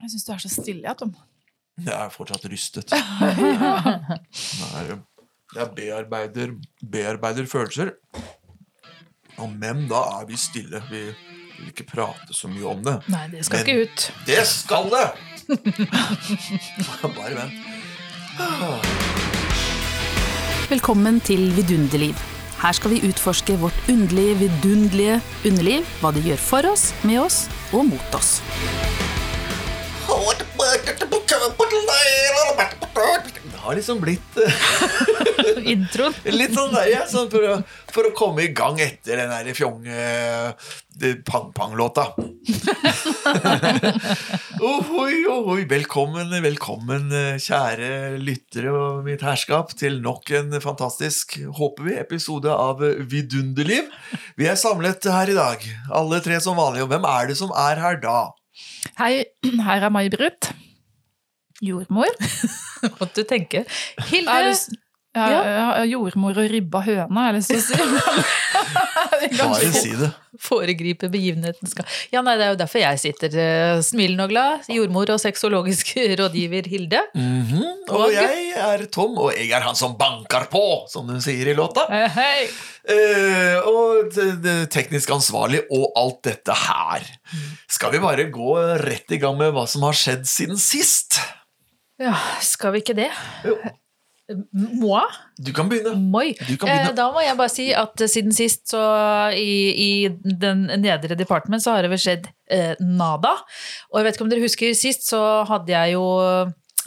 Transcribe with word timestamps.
Jeg 0.00 0.10
syns 0.14 0.24
du 0.26 0.32
er 0.32 0.38
så 0.42 0.48
stille, 0.52 0.82
ja, 0.86 0.94
Tom. 0.96 1.12
Jeg 1.80 1.94
er 1.96 2.10
fortsatt 2.12 2.44
rystet. 2.50 2.92
Jeg 5.50 5.66
bearbeider, 5.74 6.52
bearbeider 6.92 7.46
følelser. 7.50 7.90
Og 9.42 9.48
men 9.50 9.86
da 9.90 10.00
er 10.20 10.26
vi 10.28 10.36
stille. 10.38 10.78
Vi 10.90 11.00
vil 11.10 11.68
ikke 11.72 11.86
prate 11.90 12.34
så 12.36 12.48
mye 12.52 12.66
om 12.70 12.84
det. 12.86 12.94
Nei, 13.10 13.24
det 13.32 13.44
skal 13.48 13.58
Men- 13.58 13.66
ikke 13.66 13.82
ut. 13.88 14.06
Det 14.28 14.44
skal 14.46 14.84
det! 14.94 15.06
Bare 17.16 17.34
vent. 17.34 17.56
Velkommen 20.70 21.18
til 21.26 21.48
Vidunderliv. 21.56 22.14
Her 22.62 22.72
skal 22.76 22.90
vi 22.94 23.02
utforske 23.08 23.56
vårt 23.58 23.88
underlige, 23.90 24.36
vidunderlige 24.44 25.18
underliv. 25.48 25.82
Hva 26.00 26.12
det 26.14 26.22
gjør 26.28 26.40
for 26.46 26.62
oss, 26.70 26.90
med 27.02 27.18
oss 27.24 27.42
og 27.72 27.88
mot 27.90 28.14
oss. 28.20 28.36
Det 33.50 33.58
har 33.64 33.74
liksom 33.74 33.98
blitt 34.00 34.36
eh, 34.38 34.52
Introen. 35.72 36.14
litt 36.30 36.54
sånn 36.54 36.70
der, 36.72 36.86
ja, 36.92 37.00
sånn 37.10 37.30
for, 37.32 37.42
å, 37.42 37.56
for 37.90 38.06
å 38.06 38.12
komme 38.14 38.42
i 38.46 38.52
gang 38.54 38.78
etter 38.80 39.16
den 39.18 39.30
der 39.32 39.50
fjonge 39.56 39.90
eh, 39.90 40.52
pang-pang-låta. 41.26 42.04
Ohoi, 44.70 45.26
ohoi. 45.26 45.66
Velkommen, 45.68 46.30
velkommen, 46.46 47.10
eh, 47.18 47.34
kjære 47.42 48.18
lyttere 48.22 48.70
og 48.70 49.02
mitt 49.08 49.22
herskap, 49.26 49.74
til 49.74 49.98
nok 50.04 50.30
en 50.38 50.54
fantastisk, 50.62 51.34
håper 51.58 51.82
vi, 51.88 51.98
episode 51.98 52.46
av 52.54 52.78
Vidunderliv. 53.10 53.90
Vi 54.38 54.46
er 54.46 54.54
samlet 54.60 55.02
her 55.10 55.26
i 55.34 55.38
dag, 55.38 55.58
alle 55.90 56.22
tre 56.22 56.38
som 56.42 56.56
vanlig. 56.62 56.82
Og 56.86 56.90
hvem 56.94 57.04
er 57.10 57.26
det 57.32 57.36
som 57.42 57.50
er 57.58 57.74
her 57.82 57.98
da? 58.06 58.30
Hei, 59.00 59.24
her 59.66 59.86
er 59.86 59.92
May-Britt. 59.92 60.52
Jordmor. 61.60 62.12
Måtte 63.00 63.22
du 63.22 63.28
tenke. 63.28 63.64
Er 63.66 64.08
Hilde! 64.10 64.38
det 64.54 64.78
ja, 65.10 65.26
ja, 65.42 65.84
jordmor 65.90 66.36
og 66.38 66.52
ribba 66.52 66.84
høna, 66.86 67.08
har 67.10 67.32
jeg 67.34 67.40
lyst 67.40 67.50
til 67.50 67.58
å 67.58 67.62
si. 67.66 69.32
Bare 69.40 69.70
si 69.74 69.90
det. 69.98 70.10
Foregripe 70.40 71.08
begivenhetens 71.10 71.74
gang. 71.74 71.88
Ja, 72.14 72.22
nei, 72.22 72.36
Det 72.38 72.44
er 72.46 72.52
jo 72.52 72.58
derfor 72.60 72.78
jeg 72.84 73.00
sitter 73.02 73.34
uh, 73.34 73.80
smilende 73.82 74.28
og 74.28 74.30
glad. 74.30 74.68
Jordmor 74.70 75.10
og 75.10 75.18
sexologisk 75.18 75.90
rådgiver 76.20 76.68
Hilde. 76.70 77.02
Mhm, 77.18 77.64
Og 77.90 78.14
jeg 78.14 78.52
er 78.54 78.86
Tom, 78.94 79.18
og 79.18 79.34
jeg 79.34 79.50
er 79.50 79.66
han 79.66 79.74
som 79.74 79.96
banker 79.98 80.46
på, 80.52 80.62
som 80.92 81.10
hun 81.10 81.18
sier 81.24 81.50
i 81.50 81.56
låta. 81.58 81.88
Hei, 81.90 82.06
hei. 82.14 82.46
Eh, 82.94 83.58
og 83.66 84.14
det, 84.14 84.28
det 84.46 84.56
teknisk 84.70 85.10
ansvarlig 85.18 85.64
og 85.74 85.90
alt 85.98 86.22
dette 86.30 86.54
her. 86.68 87.10
Skal 87.66 87.98
vi 87.98 88.04
bare 88.06 88.30
gå 88.30 88.54
rett 88.86 89.10
i 89.10 89.18
gang 89.18 89.34
med 89.42 89.50
hva 89.58 89.66
som 89.66 89.90
har 89.90 89.98
skjedd 89.98 90.22
siden 90.30 90.62
sist? 90.70 91.18
Ja, 92.00 92.14
skal 92.40 92.72
vi 92.74 92.80
ikke 92.84 92.96
det? 92.96 93.10
Jo. 93.44 93.58
Må? 94.54 95.00
Du 95.42 95.50
kan 95.52 95.66
begynne. 95.68 95.96
Moi. 95.98 96.30
Du 96.46 96.54
kan 96.56 96.68
Eh, 96.70 96.76
begynne. 96.84 96.94
da 96.96 97.08
må 97.12 97.18
jeg 97.24 97.36
bare 97.36 97.50
si 97.50 97.64
at 97.74 98.00
eh, 98.00 98.06
siden 98.08 98.32
sist, 98.32 98.68
så 98.70 98.80
i, 99.34 99.74
i 99.74 100.08
den 100.40 100.68
nedre 100.80 101.16
department, 101.18 101.64
så 101.64 101.74
har 101.74 101.82
det 101.82 101.90
vel 101.90 101.98
skjedd 102.00 102.28
eh, 102.50 102.76
nada. 102.80 103.32
Og 103.90 103.98
jeg 103.98 104.06
vet 104.06 104.14
ikke 104.18 104.26
om 104.28 104.30
dere 104.30 104.44
husker 104.46 104.74
sist, 104.78 105.08
så 105.10 105.20
hadde 105.50 105.74
jeg 105.74 105.96
jo 105.96 106.04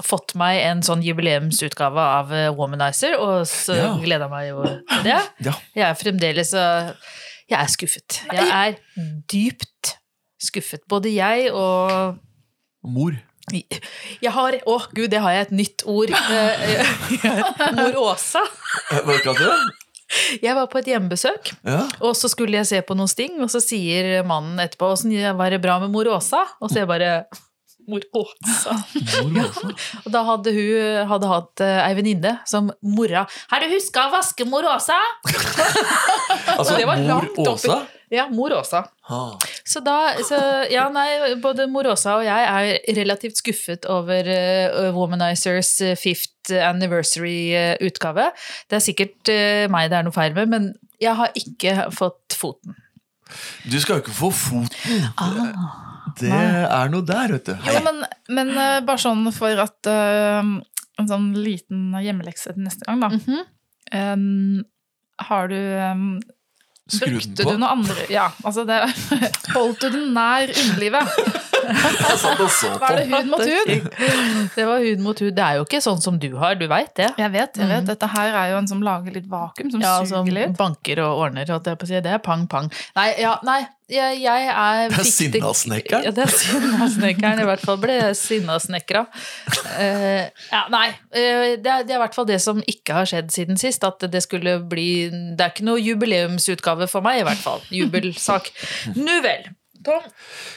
fått 0.03 0.33
meg 0.39 0.61
en 0.65 0.79
sånn 0.87 1.03
jubileumsutgave 1.05 1.99
av 2.21 2.31
eh, 2.33 2.47
Womanizer, 2.55 3.17
og 3.19 3.43
så 3.51 3.75
Ja. 3.77 3.91
gleda 4.01 4.29
meg 4.31 4.47
jo 4.53 4.63
til 4.63 5.03
det. 5.11 5.19
Ja. 5.45 5.53
Jeg 5.75 5.85
er 5.91 5.99
fremdeles 5.99 6.53
eh, 6.55 6.93
Jeg 7.51 7.59
er 7.59 7.67
skuffet. 7.75 8.21
Jeg 8.31 8.47
er 8.55 8.79
dypt 9.29 9.97
skuffet. 10.41 10.87
Både 10.89 11.11
jeg 11.13 11.51
og 11.51 12.15
Mor. 12.87 13.19
Jeg 13.51 14.31
har 14.31 14.55
Å, 14.65 14.75
gud, 14.95 15.09
det 15.11 15.19
har 15.19 15.33
jeg 15.35 15.47
et 15.49 15.55
nytt 15.57 15.83
ord. 15.89 16.11
Eh, 16.15 16.91
Mor 17.77 17.97
Åsa. 18.13 18.43
Eh, 18.93 19.01
Hva 19.03 19.17
kalte 19.23 19.43
du 19.43 19.49
det? 19.49 19.79
Jeg 20.43 20.53
var 20.53 20.67
på 20.69 20.77
et 20.77 20.87
hjemmebesøk, 20.91 21.49
Ja. 21.65 21.79
og 22.05 22.11
så 22.15 22.29
skulle 22.29 22.59
jeg 22.59 22.67
se 22.69 22.81
på 22.85 22.93
noen 22.95 23.09
sting, 23.09 23.39
og 23.41 23.49
så 23.49 23.57
sier 23.63 24.19
mannen 24.29 24.59
etterpå 24.61 24.91
åssen 24.93 25.09
var 25.39 25.49
det 25.49 25.57
bra 25.63 25.79
med 25.81 25.89
mor 25.95 26.05
Åsa? 26.13 26.43
Og 26.61 26.69
så 26.69 26.83
jeg 26.83 26.89
bare 26.91 27.25
Mor 27.89 27.99
Åsa. 28.15 28.77
Mor 29.27 29.41
også. 29.43 29.71
Og 30.05 30.11
da 30.13 30.21
hadde 30.23 30.53
hun 30.55 31.09
hadde 31.09 31.27
hatt 31.33 31.63
eh, 31.65 31.79
ei 31.83 31.97
venninne 31.97 32.37
som 32.47 32.69
mora 32.79 33.25
Har 33.51 33.59
du 33.65 33.73
huska 33.73 34.05
å 34.07 34.13
vaske 34.13 34.45
mor 34.47 34.63
Åsa? 34.71 34.95
Altså, 36.53 36.77
Det 36.77 36.85
var 36.87 37.01
mor 37.03 37.27
Åsa? 37.43 37.79
oppi. 37.81 37.89
Ja, 38.13 38.27
mor 38.29 38.53
Åsa. 38.53 38.83
Ah. 39.09 39.39
Så 39.65 39.81
da 39.83 40.13
så, 40.23 40.37
Ja, 40.71 40.85
nei, 40.93 41.35
både 41.41 41.65
mor 41.71 41.87
Åsa 41.89 42.17
og 42.19 42.25
jeg 42.27 42.47
er 42.49 42.95
relativt 42.99 43.39
skuffet 43.41 43.87
over 43.89 44.27
uh, 44.29 44.91
Womanizers 44.95 45.73
eh, 45.81 45.95
fifth 45.99 46.53
anniversary-utgave. 46.53 48.29
Det 48.69 48.77
er 48.77 48.83
sikkert 48.83 49.31
eh, 49.33 49.65
meg 49.71 49.89
det 49.89 49.99
er 49.99 50.05
noe 50.05 50.15
feil 50.15 50.35
med, 50.37 50.51
men 50.51 50.69
jeg 51.01 51.15
har 51.17 51.33
ikke 51.39 51.87
fått 51.95 52.37
foten. 52.37 52.77
Du 53.65 53.79
skal 53.81 53.97
jo 53.97 54.03
ikke 54.03 54.15
få 54.15 54.29
foten. 54.35 54.99
Det 56.19 56.29
er 56.29 56.91
noe 56.93 57.07
der, 57.07 57.33
vet 57.33 57.49
du. 57.49 57.55
Jo, 57.71 57.79
men, 57.87 58.03
men 58.29 58.53
bare 58.85 59.01
sånn 59.01 59.25
for 59.33 59.57
at 59.63 59.87
En 59.89 61.07
sånn 61.09 61.31
liten 61.33 61.95
hjemmelekse 61.97 62.53
til 62.53 62.67
neste 62.67 62.85
gang, 62.85 62.99
da. 63.01 63.09
Mm 63.09 63.23
-hmm. 63.25 63.47
um, 63.97 64.65
har 65.21 65.47
du 65.47 65.57
eh, 65.57 65.95
Skru 66.89 67.05
på. 67.07 67.11
Brukte 67.15 67.45
du 67.47 67.57
noe 67.61 67.69
andre 67.77 68.05
Ja, 68.11 68.25
altså 68.43 68.65
det 68.67 68.81
Holdt 69.55 69.85
du 69.85 69.89
den 69.93 70.09
nær 70.15 70.51
underlivet? 70.51 71.52
Jeg 71.67 72.17
satt 72.21 72.41
og 72.43 72.49
så 72.53 72.71
Var 72.81 72.97
det 72.99 73.05
hud 73.11 73.29
mot 73.31 73.43
hud? 73.43 73.91
Det 74.57 74.65
var 74.67 74.83
hud 74.83 75.03
mot 75.03 75.19
hud. 75.23 75.31
Det 75.37 75.43
er 75.45 75.59
jo 75.59 75.67
ikke 75.67 75.81
sånn 75.83 76.01
som 76.03 76.17
du 76.21 76.29
har, 76.41 76.57
du 76.59 76.67
veit 76.71 76.91
det. 76.99 77.09
Jeg 77.19 77.31
vet, 77.33 77.57
jeg 77.59 77.69
vet. 77.69 77.85
Dette 77.87 78.09
her 78.13 78.35
er 78.43 78.51
jo 78.53 78.59
en 78.61 78.67
som 78.69 78.83
lager 78.85 79.15
litt 79.15 79.29
vakuum, 79.31 79.71
som 79.73 79.83
Ja, 79.83 79.95
som 80.03 80.25
suger 80.27 80.37
litt. 80.39 80.57
banker 80.59 81.03
og 81.05 81.23
ordner, 81.27 81.47
holdt 81.49 81.71
jeg 81.71 81.79
på 81.81 81.87
å 81.87 81.93
si. 81.93 82.01
Det 82.03 82.13
er 82.17 82.21
pang, 82.23 82.45
pang. 82.51 82.69
Nei, 82.97 83.07
ja, 83.21 83.37
nei 83.47 83.61
jeg, 83.93 84.21
jeg 84.23 84.45
er 84.47 84.89
Det 84.89 85.01
er 85.03 85.09
sinnasnekkeren. 85.09 86.05
Ja, 86.07 86.11
det 86.15 86.23
er 86.23 86.31
sinnasnekkeren. 86.33 87.41
I 87.43 87.47
hvert 87.49 87.65
fall 87.67 87.77
ble 87.81 87.97
sinnasnekra. 88.17 89.05
Uh, 89.77 90.23
ja, 90.51 90.65
nei, 90.73 90.87
Uh, 91.13 91.59
det, 91.61 91.69
er, 91.69 91.83
det 91.85 91.93
er 91.93 91.99
i 91.99 92.01
hvert 92.01 92.15
fall 92.15 92.25
det 92.25 92.39
som 92.41 92.57
ikke 92.65 92.95
har 92.97 93.05
skjedd 93.09 93.29
siden 93.33 93.59
sist. 93.59 93.83
At 93.85 94.01
det 94.09 94.23
skulle 94.25 94.55
bli 94.69 94.87
Det 95.37 95.43
er 95.45 95.51
ikke 95.53 95.67
noe 95.67 95.81
jubileumsutgave 95.83 96.87
for 96.89 97.05
meg, 97.05 97.21
i 97.21 97.27
hvert 97.27 97.43
fall. 97.43 97.61
Jubelsak. 97.73 98.49
Nu 98.97 99.19
vel. 99.21 99.45
Tom? 99.83 100.01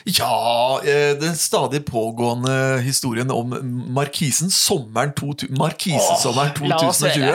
Ja, 0.04 0.80
eh, 0.84 1.18
den 1.20 1.36
stadig 1.36 1.86
pågående 1.86 2.78
historien 2.78 3.30
om 3.30 3.58
Markisen 3.94 4.50
sommeren 4.50 5.12
2000 5.14 5.58
Markisesommeren 5.58 6.50
Åh, 6.60 6.88
oss 6.88 7.02
2020. 7.02 7.34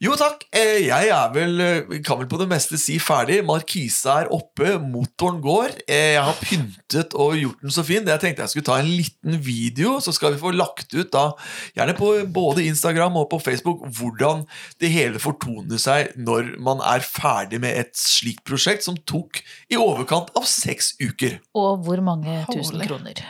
Jo 0.00 0.14
takk, 0.16 0.46
eh, 0.56 0.86
jeg 0.86 1.10
er 1.12 1.32
vel, 1.34 1.58
eh, 1.60 1.98
kan 2.00 2.16
vel 2.16 2.28
på 2.30 2.38
det 2.40 2.46
meste 2.48 2.78
si 2.80 2.94
ferdig. 2.96 3.42
Markisa 3.44 4.22
er 4.22 4.30
oppe, 4.32 4.78
motoren 4.80 5.42
går. 5.44 5.74
Eh, 5.86 6.14
Jeg 6.16 6.22
har 6.24 6.38
pyntet 6.40 7.12
og 7.14 7.36
gjort 7.36 7.60
den 7.60 7.70
så 7.70 7.84
fin. 7.84 8.06
Jeg 8.08 8.18
tenkte 8.18 8.40
jeg 8.40 8.48
skulle 8.48 8.64
ta 8.64 8.78
en 8.80 8.88
liten 8.88 9.36
video, 9.44 9.98
så 10.00 10.14
skal 10.14 10.32
vi 10.32 10.40
få 10.40 10.54
lagt 10.56 10.94
ut 10.94 11.10
da, 11.12 11.34
gjerne 11.76 11.94
på 11.98 12.32
både 12.32 12.64
Instagram 12.64 13.18
og 13.20 13.28
på 13.28 13.42
Facebook, 13.44 13.84
hvordan 13.92 14.46
det 14.80 14.90
hele 14.90 15.20
fortoner 15.20 15.76
seg 15.76 16.16
når 16.16 16.56
man 16.58 16.80
er 16.80 17.04
ferdig 17.04 17.60
med 17.60 17.76
et 17.76 17.92
slikt 17.92 18.42
prosjekt 18.48 18.82
som 18.82 18.96
tok 18.96 19.42
i 19.70 19.76
overkant 19.76 20.32
av 20.34 20.48
seks 20.48 20.94
uker. 20.98 21.40
Og 21.54 21.84
hvor 21.84 22.00
mange 22.00 22.46
tusen 22.48 22.80
Holy. 22.80 22.86
kroner? 22.88 23.20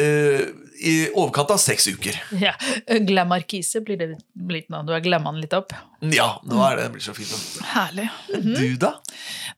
Eh, 0.00 0.40
I 0.80 0.92
overkant 1.12 1.50
av 1.52 1.58
seks 1.60 1.84
uker. 1.92 2.14
Ja, 2.40 2.54
Glamarkise 3.04 3.82
blir 3.84 3.98
det 4.00 4.06
blitt 4.32 4.70
nå. 4.72 4.78
Du 4.88 4.94
har 4.94 5.02
glemma 5.04 5.28
den 5.34 5.42
litt 5.42 5.52
opp. 5.52 5.74
Ja, 6.00 6.28
nå 6.48 6.56
er 6.64 6.78
det, 6.78 6.86
det 6.86 6.92
blir 6.94 7.04
så 7.04 7.12
fint. 7.12 7.34
Mm. 7.34 7.66
Herlig. 7.74 8.06
Du, 8.46 8.62
da? 8.80 8.94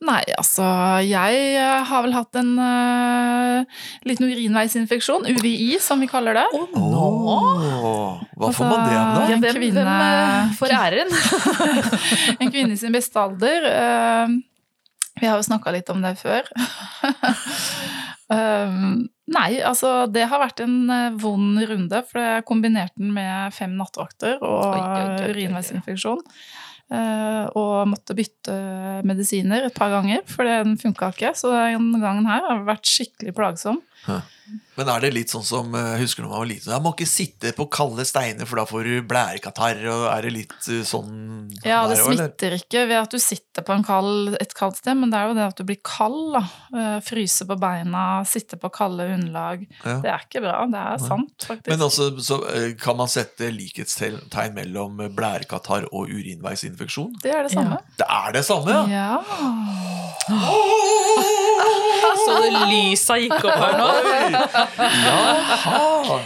Nei, 0.02 0.25
altså 0.34 0.66
Jeg 1.06 1.44
eh, 1.60 1.84
har 1.86 2.02
vel 2.02 2.16
hatt 2.16 2.41
en 2.41 2.50
uh, 2.58 3.78
liten 4.08 4.26
urinveisinfeksjon. 4.32 5.28
UVI, 5.31 5.76
som 5.84 6.02
vi 6.02 6.11
kaller 6.11 6.40
det. 6.40 6.46
Åh, 6.58 8.26
hva 8.34 8.50
får 8.56 8.66
man 8.66 8.82
det 8.88 8.99
av, 8.99 9.14
da? 9.14 9.22
Ja, 9.22 9.28
Ja, 9.28 9.37
en 9.37 9.44
hvem, 9.46 9.61
kvinne- 9.62 9.87
hvem 9.87 10.56
får 10.58 10.75
æren? 10.81 11.14
En 12.43 12.50
kvinne 12.50 12.75
i 12.75 12.81
sin 12.82 12.99
beste 12.99 13.22
alder. 13.22 13.70
Uh, 13.70 14.40
vi 15.22 15.28
har 15.31 15.38
jo 15.38 15.46
snakka 15.46 15.70
litt 15.78 15.94
om 15.94 16.02
det 16.02 16.16
før. 16.19 16.50
Um, 18.32 19.11
nei, 19.30 19.60
altså 19.62 20.06
det 20.10 20.26
har 20.30 20.42
vært 20.42 20.64
en 20.64 20.90
eh, 20.90 21.14
vond 21.20 21.62
runde, 21.69 22.02
for 22.08 22.22
jeg 22.22 22.46
kombinerte 22.48 22.98
den 22.98 23.14
med 23.14 23.54
fem 23.54 23.76
nattvakter 23.78 24.42
og 24.42 25.22
urinveisinfeksjon. 25.30 26.22
Eh, 26.92 27.44
og 27.56 27.88
måtte 27.88 28.16
bytte 28.19 28.54
medisiner 29.08 29.69
et 29.69 29.76
par 29.78 29.92
ganger, 29.94 30.24
for 30.28 30.48
den 30.48 30.76
funka 30.80 31.12
ikke. 31.14 31.32
Så 31.38 31.52
den 31.54 31.92
gangen 32.02 32.28
her 32.28 32.44
har 32.50 32.66
vært 32.69 32.88
skikkelig 32.88 33.34
plagsom. 33.38 33.80
Men 34.76 34.88
er 34.88 35.02
det 35.04 35.10
litt 35.12 35.30
sånn 35.32 35.44
som 35.44 35.74
eh, 35.76 35.98
husker 36.00 36.24
når 36.24 36.30
man 36.32 36.40
var 36.42 36.48
liten? 36.48 36.72
Jeg 36.72 36.82
må 36.84 36.90
ikke 36.94 37.06
sitte 37.08 37.50
på 37.56 37.66
kalde 37.72 38.04
steiner, 38.08 38.48
for 38.48 38.56
da 38.58 38.64
får 38.68 38.86
du 38.88 38.94
blærekatarr. 39.08 39.82
Og 39.92 40.04
er 40.08 40.26
det 40.26 40.32
litt 40.32 40.68
eh, 40.72 40.80
sånn 40.88 41.12
Ja, 41.60 41.82
det 41.86 41.98
der 41.98 42.02
også, 42.02 42.06
eller? 42.14 42.30
smitter 42.30 42.56
ikke 42.56 42.82
ved 42.88 42.98
at 43.02 43.12
du 43.12 43.20
sitter 43.22 43.66
på 43.68 43.76
en 43.76 43.84
kald, 43.86 44.36
et 44.40 44.54
kaldt 44.56 44.80
sted, 44.80 44.96
men 44.98 45.12
det 45.12 45.20
er 45.20 45.28
jo 45.30 45.36
det 45.36 45.44
at 45.46 45.60
du 45.60 45.64
blir 45.68 45.80
kald. 45.84 46.32
da. 46.38 46.42
Eh, 46.72 46.96
Fryse 47.04 47.46
på 47.48 47.58
beina, 47.60 48.04
sitte 48.28 48.56
på 48.60 48.72
kalde 48.74 49.06
underlag. 49.14 49.66
Ja. 49.84 49.98
Det 50.04 50.12
er 50.14 50.26
ikke 50.26 50.42
bra. 50.46 50.56
Det 50.72 50.82
er 50.82 51.04
sant, 51.04 51.36
faktisk. 51.50 51.68
Men 51.68 51.86
også, 51.88 52.08
så 52.24 52.40
eh, 52.56 52.68
kan 52.80 52.96
man 52.98 53.12
sette 53.12 53.52
likhetstegn 53.52 54.56
mellom 54.56 55.04
blærekatarr 55.16 55.86
og 55.92 56.08
urinveisinfeksjon? 56.12 57.12
det 57.22 57.32
er 57.36 57.46
det 57.46 57.52
samme. 57.54 57.78
Det 58.00 58.08
er 58.08 58.32
det 58.40 58.44
samme, 58.48 58.72
ja! 58.72 58.82
Ja. 58.92 59.20
Så 62.22 62.34
det 62.42 62.50
lysa 62.70 63.16
gikk 63.18 63.44
opp 63.46 63.58
her 63.58 63.74
nå. 63.78 63.86
Jaha! 64.42 66.18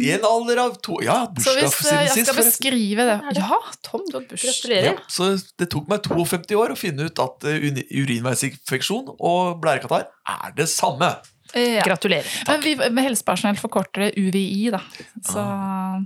I 0.00 0.10
en 0.14 0.24
alder 0.26 0.60
av 0.62 0.76
to 0.84 1.00
Ja, 1.04 1.24
Så 1.34 1.54
siden 1.54 1.64
hvis 1.64 1.74
Så 1.74 1.86
hvis 1.88 1.90
jeg 1.96 2.12
sist, 2.14 2.30
skal 2.30 2.38
beskrive 2.44 3.06
det 3.08 3.16
Ja, 3.40 3.58
Tom, 3.86 4.04
du 4.08 4.18
har 4.18 4.26
bursdag. 4.30 4.76
Ja, 4.86 4.94
så 5.10 5.32
det 5.58 5.70
tok 5.72 5.88
meg 5.90 6.04
52 6.06 6.58
år 6.60 6.74
å 6.74 6.78
finne 6.78 7.08
ut 7.10 7.22
at 7.22 7.48
eh, 7.50 7.66
urinveisinfeksjon 8.02 9.12
og 9.18 9.58
blærekatarr 9.62 10.08
er 10.30 10.56
det 10.56 10.68
samme. 10.70 11.10
Ja. 11.56 11.82
Gratulerer. 11.82 12.28
Men 12.46 12.62
vi 12.62 12.76
med 12.78 13.02
helsepersonell 13.08 13.58
forkorter 13.58 14.06
det 14.06 14.12
UVI, 14.20 14.70
da. 14.76 14.82
Så 15.26 15.42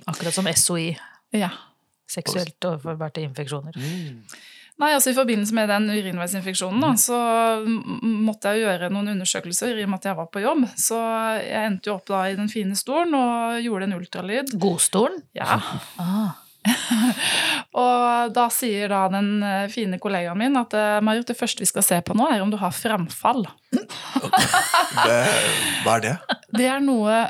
Akkurat 0.09 0.35
som 0.37 0.49
SOI. 0.57 0.95
ja. 1.37 1.53
Seksuelt 2.15 2.61
overførte 2.69 3.23
infeksjoner. 3.25 3.75
Nei, 4.83 4.91
altså 4.91 5.13
I 5.13 5.17
forbindelse 5.17 5.55
med 5.55 5.69
den 5.71 5.87
urinveisinfeksjonen 5.93 6.83
da, 6.83 6.93
så 6.99 7.19
måtte 8.03 8.55
jeg 8.55 8.65
gjøre 8.65 8.89
noen 8.91 9.13
undersøkelser 9.13 9.79
i 9.79 9.85
og 9.85 9.93
med 9.93 10.01
at 10.03 10.09
jeg 10.11 10.19
var 10.19 10.31
på 10.35 10.43
jobb. 10.43 10.65
Så 10.75 10.99
jeg 11.39 11.69
endte 11.71 11.93
jo 11.93 11.99
opp 11.99 12.09
da 12.11 12.25
i 12.27 12.35
den 12.39 12.51
fine 12.51 12.75
stolen 12.79 13.15
og 13.15 13.61
gjorde 13.63 13.87
en 13.87 13.99
ultralyd. 14.01 14.57
Godstolen? 14.59 15.23
Ja. 15.37 15.61
Ah. 16.05 16.41
Og 17.77 18.33
da 18.35 18.47
sier 18.53 18.89
da 18.93 19.05
den 19.13 19.43
eh, 19.45 19.67
fine 19.73 19.99
kollegaen 20.01 20.39
min 20.41 20.57
at 20.57 20.75
eh, 20.79 21.01
Marit, 21.05 21.27
det 21.29 21.37
første 21.39 21.65
vi 21.65 21.69
skal 21.69 21.85
se 21.87 22.01
på 22.05 22.17
nå, 22.17 22.29
er 22.31 22.45
om 22.45 22.53
du 22.53 22.59
har 22.61 22.75
framfall. 22.75 23.45
Det, 23.75 25.21
hva 25.85 25.99
er 25.99 26.05
det? 26.05 26.15
Det 26.57 26.69
er 26.71 26.81
noe 26.85 27.25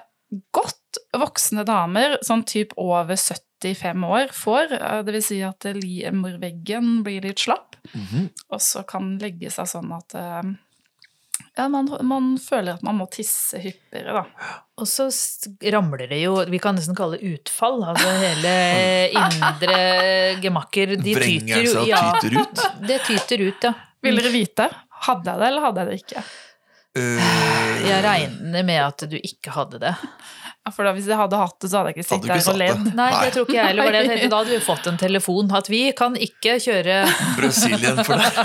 godt 0.55 1.00
voksne 1.19 1.64
damer, 1.67 2.19
sånn 2.26 2.44
typ 2.47 2.75
over 2.81 3.19
75 3.64 4.05
år, 4.08 4.28
får. 4.37 4.69
Dvs. 4.76 5.05
Det 5.08 5.14
vil 5.16 5.22
si 5.25 5.40
at 5.46 5.64
livmorveggen 5.81 7.02
blir 7.06 7.25
litt 7.25 7.38
slapp, 7.44 7.76
Mhm. 7.94 8.28
og 8.50 8.61
så 8.64 8.81
kan 8.88 9.19
legge 9.20 9.50
seg 9.52 9.66
sånn 9.69 9.90
at 9.93 10.14
eh, 10.16 10.52
ja, 11.58 11.66
man, 11.69 11.87
man 12.02 12.31
føler 12.38 12.75
at 12.75 12.82
man 12.82 12.96
må 12.99 13.06
tisse 13.12 13.58
hyppigere, 13.61 14.14
da. 14.22 14.55
Og 14.81 14.87
så 14.90 15.06
ramler 15.70 16.08
det 16.11 16.20
jo 16.22 16.32
Vi 16.50 16.58
kan 16.58 16.75
nesten 16.75 16.96
kalle 16.99 17.19
det 17.20 17.28
utfall. 17.37 17.76
Altså 17.93 18.08
hele 18.22 18.55
indre 19.20 19.76
gemakker. 20.43 20.96
De 20.99 21.14
Vrenger 21.14 21.61
tyter 21.61 21.69
seg 21.70 21.82
og 21.82 21.88
ja, 21.93 22.00
tyter 22.19 22.40
ut? 22.40 22.64
Det 22.88 22.99
tyter 23.06 23.44
ut, 23.49 23.69
ja. 23.69 23.75
Vil 24.02 24.19
dere 24.19 24.32
vite? 24.34 24.66
Hadde 25.05 25.31
jeg 25.31 25.38
det, 25.43 25.46
eller 25.52 25.66
hadde 25.69 25.84
jeg 25.84 25.90
det 25.93 26.00
ikke? 26.02 26.25
Eh, 26.94 27.87
Jeg 27.88 28.05
regner 28.05 28.62
med 28.64 28.81
at 28.85 29.05
du 29.11 29.17
ikke 29.19 29.50
hadde 29.50 29.81
det. 29.82 29.94
Ja, 30.64 30.70
For 30.73 30.87
da, 30.87 30.93
hvis 30.96 31.05
jeg 31.11 31.19
hadde 31.19 31.37
hatt 31.37 31.56
det, 31.61 31.69
så 31.69 31.81
hadde 31.82 31.91
jeg 31.91 31.96
ikke 31.99 32.06
sittet 32.08 32.29
der 32.31 32.38
her 32.41 32.52
og 32.55 32.56
ledd. 32.61 32.85
Nei, 32.96 33.08
det 33.25 33.32
tror 33.35 33.44
ikke 33.44 33.56
jeg 33.58 33.67
heller. 33.69 33.85
var 33.85 33.93
det 33.96 34.02
tenkte. 34.08 34.29
Da 34.32 34.38
hadde 34.38 34.52
vi 34.55 34.61
fått 34.64 34.87
en 34.88 35.00
telefon 35.02 35.50
at 35.58 35.67
vi 35.69 35.81
kan 35.99 36.14
ikke 36.17 36.55
kjøre 36.64 36.94
Brasilien 37.37 37.99
for 38.06 38.23
deg. 38.23 38.38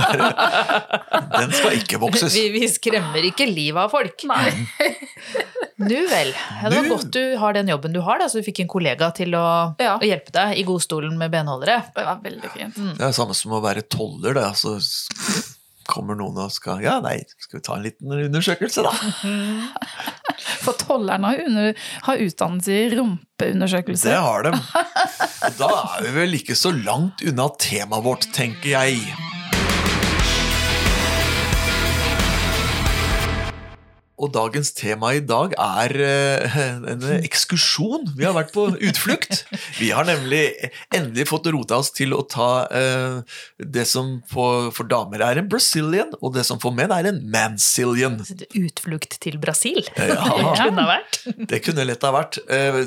Den 1.37 1.53
skal 1.55 1.77
ikke 1.77 1.99
vokses. 2.01 2.33
Vi, 2.35 2.43
vi 2.57 2.67
skremmer 2.73 3.23
ikke 3.29 3.47
livet 3.47 3.85
av 3.85 3.93
folk. 3.93 4.25
Nei. 4.27 4.49
Nu 5.79 5.95
vel. 6.11 6.33
Ja, 6.33 6.67
det 6.67 6.75
var 6.75 6.83
Nu. 6.83 6.89
godt 6.97 7.07
du 7.15 7.21
har 7.39 7.53
den 7.55 7.69
jobben 7.71 7.93
du 7.95 8.01
har, 8.03 8.19
da, 8.19 8.27
så 8.27 8.41
du 8.41 8.43
fikk 8.49 8.59
en 8.65 8.71
kollega 8.73 9.13
til 9.15 9.31
å, 9.39 9.45
Ja. 9.79 9.93
å 9.95 10.03
hjelpe 10.03 10.33
deg 10.35 10.57
i 10.59 10.65
godstolen 10.67 11.15
med 11.21 11.31
benholdere. 11.31 11.77
Det 11.95 12.03
var 12.03 12.19
veldig 12.25 12.51
fint. 12.57 12.75
Det 12.75 12.99
er 12.99 13.13
det 13.13 13.15
samme 13.15 13.37
som 13.37 13.55
å 13.55 13.61
være 13.63 13.85
toller. 13.87 14.33
Det. 14.35 14.43
altså 14.43 14.75
kommer 15.89 16.17
noen 16.19 16.37
og 16.45 16.53
skal 16.53 16.83
Ja, 16.85 16.99
nei, 17.03 17.17
skal 17.41 17.59
vi 17.59 17.63
ta 17.65 17.77
en 17.77 17.85
liten 17.85 18.13
undersøkelse, 18.13 18.85
da? 18.85 18.93
For 20.63 20.77
tollerne 20.79 21.33
har, 21.33 21.73
har 22.07 22.21
utdannelse 22.23 22.75
i 22.75 22.89
Det 24.11 24.19
har 24.19 24.47
de. 24.47 24.53
Da 25.59 25.71
er 25.97 26.05
vi 26.05 26.13
vel 26.15 26.39
ikke 26.39 26.57
så 26.59 26.71
langt 26.75 27.23
unna 27.27 27.49
temaet 27.59 28.05
vårt, 28.05 28.29
tenker 28.35 28.73
jeg. 28.75 29.28
Og 34.19 34.33
dagens 34.35 34.73
tema 34.75 35.13
i 35.15 35.21
dag 35.23 35.53
er 35.55 35.93
eh, 36.03 36.55
en 36.91 37.03
ekskursjon. 37.21 38.09
Vi 38.19 38.25
har 38.27 38.33
vært 38.35 38.51
på 38.51 38.65
utflukt. 38.75 39.45
Vi 39.79 39.91
har 39.95 40.03
nemlig 40.09 40.41
endelig 40.95 41.29
fått 41.29 41.47
rota 41.55 41.77
oss 41.79 41.93
til 41.95 42.11
å 42.17 42.19
ta 42.27 42.49
eh, 42.67 43.21
det 43.63 43.85
som 43.87 44.17
for, 44.27 44.73
damer 44.91 45.23
er 45.23 45.39
en 45.39 45.47
Brazilian, 45.51 46.11
og 46.19 46.35
det 46.35 46.43
som 46.47 46.59
for 46.59 46.75
menn 46.75 46.91
er 46.91 47.07
en 47.13 47.21
Mancilian. 47.31 48.19
Utflukt 48.59 49.15
til 49.23 49.39
Brasil. 49.39 49.85
Ja. 49.95 50.19
Kunne 50.59 50.83
ha 50.83 50.89
vært. 50.97 51.21
Det 51.49 51.61
kunne 51.63 51.87
lett 51.87 52.03
ha 52.03 52.11
vært. 52.15 52.41
Eh, 52.51 52.83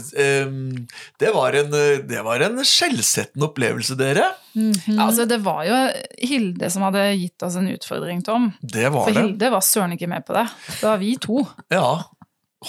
Det 1.22 1.32
var 1.32 1.56
en, 1.56 1.72
det 2.08 2.22
var 2.26 2.44
en 2.44 2.60
skjellsettende 2.66 3.48
opplevelse, 3.48 3.96
dere. 4.00 4.28
Ja, 4.54 5.06
altså, 5.06 5.24
det 5.28 5.38
var 5.44 5.62
jo 5.64 5.76
Hilde 6.28 6.68
som 6.70 6.84
hadde 6.86 7.04
gitt 7.16 7.44
oss 7.46 7.56
en 7.56 7.70
utfordring, 7.72 8.22
Tom. 8.26 8.50
Det 8.60 8.88
var 8.92 9.06
For 9.08 9.16
det. 9.16 9.22
Hilde 9.26 9.52
var 9.54 9.64
søren 9.64 9.96
ikke 9.96 10.10
med 10.12 10.26
på 10.28 10.36
det. 10.36 10.46
Det 10.80 10.88
var 10.88 11.00
vi 11.00 11.14
to. 11.22 11.40
Ja. 11.72 12.04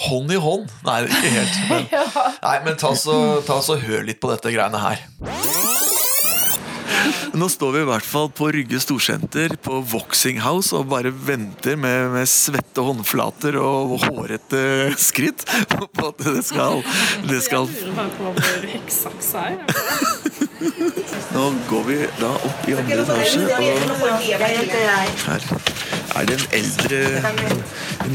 Hånd 0.08 0.32
i 0.34 0.40
hånd. 0.42 0.72
Nei, 0.86 1.02
ikke 1.06 1.34
helt. 1.36 1.60
Men, 1.70 1.84
nei, 2.48 2.56
men 2.66 2.80
ta 2.80 2.94
så, 2.98 3.18
ta 3.46 3.60
så 3.62 3.78
hør 3.78 4.02
litt 4.08 4.22
på 4.22 4.32
dette 4.32 4.50
greiene 4.54 4.80
her. 4.82 5.04
Nå 7.34 7.48
står 7.50 7.72
vi 7.74 7.80
i 7.82 7.86
hvert 7.88 8.06
fall 8.06 8.28
på 8.30 8.46
Rygge 8.54 8.78
storsenter 8.82 9.56
på 9.62 9.80
Voxing 9.90 10.38
House 10.44 10.70
og 10.76 10.86
bare 10.92 11.10
venter 11.10 11.74
med, 11.80 12.12
med 12.14 12.30
svette 12.30 12.84
håndflater 12.86 13.58
og 13.58 13.96
hårete 14.04 14.60
skritt 15.02 15.42
på 15.72 15.88
at 16.06 16.22
det 16.22 16.44
skal, 16.46 16.84
det 17.26 17.40
skal 17.42 17.66
Nå 21.34 21.44
går 21.68 21.82
vi 21.88 21.96
da 22.20 22.30
opp 22.46 22.68
i 22.68 22.74
andre 22.78 23.02
etasje, 23.02 23.40
og 23.42 23.48
her 25.24 25.40
er 26.14 26.28
det 26.28 26.36
en 26.36 26.44
eldre, 26.58 27.00
en 28.04 28.14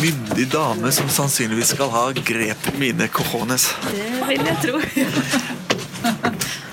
myndig 0.00 0.46
dame 0.50 0.90
som 0.92 1.08
sannsynligvis 1.12 1.70
skal 1.76 1.92
ha 1.94 2.04
grepet 2.16 2.78
mine 2.80 3.06
cojones. 3.14 3.68
Det 3.90 4.08
vil 4.26 4.42
jeg 4.48 4.56
tro. 4.64 4.82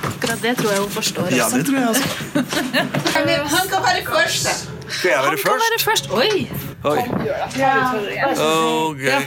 Akkurat 0.07 0.41
det 0.41 0.55
tror 0.57 0.71
jeg 0.71 0.81
hun 0.81 0.89
forstår 0.89 1.29
Ja, 1.35 1.45
det 1.53 1.65
tror 1.67 1.77
jeg 1.77 1.87
også. 1.89 2.07
Han 3.13 3.69
kan 3.69 3.85
være 3.85 4.01
først. 4.07 4.49
Skal 4.87 5.09
jeg 5.11 5.19
være 5.23 5.37
først? 5.45 5.63
Være 5.67 5.79
først. 5.83 6.05
Oi! 6.11 6.49
Oi. 6.83 7.01
Okay. 8.89 9.21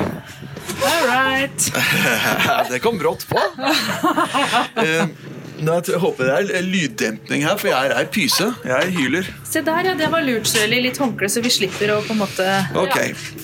All 0.80 1.06
right. 1.06 1.72
Det 2.70 2.78
kom 2.80 2.98
brått 2.98 3.26
på. 3.28 3.38
Jeg 5.60 6.00
håper 6.00 6.24
det 6.30 6.56
er 6.56 6.62
lyddempning 6.64 7.44
her, 7.44 7.56
for 7.60 7.68
jeg 7.68 7.92
er 7.92 8.06
pyse. 8.12 8.46
Jeg 8.64 8.92
hyler. 8.96 9.26
Se 9.44 9.60
der, 9.66 9.90
ja. 9.90 9.94
Det 9.98 10.08
var 10.12 10.24
lurt, 10.24 10.48
Sørli. 10.48 10.80
Litt 10.86 10.98
håndkle, 11.00 11.28
så 11.28 11.42
vi 11.44 11.52
slipper 11.52 11.92
å 11.94 12.00
på 12.06 12.14
en 12.16 12.22
måte 12.22 12.46
Ok. 12.80 12.96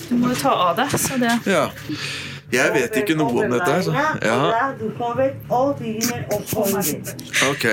Du 0.09 0.15
må 0.17 0.31
jo 0.33 0.39
ta 0.39 0.55
av 0.69 0.79
deg, 0.79 0.95
så 0.97 1.19
det 1.21 1.35
Ja. 1.45 1.67
Jeg 2.47 2.71
vet 2.71 2.93
ikke 3.01 3.15
noe 3.19 3.27
om 3.43 3.51
dette. 3.51 3.65
her, 3.67 4.19
Ja, 4.23 4.35
ok. 7.49 7.65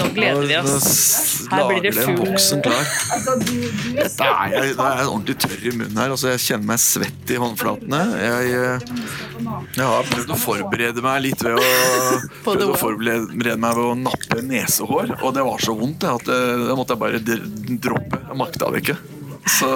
Nå 0.00 0.08
gleder 0.16 0.46
vi 0.50 0.56
oss. 0.58 1.46
Her 1.50 1.68
blir 1.68 1.80
det 1.84 1.92
full- 1.94 2.16
boksen 2.18 2.62
klar. 2.64 2.88
Altså, 3.14 3.36
Dette 3.38 4.26
er 4.26 4.50
jeg, 4.56 4.74
nå 4.76 4.86
er 4.88 5.04
ordentlig 5.04 5.36
tørr 5.44 5.62
i 5.62 5.70
munnen 5.76 5.96
her. 6.02 6.10
Altså, 6.16 6.32
jeg 6.34 6.42
kjenner 6.46 6.66
meg 6.72 6.82
svett 6.82 7.30
i 7.30 7.38
håndflatene. 7.38 8.00
Jeg, 8.18 8.50
eh, 8.50 8.78
jeg 9.78 9.86
har 9.92 10.10
prøvd 10.10 10.34
å 10.34 10.40
forberede 10.42 11.02
meg 11.06 11.22
litt 11.28 11.46
ved 11.46 11.54
å, 11.54 11.70
prøvd 12.48 12.66
å 12.66 12.76
forberede 12.82 13.56
meg 13.62 13.78
ved 13.78 13.84
å 13.84 13.94
nappe 13.94 14.42
nesehår, 14.42 15.14
og 15.22 15.34
det 15.38 15.46
var 15.46 15.58
så 15.62 15.76
vondt 15.78 16.00
det, 16.02 16.10
at 16.18 16.26
det, 16.26 16.40
det 16.66 16.76
måtte 16.82 16.96
jeg 16.98 17.02
bare 17.06 17.22
droppe. 17.78 18.24
Jeg 18.26 18.36
makta 18.42 18.72
det 18.74 18.82
ikke. 18.84 18.98
Så 19.58 19.70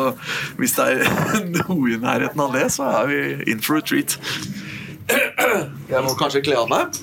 hvis 0.61 0.77
det 0.79 0.87
er 0.93 1.03
noe 1.59 1.91
i 1.95 1.99
nærheten 2.03 2.41
av 2.45 2.55
det, 2.57 2.69
så 2.75 2.89
er 3.03 3.11
vi 3.11 3.21
in 3.53 3.61
for 3.65 3.81
a 3.81 3.85
treat. 3.85 4.19
Jeg 5.91 6.01
må 6.05 6.15
kanskje 6.17 6.41
kle 6.47 6.57
av 6.63 6.71
meg. 6.73 6.97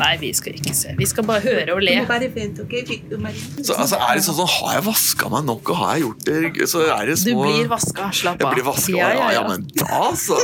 Nei, 0.00 0.14
vi 0.22 0.30
skal 0.32 0.56
ikke 0.56 0.72
se. 0.76 0.94
Vi 0.96 1.06
skal 1.08 1.26
bare 1.28 1.42
høre 1.44 1.74
og 1.76 1.82
le. 1.84 1.98
Så 3.60 3.76
altså, 3.76 3.98
er 4.00 4.16
det 4.16 4.24
sånn, 4.24 4.38
sånn 4.38 4.48
Har 4.54 4.78
jeg 4.78 4.86
vaska 4.88 5.28
meg 5.34 5.44
nok, 5.50 5.72
og 5.74 5.80
har 5.82 5.98
jeg 5.98 6.06
gjort 6.06 6.24
det 6.30 6.68
Så 6.70 6.86
er 6.86 7.10
det 7.10 7.18
Du 7.20 7.32
blir 7.36 7.68
vaska. 7.70 8.08
Slapp 8.16 8.40
Jeg 8.40 8.48
av. 8.48 8.56
blir 8.56 8.68
vaska, 8.70 8.96
Ja, 8.96 9.12
ja, 9.12 9.20
ja, 9.20 9.20
ja, 9.20 9.40
ja. 9.40 9.48
men 9.48 9.68
da, 9.76 10.10
så! 10.16 10.40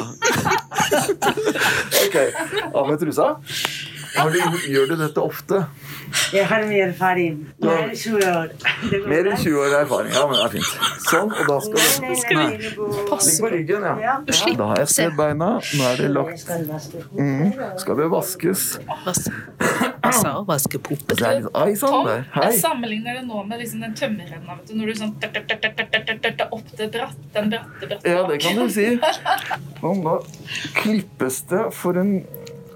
ok. 2.04 2.16
Av 2.75 2.90
med 2.92 3.00
trusa. 3.00 3.33
Har 4.16 4.30
du, 4.32 4.58
gjør 4.70 4.90
du 4.90 4.96
dette 5.00 5.23
ofte? 5.23 5.62
Jeg 6.32 6.46
har 6.49 6.64
mer 6.68 6.88
erfaring. 6.88 7.38
Mer 7.62 7.82
enn 7.85 7.94
20 7.96 8.26
år. 8.30 8.52
Mer 9.11 9.30
enn 9.30 9.40
20 9.42 9.58
år 9.62 9.76
erfaring. 9.80 10.12
Ja, 10.14 10.25
men 10.30 10.38
det 10.38 10.44
er 10.44 10.52
fint. 10.54 10.73
Sånn, 11.06 11.32
og 11.32 11.50
da 11.50 11.58
skal 11.64 11.76
du 11.76 11.85
Ligg 12.06 13.40
på 13.40 13.50
ryggen, 13.52 13.87
ja. 13.87 14.16
Da 14.56 14.68
har 14.70 14.82
jeg 14.82 14.92
sett 14.94 15.16
beina. 15.18 15.50
Nå 15.61 15.88
er 15.90 16.00
det 16.00 16.11
lagt. 16.14 16.50
Mm. 17.16 17.52
Skal 17.82 18.00
det 18.00 18.08
vaskes? 18.12 18.66
Hva 18.87 20.12
sa 20.14 20.32
vaskepope? 20.46 21.16
Det 21.16 21.26
er 21.26 21.40
litt 21.42 21.82
Tom. 21.82 22.08
Jeg 22.08 22.61
sammenligner 22.61 23.20
det 23.20 23.26
nå 23.26 23.42
med 23.46 23.61
liksom 23.62 23.85
den 23.85 23.94
tømmerrenna. 23.99 24.58
Når 24.70 24.92
du 24.92 24.94
sånn 25.00 25.14
opp 26.56 26.73
til 26.76 26.90
bratt, 26.94 27.16
den 27.35 27.52
bratte, 27.52 27.88
bratte 27.88 28.11
Ja, 28.11 28.25
det 28.28 28.40
kan 28.42 28.61
du 28.61 28.66
si. 28.73 28.88
Sånn, 29.80 30.02
da 30.02 30.16
klippes 30.80 31.42
det 31.50 31.62
for 31.76 31.99
en 32.00 32.18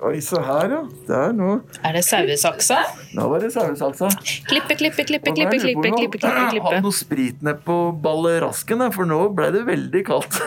Oi, 0.00 0.16
se 0.25 0.40
her, 0.40 0.71
ja. 0.73 0.80
Det 1.09 1.16
er 1.16 1.33
noe 1.37 1.61
Er 1.85 1.92
det 1.92 2.00
sauesaksa? 2.07 2.78
Da 3.12 3.26
var 3.28 3.40
det 3.45 3.52
sauesaksa. 3.52 4.09
Klippe, 4.49 4.75
klippe, 4.80 5.04
klippe, 5.04 5.07
klippe, 5.28 5.30
nå 5.30 5.35
klippe, 5.35 5.54
jeg 5.57 5.61
klippe, 5.61 5.83
klippe, 5.83 6.00
jeg 6.00 6.09
klippe, 6.54 6.69
klippe. 6.71 6.80
noe 6.87 6.92
sprit 6.97 7.42
ned 7.45 7.57
på 7.66 7.76
ballerasken, 8.00 8.92
for 8.95 9.04
nå 9.11 9.28
ble 9.37 9.50
det 9.59 9.64
veldig 9.69 10.02
kaldt. 10.09 10.40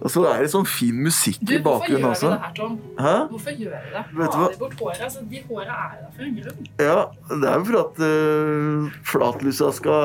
Og 0.00 0.08
så 0.12 0.20
er 0.30 0.38
det 0.44 0.50
sånn 0.52 0.66
fin 0.70 0.96
musikk 1.04 1.38
Du, 1.42 1.52
i 1.52 1.58
hvorfor 1.60 1.88
gjør 1.90 2.00
bakgrunnen 2.00 2.14
vi 2.14 2.18
det 2.30 2.40
her, 2.44 2.52
Tom? 2.56 2.74
Hæ? 2.96 3.14
Hvorfor 3.32 3.52
gjør 3.58 3.72
vi 3.74 3.78
det? 3.92 4.02
Vet 4.06 4.16
du 4.16 4.20
Har 4.22 4.28
hva? 4.40 4.48
vi 4.48 4.56
bort 4.62 4.76
håret? 4.80 5.00
Altså, 5.04 5.18
de 5.32 5.38
håra 5.50 5.74
er 5.76 5.94
der 5.98 6.10
for 6.14 6.22
en 6.24 6.34
grunn. 6.38 6.58
Ja, 6.80 7.00
det 7.34 7.46
er 7.50 7.56
jo 7.58 7.64
for 7.68 7.76
at 7.82 7.94
uh, 8.06 8.80
flatlusa 9.12 9.68
skal 9.76 10.02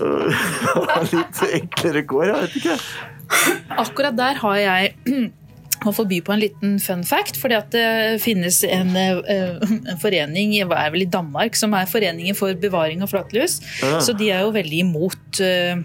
uh, 0.00 0.30
ha 0.90 0.98
litt 1.12 1.36
enklere 1.60 2.02
kår, 2.08 2.26
jeg 2.32 2.38
vet 2.46 2.54
ikke. 2.62 2.76
Akkurat 3.84 4.14
der 4.16 4.34
har 4.42 4.56
jeg 4.64 4.82
å 5.88 5.94
få 5.96 6.06
by 6.08 6.20
på 6.26 6.34
en 6.34 6.42
liten 6.42 6.76
fun 6.82 7.04
fact, 7.06 7.38
fordi 7.40 7.58
at 7.58 7.70
det 7.74 8.22
finnes 8.24 8.62
en, 8.68 8.94
eh, 8.96 9.18
en 9.92 10.00
forening 10.02 10.56
er 10.60 10.90
vel 10.92 11.06
i 11.06 11.10
Danmark 11.10 11.56
som 11.58 11.74
er 11.74 11.88
Foreningen 11.90 12.36
for 12.36 12.54
bevaring 12.54 13.02
av 13.04 13.12
flatlus. 13.12 13.60
Ja. 13.82 14.00
Så 14.02 14.16
de 14.16 14.30
er 14.34 14.44
jo 14.44 14.54
veldig 14.56 14.80
imot 14.84 15.40
eh, 15.44 15.76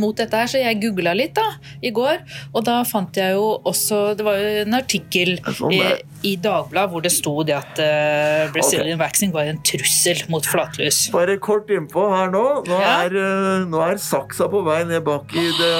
mot 0.00 0.16
dette 0.16 0.36
her, 0.36 0.46
så 0.50 0.60
jeg 0.62 0.80
googla 0.82 1.12
litt 1.16 1.34
da, 1.36 1.44
i 1.82 1.90
går, 1.94 2.22
og 2.54 2.64
da 2.64 2.80
fant 2.88 3.16
jeg 3.16 3.34
jo 3.36 3.58
også 3.68 4.14
Det 4.18 4.24
var 4.26 4.38
jo 4.40 4.48
en 4.62 4.74
artikkel 4.78 5.34
Sånn 5.56 5.72
i, 5.74 5.80
i 6.22 6.36
Dagbladet 6.40 6.90
hvor 6.92 7.02
det 7.04 7.10
sto 7.12 7.32
det 7.46 7.54
at 7.56 7.80
uh, 7.82 8.52
Brazilian 8.54 8.98
waxing 9.00 9.32
var 9.34 9.48
en 9.50 9.58
trussel 9.66 10.20
mot 10.30 10.44
flatlus. 10.46 11.08
Bare 11.14 11.34
kort 11.42 11.70
innpå 11.74 12.04
her 12.12 12.30
nå. 12.32 12.42
Nå, 12.68 12.78
Ja. 12.82 12.92
er, 13.06 13.16
uh, 13.16 13.66
nå 13.68 13.80
er 13.84 13.98
saksa 14.02 14.46
på 14.52 14.62
vei 14.66 14.82
ned 14.88 15.02
bak 15.06 15.32
i 15.34 15.46
det 15.58 15.72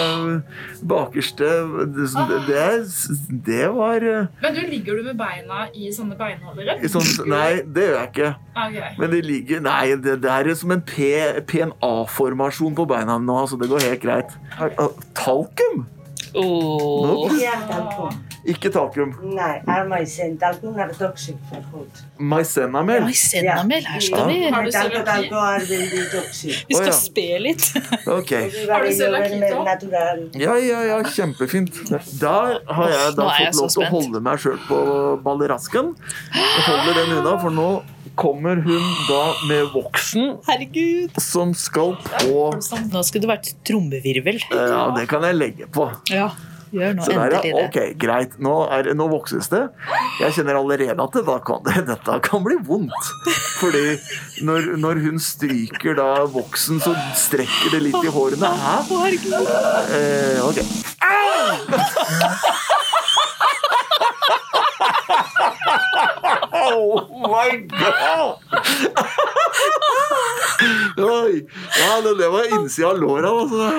bakerste 0.82 1.48
Det, 1.92 2.08
det, 2.48 2.66
det 3.46 3.68
var 3.76 4.02
uh, 4.02 4.26
Men 4.42 4.54
du, 4.56 4.60
ligger 4.66 4.98
du 4.98 5.02
med 5.10 5.16
beina 5.20 5.66
i 5.74 5.92
sånne 5.94 6.16
beinholdere? 6.18 6.78
sånn 6.90 7.28
Nei, 7.30 7.62
det 7.62 7.86
gjør 7.88 7.98
jeg 8.00 8.10
ikke. 8.12 8.30
Okay. 8.52 8.90
Men 8.98 9.12
det 9.14 9.22
ligger 9.26 9.62
Nei, 9.64 9.94
det, 10.02 10.16
det 10.24 10.32
er 10.32 10.50
som 10.58 10.74
en 10.74 10.82
P- 10.82 11.40
PNA-formasjon 11.48 12.74
på 12.76 12.86
beina 12.90 13.16
nå, 13.22 13.38
så 13.48 13.58
det 13.60 13.68
går 13.70 13.86
helt 13.86 14.01
greit. 14.02 14.36
Talkum? 15.14 15.86
Oh. 16.34 17.28
Ikke 17.28 17.56
talkum. 17.68 18.20
Ikke 18.42 18.70
talkum. 18.74 19.12
Nei, 19.36 19.60
er 19.70 19.84
maisen. 19.86 20.32
Talkum 20.40 20.78
er 20.80 20.90
toksisk 20.96 21.38
for 21.50 21.62
hud. 21.70 22.00
Maisenamel. 22.18 23.04
Oi, 23.06 23.14
sennamel, 23.14 23.86
her 23.86 24.02
skal 24.02 24.24
vi 24.30 24.38
Har 24.50 24.64
du 24.66 24.72
cøliaki? 24.74 25.28
er 25.30 25.66
veldig. 25.68 26.22
Vi 26.68 26.74
skal 26.74 26.90
ja. 26.90 26.96
spe 26.96 27.26
litt. 27.44 27.68
Ok. 28.18 28.32
Har 28.70 28.82
du 28.82 28.90
cøliaki. 28.98 29.38
Ja, 30.42 30.56
ja, 30.58 30.82
ja, 30.90 30.98
kjempefint. 31.06 31.78
Der 32.18 32.58
har 32.66 32.94
jeg 32.96 33.16
da 33.20 33.30
fått 33.30 33.60
lov 33.60 33.72
til 33.76 33.84
å 33.86 33.90
holde 33.94 34.24
meg 34.26 34.42
sjøl 34.42 34.58
på 34.66 34.82
ballerasken. 35.22 35.94
Jeg 36.34 36.66
holder 36.66 37.02
den 37.02 37.18
unna, 37.20 37.36
for 37.38 37.54
nå 37.54 37.70
kommer 38.18 38.56
hun 38.64 38.82
da 39.08 39.20
med 39.48 39.66
voksen 39.72 40.36
Herregud. 40.46 41.10
som 41.20 41.54
skal 41.56 41.94
på 42.18 42.52
Nå 42.92 43.02
skulle 43.06 43.22
det 43.24 43.30
vært 43.30 43.52
trommevirvel. 43.66 44.38
Ja, 44.52 44.90
det 44.96 45.06
kan 45.10 45.22
jeg 45.26 45.34
legge 45.38 45.66
på. 45.72 45.84
Ja, 46.12 46.28
gjør 46.72 46.94
nå 46.96 47.02
Så 47.06 47.10
der, 47.12 47.18
endelig 47.38 47.52
det. 47.52 47.64
Ok, 47.66 47.78
greit. 48.00 48.32
Nå, 48.42 48.54
er, 48.72 48.82
nå 48.98 49.04
vokses 49.12 49.46
det. 49.52 49.62
Jeg 50.20 50.30
kjenner 50.38 50.54
allerede 50.60 51.02
at 51.04 51.12
det, 51.18 51.24
kan, 51.46 51.58
dette 51.92 52.12
kan 52.28 52.40
bli 52.46 52.56
vondt. 52.66 53.02
Fordi 53.60 53.84
når, 54.46 54.60
når 54.82 54.94
hun 55.06 55.16
stryker 55.22 55.92
da 55.98 56.08
voksen, 56.32 56.76
så 56.84 56.92
strekker 57.18 57.68
det 57.76 57.80
litt 57.88 58.02
i 58.02 58.10
hårene. 58.12 58.48
Hæ? 58.62 58.74
Eh, 59.98 60.38
ok. 60.48 60.58
Oh 66.52 67.08
my 67.24 67.66
god! 67.66 68.36
Oi! 70.98 71.46
Ja, 71.78 72.00
det, 72.04 72.14
det 72.18 72.28
var 72.28 72.44
innsida 72.54 72.88
av 72.88 72.98
låra. 73.00 73.28
Altså. 73.30 73.70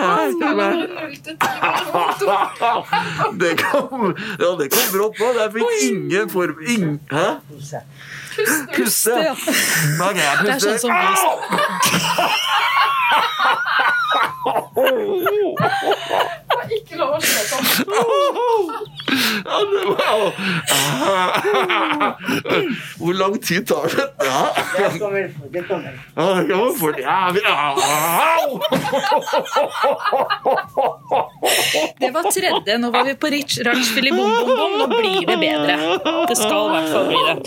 Det 3.34 3.56
kom, 3.58 4.15
ja, 4.39 4.56
det 4.60 4.70
kom 4.74 4.88
brått 4.94 5.18
på. 5.18 5.30
Jeg 5.39 5.51
fikk 5.53 5.70
ingen 5.92 6.30
form 6.34 6.65
ing, 6.68 7.00
Hæ? 7.12 7.27
Pusa. 7.51 7.77
Puste. 8.75 9.12
ja. 9.22 9.36
Det 10.42 10.50
er 10.56 10.60
sånn 10.60 10.80
som 10.82 10.92
Det 14.74 16.60
er 16.60 16.70
ikke 16.77 16.96
lov 17.00 17.10
å 17.15 17.20
se 17.22 17.41
sånn. 17.50 17.65
Ja, 19.43 19.58
det 19.70 19.84
var 19.89 19.98
Hvor 22.98 23.13
lang 23.20 23.36
tid 23.43 23.67
tar 23.70 23.86
det? 23.91 24.05
Ja, 24.25 24.43
Det 24.77 25.00
kommer, 25.00 25.24
det 25.53 25.62
kommer. 25.67 25.93
ja, 27.03 27.29
vi- 27.34 27.41
Au! 27.43 28.60
Det 32.00 32.10
var 32.15 32.24
tredje. 32.32 32.77
Nå 32.79 32.88
var 32.93 33.03
vi 33.10 33.13
på 33.15 33.27
Rich 33.34 33.60
Ratchfilly 33.65 34.12
Bom 34.12 34.29
Bom 34.29 34.48
Bom. 34.58 34.72
Nå 34.79 34.88
blir 34.93 35.25
det 35.27 35.38
bedre. 35.41 35.75
Det 36.29 36.38
skal 36.38 36.62
i 36.63 36.70
hvert 36.74 36.89
fall 36.93 37.05
bli 37.12 37.22
det. 37.27 37.38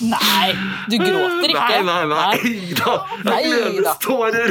Nei, 0.00 0.50
du 0.90 0.96
gråter 0.96 1.48
ikke. 1.52 1.82
Nei, 1.84 1.84
nei, 1.84 2.04
nei. 2.06 2.16
nei. 2.16 2.96
Nei, 3.24 3.40
jeg 3.44 3.58
Ida. 3.80 3.94
gledestårer. 4.00 4.50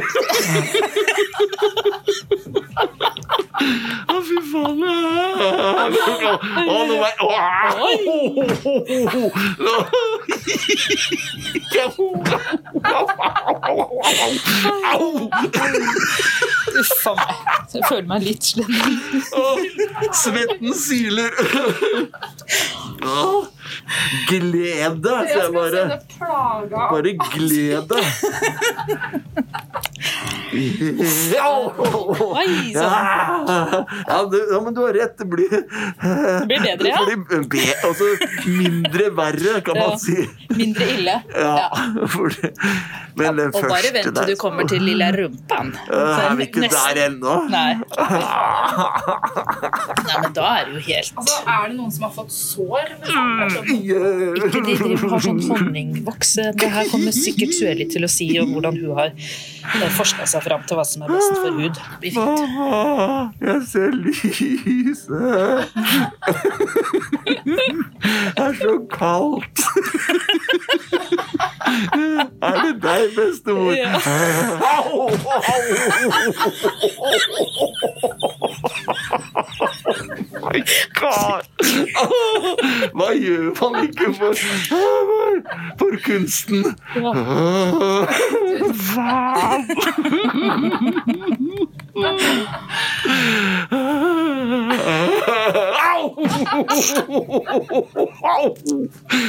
Å, 4.10 4.20
fy 4.24 4.38
faen. 4.52 4.84
Å, 6.60 6.78
nå 6.88 6.96
var 7.02 7.14
Au! 14.90 15.10
Uff 16.80 17.08
a 17.10 17.14
meg. 17.18 17.36
Jeg 17.74 17.84
føler 17.90 18.08
meg 18.10 18.20
litt 18.30 18.44
slem. 18.52 18.72
Svetten 20.22 20.72
siler. 20.78 21.32
Å, 23.70 23.72
Glede, 24.30 24.64
Jeg 24.64 24.92
sier 25.30 25.42
jeg 25.44 25.52
bare. 25.54 25.82
Bare 26.70 27.12
gled 27.34 27.84
deg. 27.90 28.06
Oi, 31.30 32.74
Ja, 32.74 32.90
ja, 34.08 34.24
du, 34.32 34.38
ja, 34.52 34.60
men 34.64 34.74
du 34.74 34.82
har 34.82 34.94
rett. 34.94 35.18
Det 35.20 35.26
blir, 35.30 35.50
Det 35.50 35.62
blir 36.50 36.60
bedre, 36.64 36.88
ja. 36.90 37.06
be, 37.52 37.64
altså, 37.86 38.04
mindre 38.48 39.10
verre, 39.18 39.62
kan 39.66 39.76
man 39.80 40.00
si. 40.02 40.16
Mindre 40.58 40.86
ille. 40.96 41.16
Ja, 41.36 41.70
for 42.10 42.30
det, 42.34 42.52
men 43.20 43.36
den 43.38 43.48
Og 43.54 43.62
bare 43.62 43.70
første 43.70 43.94
vent 43.98 44.16
til 44.16 44.26
du 44.32 44.36
kommer 44.42 44.64
til 44.70 44.82
lille 44.86 45.08
rumpan. 45.16 45.68
Er 45.90 46.36
vi 46.40 46.44
ikke 46.50 46.62
Nesten- 46.66 46.96
der 46.96 47.00
ennå? 47.10 47.34
Nei. 47.52 47.74
Nei, 50.10 50.18
men 50.24 50.32
da 50.36 50.46
er 50.60 50.64
det 50.70 50.74
jo 50.78 50.82
helt 50.86 51.12
Altså, 51.20 51.36
Er 51.50 51.62
det 51.70 51.76
noen 51.78 51.92
som 51.94 52.04
har 52.08 52.14
fått 52.16 52.32
sår? 52.34 52.86
Liksom? 53.04 53.59
Ikke 53.66 54.50
de 54.54 54.60
driver 54.64 55.10
har 55.14 55.20
sånn 55.24 55.42
honningvoks. 55.50 56.32
Det 56.60 56.70
her 56.74 56.86
kommer 56.92 57.12
sikkert 57.16 57.54
Sueli 57.58 57.86
til 57.92 58.04
å 58.06 58.10
si 58.12 58.28
om 58.42 58.54
hvordan 58.56 58.76
hun 58.80 58.92
har 58.98 59.10
forska 59.98 60.26
seg 60.30 60.42
fram 60.46 60.64
til 60.68 60.76
hva 60.80 60.86
som 60.88 61.04
er 61.06 61.10
best 61.14 61.34
for 61.38 61.52
hud. 61.60 61.76
Det 61.76 62.00
blir 62.02 62.12
fint. 62.16 62.26
Mamma, 62.56 63.34
jeg 63.44 63.60
ser 63.70 63.92
lyset. 64.00 65.20
Det 68.30 68.44
er 68.46 68.54
så 68.60 68.74
kaldt. 68.94 69.58
Er 72.42 72.56
det 72.64 72.74
deg, 72.84 73.04
bestemor? 73.16 73.74
Ja. 73.76 74.00
Au. 74.64 75.10
My 80.50 80.60
God. 81.00 81.44
Hva 82.94 83.10
gjør 83.16 83.50
man 83.62 83.84
ikke 83.88 84.14
for, 84.18 84.34
for 85.80 85.98
kunsten? 86.06 86.66
Ja. 86.96 87.12
Au! 95.90 96.04
Au! 98.24 98.56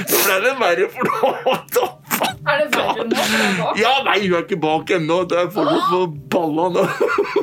Så 0.08 0.16
ble 0.24 0.36
det 0.44 0.54
verre 0.60 0.86
for 0.92 1.02
nå. 1.10 1.86
Er 2.48 2.62
det 2.62 2.68
verre 2.72 3.04
nå? 3.58 3.66
Ja, 3.76 3.90
nei, 4.06 4.14
hun 4.22 4.32
er 4.38 4.44
ikke 4.46 4.56
bak 4.62 4.90
ennå. 4.96 5.18
Det 5.28 5.36
er 5.42 5.50
fortsatt 5.52 5.90
på 5.90 5.98
balla 6.32 6.68
nå. 6.72 6.84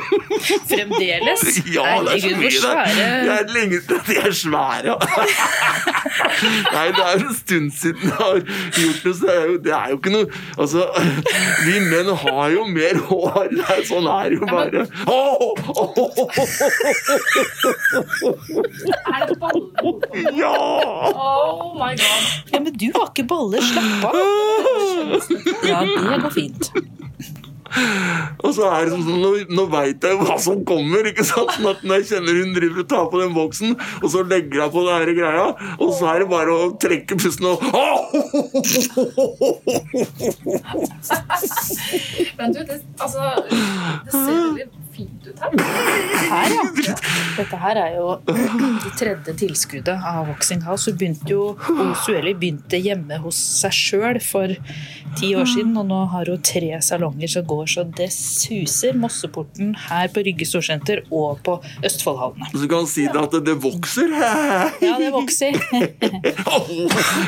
Fremdeles? 0.70 1.44
Ja, 1.74 1.84
det 2.06 2.16
er 2.16 2.20
så 2.24 2.32
mye 2.38 2.50
det. 2.50 2.62
Det 2.98 3.34
er 3.36 3.52
lenge 3.54 3.78
siden 3.84 4.02
de 4.08 4.16
er 4.24 4.34
svære. 4.40 4.96
Nei, 6.74 6.86
det 6.96 7.04
er 7.04 7.14
jo 7.20 7.28
en 7.28 7.36
stund 7.38 7.70
siden 7.78 8.02
jeg 8.08 8.16
har 8.18 8.40
gjort 8.42 9.04
det, 9.04 9.14
så 9.18 9.26
det 9.28 9.34
er 9.36 9.46
jo, 9.52 9.56
det 9.68 9.74
er 9.78 9.88
jo 9.92 9.98
ikke 9.98 10.14
noe 10.14 10.26
Altså, 10.58 10.82
vi 11.66 11.76
menn 11.92 12.10
har 12.24 12.48
jo 12.54 12.66
mer 12.70 13.00
hår. 13.10 13.48
Det 13.54 13.66
er, 13.76 13.82
sånn 13.88 14.08
er 14.12 14.34
det 14.34 14.40
jo 14.42 14.50
bare. 14.50 14.86
Åh, 15.08 15.34
åh, 15.44 15.98
åh, 15.98 16.30
Er 19.14 19.28
det 19.30 19.38
baller? 19.42 19.64
ja! 20.38 20.54
Oh 21.14 21.74
my 21.78 21.94
god. 22.00 22.28
Ja, 22.54 22.60
men 22.60 22.74
du 22.74 22.88
har 22.96 23.12
ikke 23.12 23.28
baller. 23.30 23.62
Slapp 23.68 24.10
av. 24.10 24.16
Ja, 25.68 25.80
det 25.86 26.22
går 26.24 26.34
fint. 26.36 26.72
Og 28.46 28.52
så 28.56 28.64
er 28.72 28.86
det 28.88 28.92
sånn, 28.94 29.18
nå, 29.22 29.30
nå 29.52 29.64
veit 29.72 30.04
jeg 30.04 30.16
hva 30.22 30.36
som 30.42 30.66
kommer. 30.68 31.08
ikke 31.10 31.24
sant? 31.28 31.52
Sånn 31.58 31.70
at 31.72 31.80
Når 31.84 31.96
jeg 32.00 32.08
kjenner 32.14 32.34
hun 32.40 32.54
driver 32.56 32.80
og 32.84 32.90
tar 32.94 33.06
på 33.12 33.18
den 33.22 33.34
boksen, 33.36 33.70
og 34.02 34.08
så 34.14 34.20
legger 34.28 34.60
hun 34.64 34.72
på 34.74 34.80
den 34.88 34.96
her 34.96 35.10
greia, 35.20 35.48
og 35.78 35.90
så 35.98 36.04
er 36.14 36.18
det 36.24 36.30
bare 36.32 36.52
å 36.56 36.58
trekke 36.82 37.14
pusten 37.20 37.46
og 37.52 37.58
Men 42.38 42.48
du, 42.54 42.60
det, 42.64 42.82
altså, 43.02 43.22
det 43.48 44.12
ser 44.14 44.32
veldig 44.32 44.66
fint 44.98 45.22
ut 45.28 45.38
her. 45.44 45.52
Her, 46.28 46.48
ja. 46.56 46.64
Dette 47.38 47.58
her 47.62 47.76
er 47.84 47.92
jo 47.98 48.06
det 48.26 48.94
tredje 48.98 49.32
tilskuddet 49.44 49.98
av 50.12 50.22
Voxing 50.32 50.62
House. 50.66 50.84
Hun 50.90 50.98
begynte 51.00 51.30
jo, 51.32 51.42
og 51.54 51.58
begynte 52.42 52.78
hjemme 52.82 53.16
hos 53.24 53.38
seg 53.62 53.74
sjøl 53.76 54.18
for 54.24 54.48
ti 55.18 55.28
år 55.38 55.46
siden, 55.50 55.78
og 55.80 55.86
nå 55.90 56.00
har 56.14 56.26
hun 56.32 56.42
tre 56.46 56.72
salonger 56.84 57.30
som 57.32 57.44
går 57.48 57.66
så 57.74 57.82
det 57.98 58.10
suser. 58.14 58.94
Mosseporten 58.98 59.76
her 59.88 60.08
på 60.14 60.20
Rygge 60.26 60.46
Storsenter 60.50 60.98
og 61.12 61.40
på 61.46 61.54
Østfoldhallene. 61.86 62.46
Så 62.54 62.66
kan 62.66 62.78
han 62.84 62.90
si 62.92 63.04
det 63.08 63.22
at 63.22 63.34
det 63.48 63.58
vokser. 63.64 64.10
Ja, 64.18 64.94
det 65.00 65.12
vokser. 65.14 65.52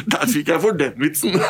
Der 0.10 0.26
fikk 0.30 0.48
jeg 0.54 0.60
for 0.64 0.72
den 0.80 0.94
vitsen. 1.00 1.32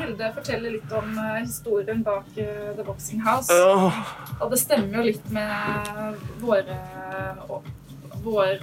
Hilde 0.00 0.28
forteller 0.34 0.70
litt 0.76 0.92
om 0.92 1.12
eh, 1.18 1.38
historien 1.44 2.02
bak 2.06 2.26
eh, 2.36 2.72
The 2.76 2.84
Boxing 2.86 3.22
House. 3.26 3.52
Og 4.40 4.50
det 4.52 4.58
stemmer 4.62 4.98
jo 5.00 5.04
litt 5.10 5.30
med 5.34 6.18
våre 6.42 6.78
og- 7.48 7.70
vår, 8.22 8.60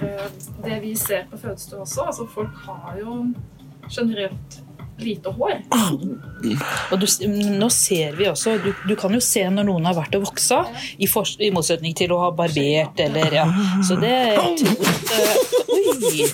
det 0.64 0.76
vi 0.80 0.94
ser 0.96 1.26
på 1.28 1.36
fødestua 1.36 1.82
også. 1.84 2.06
Altså, 2.08 2.24
folk 2.32 2.54
har 2.64 2.94
jo 2.96 3.16
generelt 3.92 4.60
lite 5.04 5.32
hår. 5.36 5.58
Og 6.90 7.00
du, 7.00 7.06
nå 7.60 7.68
ser 7.74 8.16
vi 8.18 8.28
også, 8.30 8.56
du, 8.64 8.70
du 8.88 8.94
kan 8.98 9.14
jo 9.14 9.20
se 9.24 9.44
når 9.50 9.68
noen 9.68 9.88
har 9.88 9.96
vært 9.98 10.16
og 10.18 10.26
voksa, 10.28 10.62
i, 10.98 11.08
for, 11.10 11.28
i 11.40 11.50
motsetning 11.54 11.96
til 11.98 12.14
å 12.14 12.20
ha 12.24 12.30
barbert 12.36 13.00
eller 13.02 13.36
ja. 13.40 13.46
Så 13.86 13.98
det 14.00 14.14
er 14.32 14.38
tror 14.60 15.60
Oi! 15.70 16.24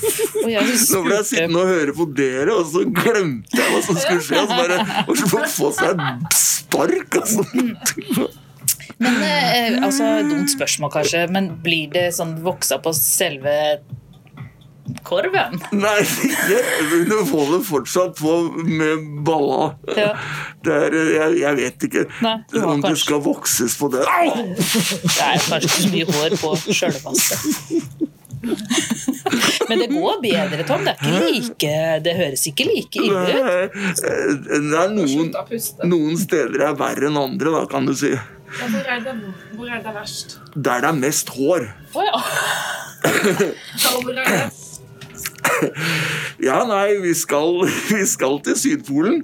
Og 0.45 0.51
jeg 0.51 0.79
Nå 0.87 1.03
ble 1.05 1.19
jeg 1.19 1.29
sittende 1.29 1.63
og 1.63 1.71
høre 1.71 1.95
på 1.97 2.07
dere, 2.17 2.55
og 2.55 2.67
så 2.71 2.85
glemte 2.87 3.61
jeg 3.61 3.75
hva 3.75 3.83
som 3.85 4.01
skulle 4.01 4.25
skje. 4.25 4.41
Og 4.41 4.51
så 4.51 4.59
bare 4.63 4.81
og 5.09 5.21
så 5.21 5.45
få 5.57 5.71
seg 5.77 6.03
spark, 6.37 7.21
altså. 7.21 7.45
Men 9.03 9.21
eh, 9.21 9.77
altså, 9.85 10.09
Dumt 10.25 10.51
spørsmål, 10.53 10.93
kanskje, 10.95 11.27
men 11.33 11.51
blir 11.65 11.91
det 11.93 12.09
sånn 12.17 12.37
voksa 12.45 12.79
på 12.83 12.95
selve 12.97 13.57
korven? 15.07 15.61
Nei, 15.85 15.99
ikke. 16.03 16.61
Hun 16.93 17.31
holder 17.31 17.65
fortsatt 17.67 18.19
på 18.21 18.37
med 18.65 19.07
balla. 19.27 19.71
Ja. 19.97 20.13
Er, 20.67 20.97
jeg, 20.97 21.39
jeg 21.43 21.57
vet 21.61 21.85
ikke 21.87 22.03
Nei, 22.25 22.37
du 22.51 22.59
om 22.67 22.81
det 22.83 22.97
skal 22.99 23.21
vokses 23.23 23.77
på 23.79 23.91
det. 23.93 24.03
Au! 24.11 24.47
Det 24.57 25.17
er 25.23 25.43
kanskje 25.47 25.73
så 25.77 25.93
mye 25.93 26.09
hår 26.11 26.39
på 26.41 26.55
sjølvaste. 26.67 27.37
Men 29.69 29.81
det 29.83 29.89
går 29.91 30.21
bedre, 30.23 30.65
Tom. 30.67 30.85
Det, 30.87 30.95
er 31.01 31.27
ikke 31.27 31.33
like, 31.33 31.75
det 32.05 32.15
høres 32.19 32.47
ikke 32.51 32.67
like 32.69 33.03
ille 33.03 33.25
ut. 33.27 34.03
Det 34.03 34.81
er 34.83 34.93
noen, 34.95 35.33
noen 35.91 36.21
steder 36.21 36.69
er 36.69 36.79
verre 36.79 37.11
enn 37.11 37.19
andre, 37.21 37.55
da, 37.57 37.65
kan 37.71 37.89
du 37.89 37.95
si. 37.97 38.13
Ja, 38.57 38.69
hvor, 38.71 38.87
er 38.87 39.03
det, 39.03 39.15
hvor 39.57 39.71
er 39.71 39.83
det 39.83 39.95
verst? 39.97 40.39
Der 40.55 40.85
det 40.85 40.93
er 40.93 41.01
mest 41.01 41.33
hår. 41.35 41.67
Å 41.95 42.07
ja. 42.07 42.23
Ja, 43.83 43.91
hvor 44.03 44.15
er 44.15 44.23
det? 44.23 44.66
Ja, 46.49 46.65
nei, 46.69 46.99
vi 47.03 47.15
skal, 47.15 47.63
vi 47.91 48.07
skal 48.07 48.41
til 48.45 48.57
Sydpolen. 48.61 49.23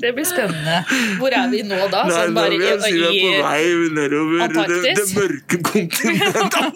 Det 0.00 0.12
blir 0.14 0.24
spennende. 0.24 0.84
Hvor 1.18 1.28
er 1.28 1.50
vi 1.50 1.62
nå 1.66 1.78
da? 1.92 2.02
Nei, 2.06 2.16
Sånn 2.16 2.34
da 2.36 2.44
nå 2.46 2.50
vil 2.52 2.64
jeg 2.64 2.80
si 2.82 2.92
vi 2.96 3.04
er 3.04 3.12
på 3.20 3.30
vei 3.46 3.62
nedover 3.96 4.36
det, 4.56 4.66
det 4.98 5.06
mørke 5.16 5.56
kontinentet. 5.70 6.66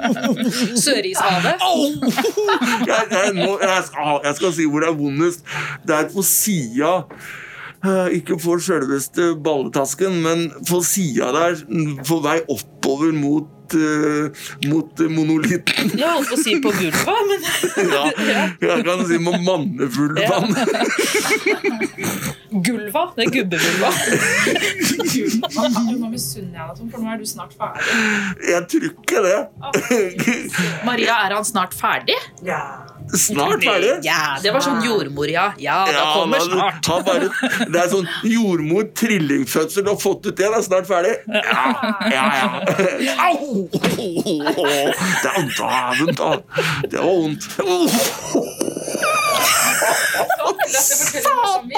Sørishavet? 0.84 1.56
Jeg, 2.88 3.04
jeg, 3.10 3.28
jeg, 3.36 3.84
jeg 4.24 4.34
skal 4.40 4.56
si 4.56 4.64
hvor 4.66 4.84
det 4.84 4.90
er 4.90 4.98
vondest. 4.98 5.46
Det 5.86 5.94
er 6.00 6.10
på 6.14 6.24
sida 6.26 6.92
ikke 8.12 8.36
på 8.40 8.58
selveste 8.60 9.30
balletasken, 9.40 10.18
men 10.24 10.50
på 10.68 10.82
sida 10.84 11.30
der, 11.32 11.62
på 12.04 12.18
vei 12.24 12.38
oppover 12.52 13.12
mot, 13.16 13.48
eh, 13.72 14.28
mot 14.68 15.00
eh, 15.00 15.08
monolitten. 15.08 15.88
Jeg 15.96 16.10
holdt 16.10 16.28
på 16.28 16.36
å 16.36 16.42
si 16.42 16.58
på 16.60 16.72
gulvet, 16.76 17.22
men 17.30 17.40
Ja, 17.94 18.02
jeg 18.60 18.84
kan 18.84 19.04
si 19.08 19.16
med 19.22 19.40
mannefulvann. 19.46 20.52
gulva. 22.50 23.06
Det 23.16 23.24
er 23.24 23.32
gubbegulva. 23.38 23.90
Nå 25.96 26.10
misunner 26.12 26.60
jeg 26.60 26.68
deg, 26.68 26.76
Tom, 26.76 26.90
for 26.92 27.00
nå 27.00 27.14
er 27.14 27.20
du 27.22 27.26
snart 27.32 27.56
ferdig. 27.56 27.82
Jeg 28.50 28.62
tror 28.74 28.88
ikke 28.92 29.24
det. 29.24 29.38
Maria, 30.84 31.16
er 31.24 31.38
han 31.38 31.46
snart 31.48 31.72
ferdig? 31.78 32.18
Ja. 32.44 32.60
Snart 33.16 33.64
ferdig. 33.64 34.04
Ja, 34.06 34.36
det 34.42 34.52
var 34.54 34.60
sånn 34.64 34.82
jordmor, 34.84 35.28
ja. 35.32 35.48
Ja, 35.58 35.84
det 35.88 35.94
kommer 36.14 36.38
da- 36.38 36.44
snart. 36.44 36.82
ta 36.86 37.00
bare, 37.02 37.28
det 37.72 37.80
er 37.80 37.88
sånn 37.90 38.06
jordmor, 38.28 38.84
trillingfødsel, 38.94 39.84
du 39.84 39.90
har 39.90 39.96
fått 40.00 40.26
ut 40.26 40.36
det, 40.36 40.46
det 40.46 40.58
er 40.60 40.62
snart 40.66 40.86
ferdig. 40.86 41.16
Ja, 41.26 41.66
ja, 42.10 42.24
ja. 42.38 43.14
Au! 43.30 43.68
Det 43.72 45.30
er 45.30 45.42
dæven, 45.58 46.14
da. 46.14 46.30
Det 46.86 46.98
var 46.98 47.06
vondt. 47.10 47.42
Satan! 50.70 51.70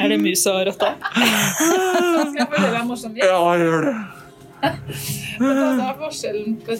Er 0.00 0.08
det 0.12 0.18
musa 0.22 0.50
og 0.58 0.66
rotta? 0.70 0.92
Skal 1.14 2.36
jeg 2.36 2.48
fortelle 2.50 2.70
deg 2.72 2.80
en 2.80 2.88
morsom 2.90 3.14
vits? 3.14 3.26
Ja, 3.26 3.38
gjør 3.60 3.86
det. 3.86 3.94
Hva 5.36 5.50
er 5.90 5.98
forskjellen, 6.00 6.56
på 6.66 6.72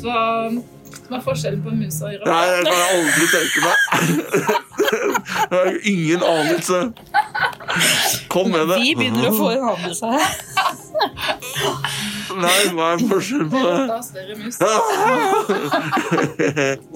hva 1.09 1.19
er 1.19 1.25
forskjellen 1.25 1.63
på 1.65 1.71
mus 1.77 1.99
og 2.03 2.09
rotte? 2.13 2.31
Nei, 2.31 2.47
det 2.51 2.63
kan 2.67 2.79
jeg 2.81 2.89
aldri 2.97 3.25
tenke 3.35 3.59
meg. 3.67 3.77
Jeg 4.87 5.59
har 5.59 5.77
ingen 5.91 6.23
anelse. 6.23 6.79
Kom 8.31 8.51
med 8.53 8.69
det. 8.71 8.77
Vi 8.83 8.93
begynner 8.99 9.29
å 9.31 9.35
få 9.35 9.49
en 9.57 9.65
anelse 9.73 10.07
her. 10.13 10.29
Nei, 12.37 12.63
hva 12.77 12.87
er 12.95 13.01
forskjellen 13.09 13.49
på? 13.53 13.61
Rotta 13.63 13.95
har 13.97 14.03
større 14.05 14.35
mus. 14.37 14.55
Så 14.57 14.67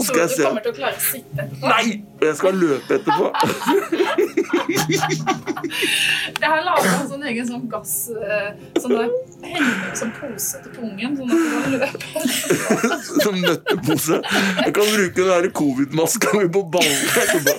Skal 0.05 0.21
jeg 0.21 0.29
du 0.31 0.43
kommer 0.45 0.63
til 0.65 0.71
å 0.71 0.75
klare 0.77 0.97
å 0.97 1.01
sitte 1.05 1.39
etterpå. 1.45 1.67
Nei! 1.71 1.87
Jeg 2.21 2.35
skal 2.37 2.53
løpe 2.61 2.91
etterpå. 2.99 3.25
Jeg 6.41 6.49
har 6.51 6.61
laget 6.67 6.91
en 6.93 7.09
sånn 7.11 7.25
egen 7.31 7.47
sånn 7.49 7.65
gass 7.73 7.95
eh, 8.13 8.51
Sånn 8.81 8.93
der 8.93 9.09
henger 9.45 9.95
som 9.97 10.11
pose 10.19 10.57
til 10.65 10.71
pungen, 10.77 11.17
sånn 11.17 11.31
at 11.31 11.37
du 11.41 11.49
kan 11.55 11.65
løpe. 11.77 12.07
Som 13.25 13.35
nøttepose. 13.41 14.17
Jeg 14.61 14.73
kan 14.77 14.87
bruke 14.93 15.17
den 15.17 15.31
der 15.33 15.47
covid-maska 15.63 16.29
mi 16.37 16.47
på 16.53 16.61
ballen 16.77 17.05
etterpå. 17.25 17.53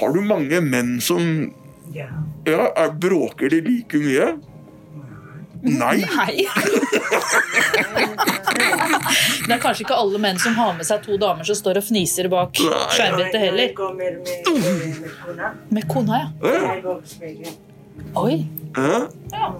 Har 0.00 0.08
du 0.14 0.20
mange 0.24 0.60
menn 0.64 0.96
som 1.04 1.22
Ja. 1.94 2.06
Ja, 2.46 2.68
er, 2.76 2.90
bråker 3.02 3.50
de 3.52 3.60
like 3.66 3.98
mye? 4.00 4.30
Nei. 5.62 5.96
Nei. 6.18 6.46
Det 9.46 9.54
er 9.56 9.60
kanskje 9.62 9.82
ikke 9.84 9.96
alle 9.98 10.18
menn 10.22 10.38
som 10.40 10.54
har 10.54 10.74
med 10.76 10.86
seg 10.86 11.02
to 11.04 11.16
damer 11.20 11.46
som 11.48 11.56
står 11.58 11.80
og 11.80 11.86
fniser 11.88 12.28
bak 12.30 12.54
skjermbrettet 12.60 13.34
Jeg 13.34 13.42
heller. 13.48 13.72
kommer 13.76 14.18
med, 14.20 14.28
med 15.00 15.10
kona. 15.24 15.50
Med 15.74 15.88
kona, 15.90 16.20
ja. 16.22 16.28
Går. 16.84 17.00
Oi. 18.20 18.36
Ja. 18.76 19.50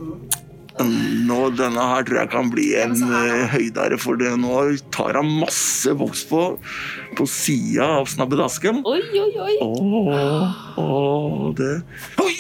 Nå, 0.87 1.39
denne 1.59 1.85
her 1.93 2.07
tror 2.07 2.21
jeg 2.23 2.31
kan 2.33 2.51
bli 2.53 2.71
en 2.81 2.95
uh, 3.05 3.47
høydare, 3.53 3.99
for 4.01 4.19
det. 4.21 4.33
nå 4.41 4.63
tar 4.95 5.19
han 5.19 5.29
masse 5.41 5.93
voks 5.99 6.23
på, 6.31 6.43
på 7.19 7.27
sida 7.29 7.87
av 8.01 8.09
snabbedasken. 8.11 8.83
Oi, 8.89 9.01
oi, 9.21 9.31
oi. 9.45 9.57
Åh, 9.65 10.57
åh, 10.81 11.47
det 11.59 11.73
Oi! 12.23 12.35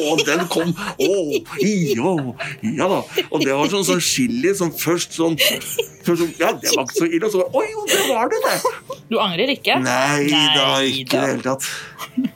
Åh, 0.00 0.24
den 0.26 0.46
kom! 0.52 0.72
Åh, 0.98 1.32
ja, 1.60 2.16
ja 2.62 2.88
da. 2.88 3.00
Og 3.30 3.44
det 3.44 3.52
var 3.56 3.72
sånn, 3.72 3.86
sånn 3.86 4.02
chili 4.02 4.54
som 4.56 4.72
først 4.72 5.16
sånn, 5.18 5.36
først 6.06 6.22
sånn 6.24 6.34
Ja, 6.40 6.52
det 6.56 6.72
var 6.74 6.86
ikke 6.86 7.00
så 7.00 7.08
ille. 7.08 7.28
Og 7.28 7.34
så 7.34 7.46
Oi, 7.48 7.66
jo, 7.72 7.86
det 7.90 8.02
var 8.08 8.32
det, 8.32 8.42
det! 8.46 8.98
Du 9.12 9.18
angrer 9.20 9.52
ikke? 9.52 9.76
Nei 9.82 10.28
da, 10.30 10.68
Nei 10.78 11.02
ikke 11.02 11.02
i 11.02 11.08
det 11.10 11.26
hele 11.34 11.44
tatt. 11.44 11.68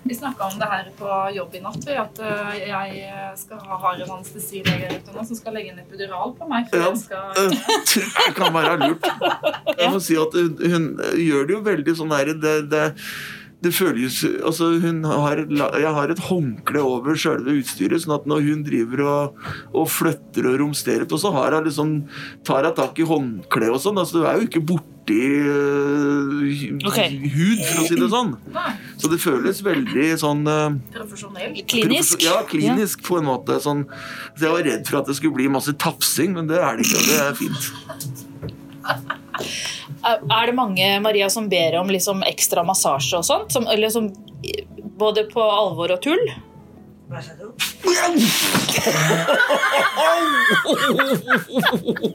Vi 0.07 0.15
snakka 0.15 0.47
om 0.51 0.59
det 0.61 0.69
her 0.71 0.91
på 0.99 1.15
jobb 1.37 1.55
i 1.59 1.63
natt, 1.65 1.89
at 1.91 2.21
øh, 2.23 2.53
jeg 2.63 3.07
skal 3.41 3.63
ha, 3.67 3.79
har 3.85 4.03
en 4.05 4.13
anestesilege 4.19 5.01
som 5.17 5.35
skal 5.39 5.57
legge 5.59 5.73
en 5.75 5.81
epidural 5.83 6.35
på 6.39 6.49
meg. 6.51 6.69
For 6.71 6.79
Ja. 6.79 6.91
jeg 6.93 7.01
skal, 7.03 7.33
det 7.35 8.05
jeg 8.27 8.37
kan 8.37 8.55
være 8.55 8.77
lurt. 8.85 9.09
Jeg 9.79 9.91
må 9.93 10.01
si 10.05 10.17
at 10.21 10.37
hun, 10.37 10.87
gjør 11.19 11.49
det 11.49 11.57
jo 11.59 11.65
veldig 11.67 11.97
sånn 11.99 12.15
her 12.15 12.31
det, 12.39 12.55
det, 12.71 12.85
det 13.65 13.73
føles 13.75 14.19
altså 14.45 14.69
hun 14.83 15.03
har, 15.09 15.41
Jeg 15.49 15.93
har 15.99 16.13
et 16.13 16.25
håndkle 16.29 16.83
over 16.87 17.17
sjølve 17.19 17.57
utstyret, 17.61 18.05
sånn 18.05 18.17
at 18.21 18.27
når 18.31 18.45
hun 18.47 18.65
driver 18.67 19.03
og, 19.07 19.47
og 19.75 19.89
flytter 19.91 20.51
og 20.53 20.61
romsterer 20.63 21.09
på, 21.09 21.19
så 21.19 21.33
har 21.35 21.57
hun 21.57 21.67
liksom, 21.67 21.95
tar 22.47 22.69
hun 22.69 22.77
tak 22.79 23.01
i 23.01 23.09
håndkleet 23.09 23.75
og 23.75 23.83
sånn. 23.83 23.99
Altså, 24.03 24.21
du 24.21 24.29
er 24.29 24.39
jo 24.39 24.47
ikke 24.51 24.63
borti 24.73 24.93
øh, 25.15 26.87
okay. 26.89 27.13
hud, 27.31 27.61
for 27.63 27.83
å 27.83 27.87
si 27.87 27.99
det 28.01 28.09
sånn. 28.13 28.33
Så 28.99 29.11
det 29.13 29.19
føles 29.23 29.63
veldig 29.67 30.09
sånn 30.21 30.43
øh, 30.51 30.79
profesjonell. 30.97 31.55
Klinisk? 31.71 32.25
Ja, 32.25 32.41
klinisk 32.49 33.05
på 33.07 33.21
en 33.21 33.29
måte. 33.29 33.61
Sånn. 33.63 33.85
Så 34.35 34.49
jeg 34.49 34.55
var 34.57 34.67
redd 34.67 34.85
for 34.89 35.01
at 35.03 35.11
det 35.11 35.17
skulle 35.21 35.37
bli 35.39 35.47
masse 35.53 35.73
tafsing, 35.79 36.35
men 36.37 36.51
det 36.51 36.59
er 36.63 36.79
det 36.79 36.89
ikke. 36.89 37.03
Det 37.07 37.17
er 37.23 37.35
fint. 37.39 37.63
Er 40.07 40.47
det 40.47 40.55
mange 40.57 40.91
Maria 41.03 41.31
som 41.33 41.49
ber 41.51 41.79
om 41.81 41.89
liksom 41.91 42.23
ekstra 42.27 42.65
massasje 42.67 43.21
og 43.21 43.27
sånt? 43.27 43.55
Som, 43.55 43.67
eller 43.73 43.91
som, 43.93 44.11
både 44.99 45.27
på 45.31 45.43
alvor 45.43 45.95
og 45.97 46.03
tull? 46.05 46.25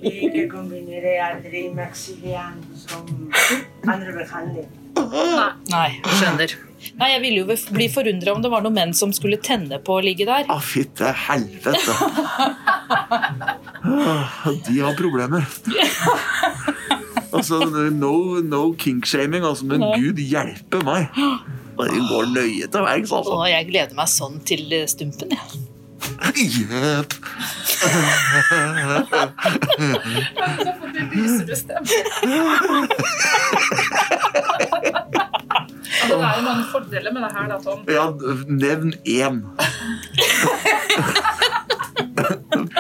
Ikke 0.02 0.44
kombinere 0.52 1.14
som 2.76 3.08
andre 3.88 4.12
behandling. 4.18 4.68
Nei, 5.72 5.88
skjønner. 6.20 6.54
Nei, 7.00 7.08
Jeg 7.14 7.22
ville 7.24 7.44
jo 7.44 7.58
bli 7.76 7.88
forundra 7.94 8.34
om 8.36 8.42
det 8.44 8.52
var 8.52 8.64
noen 8.66 8.76
menn 8.76 8.94
som 8.98 9.14
skulle 9.16 9.38
tenne 9.42 9.80
på 9.86 10.00
å 10.00 10.04
ligge 10.04 10.26
der. 10.28 10.44
Å, 10.52 10.58
fytte 10.60 11.14
helvete. 11.28 11.96
Ah, 13.82 14.50
De 14.68 14.80
har 14.82 14.94
problemer. 15.00 15.48
Altså, 17.32 17.62
no, 17.96 18.42
no 18.44 18.64
kinkshaming, 18.76 19.46
altså, 19.48 19.66
men 19.72 19.86
gud 19.96 20.20
hjelpe 20.20 20.82
meg. 20.84 21.08
Det 21.78 22.02
går 22.10 22.32
nøye 22.36 22.68
til 22.72 22.88
verks, 22.88 23.12
altså. 23.12 23.36
Og 23.40 23.50
jeg 23.50 23.68
gleder 23.72 23.96
meg 23.98 24.10
sånn 24.12 24.40
til 24.48 24.64
stumpen, 24.92 25.36
jeg. 25.36 25.40
Ja. 25.40 25.62
Jepp. 26.36 27.14
Lysere 31.12 31.56
stemme. 31.56 31.88
Det 36.02 36.18
er 36.18 36.36
jo 36.38 36.44
mange 36.46 36.66
fordeler 36.72 37.14
med 37.14 37.22
det 37.22 37.32
her, 37.36 37.48
da, 37.52 37.58
Tom. 37.64 37.80
Ja, 37.90 38.06
nevn 38.48 38.94
én. 39.06 39.42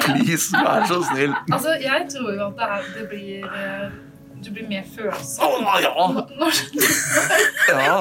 Please, 0.01 0.51
vær 0.57 0.85
så 0.89 1.01
snill. 1.11 1.33
Altså, 1.51 1.75
jeg 1.81 2.07
tror 2.13 2.31
jo 2.33 2.47
at 2.47 2.55
det, 2.57 2.69
er, 2.69 2.87
det 2.97 3.05
blir 3.11 3.45
eh, 3.45 3.85
Du 4.41 4.49
blir 4.49 4.65
mer 4.67 4.85
følsom. 4.89 5.45
Å 5.45 5.79
ja! 5.83 5.91
Når 6.41 6.53
ja. 7.71 7.97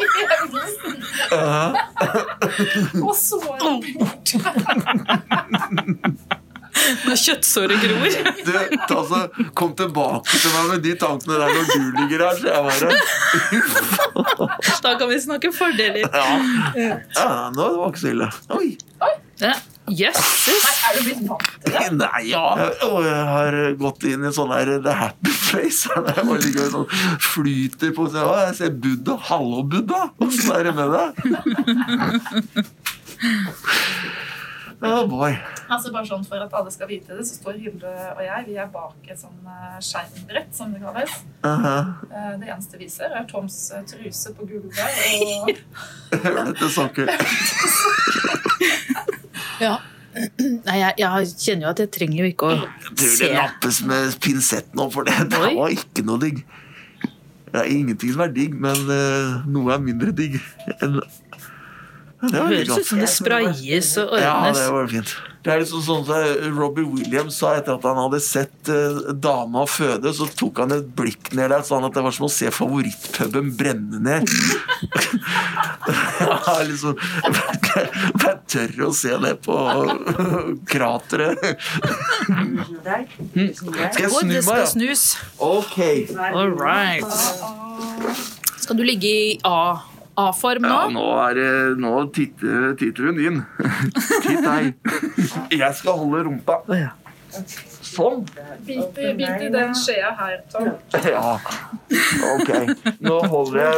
Og 3.05 3.14
så 3.16 3.40
er 3.44 3.59
det 3.61 3.94
bort. 4.00 4.26
Når 7.05 7.18
kjøttsåret 7.20 7.83
gror. 7.83 8.07
Du, 8.46 8.53
altså, 8.96 9.18
kom 9.59 9.74
tilbake 9.76 10.33
til 10.33 10.50
meg 10.55 10.64
med 10.70 10.81
de 10.87 10.92
tankene 11.00 11.35
der 11.42 11.50
når 11.59 11.64
du 11.68 11.81
ligger 11.98 12.18
her, 12.24 12.35
så 12.40 12.46
jeg 12.48 12.61
bare 12.70 12.88
Da 14.87 14.90
kan 14.96 15.09
vi 15.11 15.16
snakke 15.20 15.53
fordeler. 15.55 16.05
Ja, 16.09 16.31
ja 17.18 17.29
nå 17.53 17.62
det 17.66 17.79
var 17.83 17.88
ikke 17.92 18.05
så 18.07 18.11
ille. 18.14 18.29
Oi. 18.57 18.68
Ja. 19.40 19.55
Jøsses! 19.88 20.64
Er 20.86 20.92
du 20.96 21.00
blitt 21.06 21.28
vant 21.28 21.46
til 21.64 21.72
det? 21.74 21.92
Nei, 21.96 22.20
ja. 22.30 22.44
Og 22.86 23.04
jeg 23.06 23.24
har 23.30 23.52
gått 23.80 24.02
inn 24.10 24.24
i 24.26 24.32
sånn 24.34 24.50
der 24.52 24.66
The 24.84 24.92
Happy 24.94 25.32
Place. 25.32 25.88
Der 26.06 26.14
jeg 26.20 26.26
ligger 26.44 26.62
og 26.68 26.72
sånn 26.74 26.88
flyter 27.30 27.90
på. 27.96 28.02
Jeg 28.14 28.54
ser 28.60 28.70
Buddha. 28.84 29.14
Hallo, 29.30 29.58
Buddha! 29.66 30.02
Åssen 30.22 30.50
er 30.54 30.62
det 30.68 30.74
med 30.78 30.88
deg? 30.94 31.06
Oh 34.80 35.04
boy. 35.04 35.34
Altså 35.68 35.90
bare 35.92 36.08
sånn 36.08 36.22
For 36.24 36.40
at 36.40 36.54
alle 36.56 36.70
skal 36.72 36.88
vite 36.88 37.12
det, 37.12 37.20
så 37.28 37.36
står 37.36 37.52
Hilde 37.60 37.90
og 38.14 38.22
jeg 38.24 38.46
vi 38.46 38.54
er 38.62 38.70
bak 38.72 38.96
et 39.12 39.20
sånn 39.20 39.36
eh, 39.44 39.76
skjermbrett, 39.84 40.48
som 40.56 40.72
det 40.72 40.80
kalles. 40.80 41.12
Uh 41.44 41.60
-huh. 41.66 41.84
Det 42.40 42.48
eneste 42.48 42.80
vi 42.80 42.88
ser, 42.88 43.12
er 43.12 43.28
Toms 43.28 43.70
eh, 43.70 43.84
truse 43.84 44.32
på 44.34 44.46
gulvet. 44.46 44.78
Og 46.12 46.44
Dette 46.48 46.70
sokker. 46.70 47.06
Ja. 49.61 49.79
Nei, 50.11 50.77
jeg, 50.81 50.94
jeg 50.99 51.29
kjenner 51.38 51.68
jo 51.68 51.70
at 51.70 51.83
jeg 51.85 51.90
trenger 51.94 52.25
jo 52.25 52.31
ikke 52.33 52.49
å 52.49 52.55
Jeg 52.59 52.94
tror 52.99 53.12
se. 53.14 53.29
det 53.29 53.37
nappes 53.37 53.79
med 53.87 54.16
pinsett 54.25 54.73
nå, 54.75 54.88
for 54.90 55.07
det, 55.07 55.14
det 55.31 55.38
var 55.55 55.75
ikke 55.77 56.03
noe 56.07 56.18
digg. 56.23 56.42
Det 57.51 57.62
er 57.62 57.70
ingenting 57.70 58.14
som 58.14 58.25
er 58.27 58.35
digg, 58.35 58.55
men 58.59 58.87
uh, 58.90 59.46
noe 59.51 59.75
er 59.75 59.83
mindre 59.83 60.14
digg. 60.14 60.38
enn 60.81 60.99
det 60.99 61.07
det 62.20 62.37
Høres 62.37 62.68
ut 62.68 62.85
som 62.85 62.99
det 63.01 63.09
sprayes 63.09 63.94
og 64.03 64.11
ordnes. 64.12 64.27
Ja, 64.27 64.53
det 64.53 64.73
var 64.75 64.88
fint. 64.92 65.12
Det 65.40 65.53
er 65.55 65.62
liksom 65.62 65.81
sånn 65.87 66.03
som 66.05 66.57
Robbie 66.59 66.85
Williams 66.85 67.38
sa 67.40 67.55
etter 67.57 67.79
at 67.79 67.87
han 67.88 67.96
hadde 67.96 68.18
sett 68.20 68.68
uh, 68.68 69.09
dama 69.16 69.62
føde, 69.64 70.12
så 70.12 70.29
tok 70.37 70.61
han 70.61 70.75
et 70.77 70.90
blikk 70.99 71.31
ned 71.33 71.49
der, 71.49 71.64
sånn 71.64 71.87
at 71.88 71.96
det 71.96 72.05
var 72.05 72.12
som 72.12 72.27
å 72.29 72.33
se 72.33 72.53
favorittpuben 72.53 73.55
brenne 73.57 74.03
ned. 74.05 74.29
ja, 76.20 76.59
liksom 76.68 77.01
Vær 78.22 78.37
tør 78.50 78.72
å 78.87 78.90
se 78.96 79.12
ned 79.22 79.40
på 79.44 79.56
krateret. 80.70 81.38
Skal 82.80 84.02
jeg 84.02 84.11
snu 84.11 84.33
det 84.33 84.42
meg, 84.46 84.64
ja? 84.64 84.96
Ok. 85.46 85.78
All 86.33 86.52
right. 86.56 87.06
Skal 88.61 88.78
du 88.78 88.85
ligge 88.87 89.11
i 89.11 89.38
A- 89.48 89.80
A-form 90.20 90.66
nå? 90.66 90.68
Ja, 90.68 90.88
nå, 90.92 91.04
er 91.24 91.38
det, 91.38 91.50
nå 91.80 91.92
titter, 92.12 92.72
titter 92.80 93.09
hun 93.09 93.20
inn. 93.24 93.38
Titt 94.26 94.42
deg. 94.44 94.74
Jeg 95.54 95.74
skal 95.80 96.00
holde 96.02 96.26
rumpa. 96.28 96.61
Ja 96.76 96.90
bit 97.30 97.69
i, 98.66 98.76
bit 99.18 99.42
i 99.42 99.48
den 99.53 99.74
skjea 99.74 100.11
her, 100.18 100.37
Tom. 100.53 100.70
Ja. 101.11 101.38
Ok. 102.35 102.50
Nå 103.03 103.16
holder 103.33 103.61
jeg? 103.64 103.72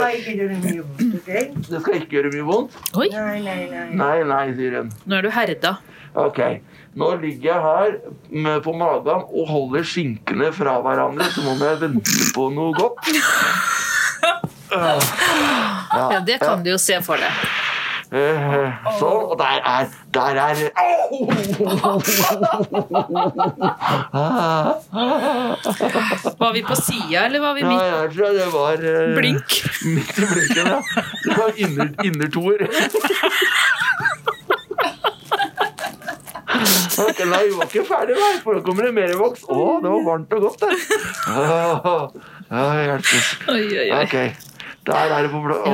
Det 1.68 1.80
skal 1.80 1.96
ikke 2.00 2.18
gjøre 2.18 2.32
mye 2.34 2.44
vondt? 2.48 2.76
Oi, 2.98 3.08
Nei, 3.12 3.40
nei, 3.44 3.58
nei. 3.70 3.86
Nei, 3.96 4.18
nei, 4.28 4.44
sier 4.58 4.78
hun. 4.82 4.92
nå 5.06 5.18
er 5.18 5.26
du 5.26 5.30
herda. 5.32 5.76
Ok. 6.18 6.40
Nå 6.98 7.08
ligger 7.22 7.46
jeg 7.54 7.60
her 7.64 7.94
med, 8.28 8.58
på 8.66 8.74
magen 8.76 9.22
og 9.24 9.46
holder 9.48 9.86
skinkene 9.88 10.50
fra 10.52 10.74
hverandre 10.84 11.30
som 11.32 11.48
om 11.54 11.62
jeg 11.64 11.80
venter 11.86 12.32
på 12.36 12.50
noe 12.52 12.74
godt. 12.76 13.00
Ja, 14.72 16.20
det 16.24 16.38
kan 16.40 16.62
du 16.64 16.70
jo 16.70 16.78
se 16.80 16.96
for 17.04 17.20
deg. 17.20 17.40
Eh, 18.12 18.72
Sånn. 18.98 19.22
Og 19.32 19.38
der 19.40 19.62
er 19.64 19.86
Der 20.12 20.36
er 20.36 20.58
Var 26.38 26.52
vi 26.52 26.62
på 26.62 26.76
sida, 26.76 27.24
eller 27.26 27.40
var 27.40 27.54
vi 27.56 27.62
midt? 27.64 27.80
Ja, 27.80 28.02
jeg 28.02 28.12
tror 28.16 28.36
det 28.36 28.48
var 28.52 28.84
uh, 28.84 29.14
Blink. 29.16 29.56
Midt 29.86 30.18
i 30.18 30.26
blinken, 30.28 30.66
ja. 30.66 30.80
Det 31.24 31.36
var 31.38 31.50
inner, 31.56 31.88
innertoer. 32.04 32.66
Okay, 37.02 37.24
nei, 37.26 37.40
vi 37.48 37.54
var 37.56 37.66
ikke 37.70 37.82
ferdig, 37.88 38.14
nei, 38.18 38.32
for 38.44 38.54
da 38.58 38.62
kommer 38.66 38.86
det 38.86 38.92
mer 38.94 39.12
voks. 39.18 39.42
Å, 39.48 39.80
det 39.82 39.90
var 39.90 40.04
varmt 40.06 40.34
og 40.36 40.44
godt, 40.46 40.60
der. 40.62 40.74
Åh, 41.32 42.06
Ja, 42.52 42.64
hjelpes. 42.84 43.30
Oi, 43.48 43.62
oi, 43.64 43.86
oi. 43.88 44.02
Ok, 44.04 44.16
der 44.86 45.12
er 45.14 45.22
det 45.22 45.30
på 45.30 45.40
blå. 45.44 45.56
Å, 45.62 45.72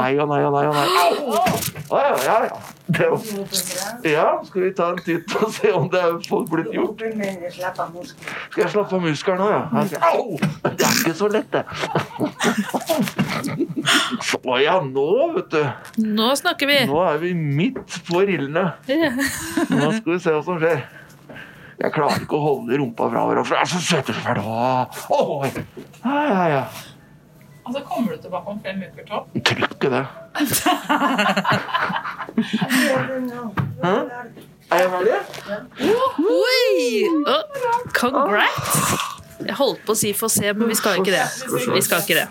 nei, 0.00 0.14
å 0.16 0.24
nei, 0.28 0.40
å 0.46 0.50
nei, 0.54 0.64
å 0.64 0.72
nei. 0.72 0.86
Au! 0.96 1.34
Å, 1.90 1.98
ja, 2.00 2.12
ja, 2.24 2.36
ja. 2.46 2.60
Det 2.90 3.08
var... 3.10 3.20
Ja, 4.08 4.26
skal 4.46 4.62
vi 4.64 4.70
ta 4.78 4.86
en 4.94 5.00
titt 5.04 5.34
og 5.36 5.50
se 5.52 5.72
om 5.76 5.90
det 5.92 6.00
er 6.00 6.16
blitt 6.48 6.70
gjort? 6.74 7.02
Skal 7.04 8.62
jeg 8.64 8.70
slappe 8.72 8.96
av 8.96 9.04
muskelen 9.04 9.42
nå, 9.42 9.48
ja? 9.52 9.60
Ok. 9.82 9.92
Au! 10.08 10.38
Det 10.64 10.86
er 10.88 10.96
ikke 11.02 11.16
så 11.18 11.28
lett, 11.34 11.52
det. 11.52 11.64
Å 14.40 14.60
ja, 14.62 14.78
nå, 14.86 15.08
vet 15.36 15.52
du. 15.52 15.60
Nå 16.08 16.30
snakker 16.40 16.70
vi. 16.70 16.78
Nå 16.88 17.02
er 17.10 17.20
vi 17.22 17.34
midt 17.36 18.00
på 18.08 18.24
rillene. 18.24 18.70
Nå 18.88 19.92
skal 19.98 20.14
vi 20.14 20.18
se 20.22 20.32
hva 20.34 20.42
som 20.46 20.56
skjer. 20.62 20.80
Jeg 21.80 21.94
klarer 21.94 22.24
ikke 22.24 22.36
å 22.36 22.44
holde 22.44 22.76
rumpa 22.76 23.06
fra 23.08 23.22
hverandre. 23.28 23.56
Jeg 23.56 23.64
er 23.64 23.70
så 23.70 23.80
svett 23.84 24.10
og 24.12 24.16
fælt. 24.20 24.40
Åh, 25.16 25.44
hei, 25.44 25.52
Ja, 26.52 26.64
ja. 27.70 27.80
Altså, 27.80 27.94
kommer 27.94 28.12
du 28.12 28.18
tilbake 28.22 28.48
om 28.50 28.60
fem 28.64 28.82
uker, 28.82 29.04
Tom? 29.06 29.24
Tror 29.44 29.64
ikke 29.68 29.90
det. 29.94 30.04
Hæ? 33.84 33.94
Er 34.70 34.78
jeg 34.78 34.90
ferdig? 34.90 35.18
Oi! 36.18 36.68
Congrats! 37.94 38.76
Jeg 39.46 39.56
holdt 39.56 39.80
på 39.86 39.94
å 39.94 39.98
si 39.98 40.12
'få 40.12 40.28
se', 40.28 40.52
men 40.52 40.68
vi 40.68 40.74
skal 40.78 41.00
ikke 41.00 41.14
det. 41.14 41.26
Vi 41.74 41.82
skal 41.82 42.04
ikke 42.04 42.18
det. 42.20 42.28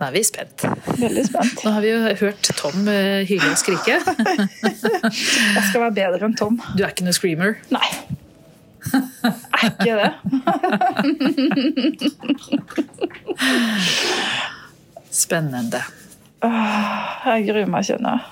Nå 0.00 0.06
er 0.08 0.12
vi 0.16 0.22
spent. 0.26 0.64
Veldig 0.98 1.24
spent. 1.28 1.60
Nå 1.64 1.70
har 1.76 1.80
vi 1.84 1.92
jo 1.92 1.98
hørt 2.24 2.50
Tom 2.58 2.88
eh, 2.90 3.22
hyle 3.28 3.52
og 3.52 3.58
skrike. 3.60 4.00
Jeg 4.02 5.62
skal 5.68 5.80
være 5.80 5.94
bedre 5.94 6.26
enn 6.26 6.34
Tom. 6.36 6.58
Du 6.74 6.82
er 6.82 6.90
ikke 6.90 7.06
noe 7.06 7.14
screamer. 7.14 7.54
Nei. 7.70 7.86
Er 9.62 9.70
ikke 9.70 9.96
det. 10.00 10.12
Spennende. 15.12 15.82
Jeg 16.42 17.44
gruer 17.48 17.68
meg, 17.70 17.84
kjenner 17.86 18.10
jeg. 18.16 18.22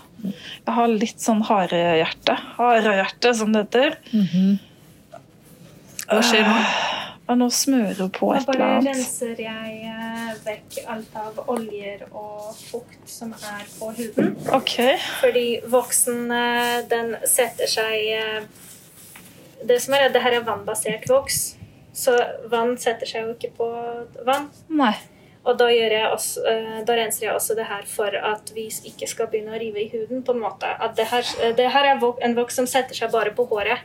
Jeg 0.67 0.75
har 0.77 0.89
litt 0.93 1.21
sånn 1.23 1.43
harehjerte. 1.49 2.35
Harehjerte, 2.59 3.35
som 3.37 3.53
det 3.55 3.61
heter. 3.69 3.91
Hva 6.11 6.23
skjer 6.27 6.45
nå? 6.49 6.57
Ja, 7.31 7.37
nå 7.39 7.47
smører 7.55 7.95
hun 8.03 8.09
på 8.11 8.33
et 8.35 8.49
eller 8.51 8.59
bare 8.59 8.79
renser 8.89 9.39
jeg 9.39 9.75
eh, 9.87 10.31
vekk 10.43 10.81
alt 10.91 11.13
av 11.15 11.37
oljer 11.53 12.01
og 12.11 12.49
fukt 12.59 13.05
som 13.07 13.31
er 13.39 13.69
på 13.77 13.93
huden. 13.95 14.33
Ok. 14.57 14.75
Fordi 15.21 15.45
voksen, 15.71 16.25
eh, 16.35 16.81
den 16.91 17.15
setter 17.31 17.71
seg 17.71 17.95
eh, 18.17 18.49
Det 19.67 19.81
som 19.83 19.95
er, 19.95 20.09
det 20.13 20.23
her 20.23 20.39
er 20.39 20.45
vannbasert 20.47 21.09
voks. 21.11 21.57
Så 21.93 22.15
vann 22.51 22.77
setter 22.79 23.09
seg 23.09 23.27
jo 23.27 23.35
ikke 23.35 23.51
på 23.57 23.69
vann. 24.27 24.51
Nei. 24.69 24.95
Og 25.41 25.57
da, 25.57 25.71
gjør 25.73 25.95
jeg 25.95 26.09
også, 26.13 26.43
eh, 26.51 26.81
da 26.87 26.97
renser 26.99 27.27
jeg 27.27 27.35
også 27.35 27.57
det 27.57 27.65
her 27.71 27.87
for 27.89 28.15
at 28.15 28.53
vi 28.55 28.67
ikke 28.91 29.09
skal 29.09 29.31
begynne 29.33 29.55
å 29.57 29.61
rive 29.61 29.81
i 29.81 29.89
huden. 29.89 30.23
på 30.23 30.35
en 30.37 30.43
måte. 30.43 30.69
At 30.69 30.97
det 30.97 31.09
her, 31.09 31.25
eh, 31.41 31.55
det 31.57 31.71
her 31.73 31.89
er 31.89 32.05
en 32.21 32.37
voks 32.37 32.55
som 32.61 32.67
setter 32.67 32.95
seg 32.95 33.11
bare 33.11 33.33
på 33.33 33.49
håret, 33.49 33.81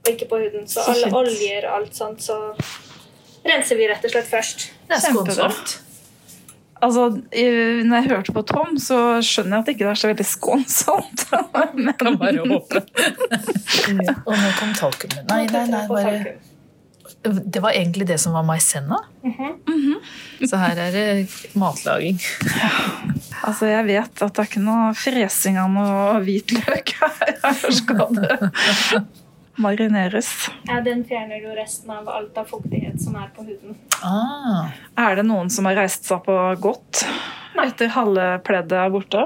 og 0.00 0.08
ikke 0.08 0.28
på 0.28 0.40
huden. 0.40 0.66
Så, 0.66 0.80
Så 0.80 0.90
alle 0.90 1.12
oljer 1.12 1.68
og 1.68 1.82
alt 1.82 1.94
sånt, 1.94 2.20
så 2.24 2.54
renser 3.44 3.76
vi 3.76 3.88
rett 3.88 4.04
og 4.04 4.10
slett 4.10 4.30
først. 4.30 4.70
Det 4.88 4.96
er 4.96 5.12
skånsomt. 5.12 5.76
Altså, 6.80 7.08
når 7.12 7.96
jeg 7.96 8.08
hørte 8.08 8.32
på 8.32 8.42
Tom, 8.48 8.76
så 8.80 8.98
skjønner 9.24 9.58
jeg 9.58 9.60
at 9.60 9.66
det 9.68 9.74
ikke 9.76 9.90
er 9.90 9.98
så 10.00 10.08
veldig 10.10 10.26
skånsomt. 10.28 11.24
Men 11.76 11.92
Kan 12.00 12.16
bare 12.20 12.46
håpe. 12.46 12.80
Og 14.24 14.32
nå 14.32 14.54
kom 14.58 14.72
talkumen. 14.78 15.26
Nei, 15.28 15.44
nei, 15.52 15.66
nei, 15.68 15.82
bare 15.90 16.14
Det 17.20 17.60
var 17.60 17.76
egentlig 17.76 18.06
det 18.08 18.16
som 18.22 18.32
var 18.32 18.46
maisenna. 18.48 19.02
Så 20.48 20.56
her 20.56 20.78
er 20.86 20.94
det 20.94 21.06
matlaging. 21.58 22.20
altså, 23.44 23.68
jeg 23.68 23.84
vet 23.90 24.22
at 24.24 24.36
det 24.36 24.44
er 24.44 24.48
ikke 24.48 24.64
noe 24.64 24.92
fresing 24.96 25.60
av 25.60 25.68
noe 25.74 26.20
hvitløk 26.24 26.94
her. 27.02 27.34
Her 27.44 27.76
skal 27.76 28.06
det 28.16 28.38
marineres. 29.60 30.30
Ja, 30.68 30.80
den 30.84 31.04
fjerner 31.08 31.40
jo 31.44 31.54
resten 31.56 31.90
av 31.94 32.08
alt 32.08 32.38
av 32.40 32.44
fuktighet 32.50 33.00
som 33.02 33.16
er 33.20 33.28
på 33.36 33.40
huden. 33.46 33.76
Ah, 34.02 34.70
Er 34.96 35.16
det 35.20 35.26
noen 35.28 35.50
som 35.52 35.64
har 35.68 35.76
reist 35.82 36.04
seg 36.08 36.18
på 36.26 36.36
godt 36.64 37.04
Nei. 37.56 37.66
etter 37.68 37.88
halve 37.94 38.26
pleddet 38.46 38.78
er 38.80 38.90
borte? 38.94 39.20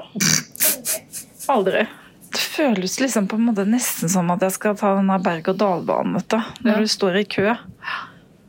Aldri. 1.53 1.83
Det 2.35 2.41
føles 2.43 2.97
liksom 2.99 3.29
på 3.31 3.37
en 3.39 3.45
måte 3.51 3.65
nesten 3.69 4.09
som 4.11 4.31
at 4.35 4.43
jeg 4.43 4.53
skal 4.57 4.75
ta 4.81 4.89
denne 4.97 5.19
berg-og-dal-banen. 5.23 6.15
vet 6.19 6.29
du. 6.35 6.39
Når 6.67 6.73
Ja. 6.73 6.79
du 6.81 6.87
står 6.89 7.17
i 7.21 7.25
kø. 7.25 7.55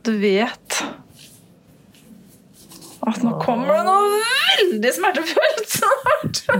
Du 0.02 0.12
vet 0.18 0.82
at 3.06 3.22
nå 3.22 3.36
kommer 3.38 3.66
det 3.70 3.84
noe 3.86 4.18
veldig 4.18 4.90
smertefullt 4.96 5.68
snart. 5.78 6.36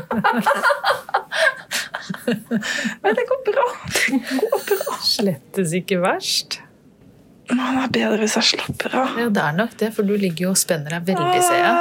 Men 3.03 3.17
det 3.19 3.25
går 3.29 3.41
bra. 3.51 3.67
Det 3.97 4.41
går 4.53 4.65
bra. 4.71 4.97
slettes 5.03 5.75
ikke 5.81 5.99
verst. 6.05 6.61
Man 7.53 7.79
er 7.79 7.93
bedre 7.95 8.19
hvis 8.25 8.35
jeg 8.41 8.49
slapper 8.55 8.95
av. 9.03 9.13
Ja, 9.21 9.29
det 9.31 9.43
er 9.43 9.55
nok 9.59 9.77
det, 9.79 9.93
for 9.95 10.03
du 10.07 10.17
ligger 10.19 10.49
jo 10.49 10.55
og 10.55 10.59
spenner 10.59 10.97
deg 10.97 11.13
veldig, 11.13 11.43
ser 11.47 11.61
jeg. 11.63 11.77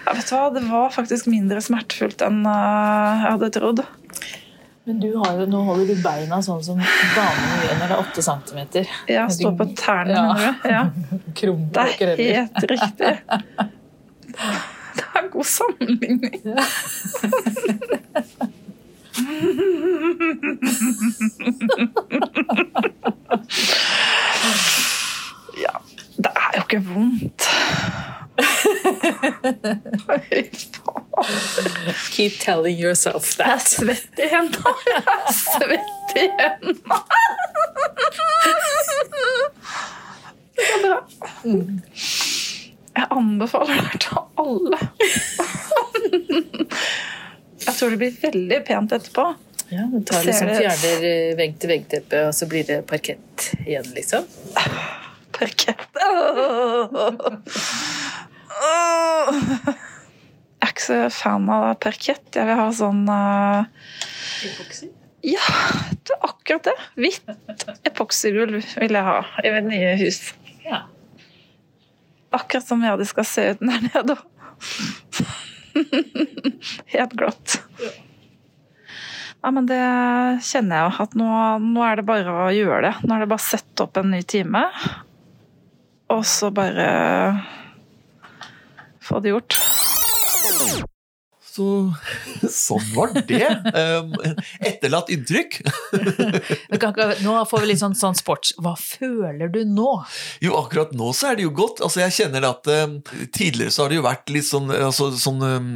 Ja, 0.00 0.14
vet 0.16 0.26
du 0.30 0.34
hva? 0.34 0.48
Det 0.54 0.62
var 0.66 0.90
faktisk 0.94 1.28
mindre 1.30 1.60
smertefullt 1.62 2.22
enn 2.26 2.40
eh, 2.48 3.22
jeg 3.22 3.34
hadde 3.36 3.50
trodd. 3.54 3.82
Men 4.88 4.98
du 5.02 5.10
har 5.20 5.36
jo, 5.38 5.44
nå 5.52 5.60
holder 5.68 5.92
du 5.92 6.00
beina 6.02 6.40
sånn 6.42 6.62
som 6.64 6.80
damene 6.80 7.58
gjør 7.66 7.76
når 7.78 7.86
det 7.92 7.94
er 7.94 8.00
8 8.00 8.24
centimeter. 8.26 8.92
Ja, 9.12 9.26
står 9.30 9.54
på 9.60 9.68
tærne, 9.78 10.16
Ja. 10.16 10.22
mener 10.26 10.40
du? 10.40 10.70
Ja, 10.72 10.82
det 11.76 11.86
er 11.86 12.24
helt 12.26 12.60
riktig. 12.74 13.12
Det 15.00 15.06
er 15.16 15.28
god 15.32 15.44
sammenligning. 15.44 16.34
Ja, 25.58 25.72
det 26.16 26.30
er 26.36 26.50
jo 26.56 26.62
ikke 26.62 26.84
vondt. 26.88 27.48
Keep 32.10 32.32
telling 32.40 32.78
yourself 32.84 33.34
that. 33.36 33.46
Jeg 33.46 33.54
er 33.54 33.58
svett 33.58 34.18
i 34.18 34.28
hendene. 34.32 34.74
Jeg 34.86 35.02
er 35.06 35.32
svett 35.36 36.16
i 36.16 36.26
hendene. 36.40 36.74
Det 40.56 40.64
går 40.70 40.80
bra. 40.86 40.98
Jeg 43.00 43.08
anbefaler 43.16 43.78
det 43.86 44.00
til 44.04 44.18
alle. 44.42 44.78
Jeg 47.60 47.72
tror 47.76 47.94
det 47.94 48.00
blir 48.00 48.18
veldig 48.20 48.58
pent 48.68 48.92
etterpå. 48.92 49.24
Ja, 49.70 49.84
du 49.86 50.00
tar 50.04 50.24
liksom 50.26 50.50
fjerner 50.50 51.04
eh, 51.06 51.30
vegg-til-vegg-teppe, 51.38 52.24
og 52.26 52.34
så 52.34 52.48
blir 52.50 52.66
det 52.66 52.80
parkett 52.90 53.46
igjen, 53.62 53.86
liksom. 53.94 54.26
Parkett. 55.36 55.86
Jeg 60.60 60.66
er 60.66 60.72
ikke 60.74 60.84
så 60.84 60.96
fan 61.14 61.46
av 61.54 61.70
parkett. 61.80 62.26
Jeg 62.36 62.44
vil 62.50 62.58
ha 62.58 62.66
sånn 62.76 63.06
eh, 63.08 63.60
Ja, 65.30 65.46
det 66.04 66.16
er 66.18 66.26
akkurat 66.28 66.66
det. 66.68 66.76
Hvitt 67.00 67.24
epoksygulv 67.88 68.58
vil 68.60 68.98
jeg 68.98 69.06
ha 69.06 69.20
i 69.40 69.54
mitt 69.54 69.70
nye 69.70 69.94
hus. 70.02 70.20
Ja. 70.66 70.82
Akkurat 72.30 72.66
som 72.66 72.82
ja, 72.84 72.96
det 72.96 73.08
skal 73.10 73.26
se 73.26 73.46
ut 73.54 73.64
der 73.64 73.88
nede. 73.90 74.16
Helt 76.94 77.16
glatt. 77.18 77.56
Ja, 79.40 79.50
men 79.50 79.66
det 79.66 79.80
kjenner 80.44 80.76
jeg 80.76 80.84
jo, 80.84 81.04
at 81.06 81.16
nå, 81.16 81.28
nå 81.64 81.84
er 81.86 82.00
det 82.00 82.06
bare 82.10 82.34
å 82.44 82.50
gjøre 82.52 82.82
det. 82.84 82.92
Nå 83.06 83.16
er 83.16 83.24
det 83.24 83.30
bare 83.32 83.40
å 83.40 83.48
sette 83.48 83.86
opp 83.86 83.96
en 83.96 84.12
ny 84.12 84.20
time, 84.28 84.66
og 86.12 86.26
så 86.28 86.52
bare 86.54 86.88
få 89.00 89.22
det 89.24 89.32
gjort. 89.32 89.56
Så 91.50 91.66
sånn 92.54 92.84
var 92.94 93.10
det. 93.26 93.40
Etterlatt 94.62 95.10
inntrykk. 95.10 95.56
Ikke- 96.74 97.08
Nå 97.24 97.34
får 97.50 97.64
vi 97.64 97.70
litt 97.72 97.80
sånn, 97.82 97.96
sånn 97.98 98.16
sports... 98.18 98.52
Hva 98.60 98.76
føler 98.78 99.50
du 99.52 99.60
nå? 99.66 99.88
Jo, 100.44 100.54
akkurat 100.60 100.92
nå 100.96 101.10
så 101.16 101.30
er 101.32 101.40
det 101.40 101.46
jo 101.48 101.52
godt. 101.56 101.82
Altså, 101.84 102.02
jeg 102.04 102.14
kjenner 102.20 102.46
at 102.50 102.70
um, 102.70 102.98
Tidligere 103.34 103.72
så 103.74 103.84
har 103.84 103.92
det 103.92 103.98
jo 104.00 104.06
vært 104.06 104.30
litt 104.34 104.46
sånn, 104.48 104.70
altså, 104.74 105.10
sånn 105.18 105.42
um, 105.42 105.70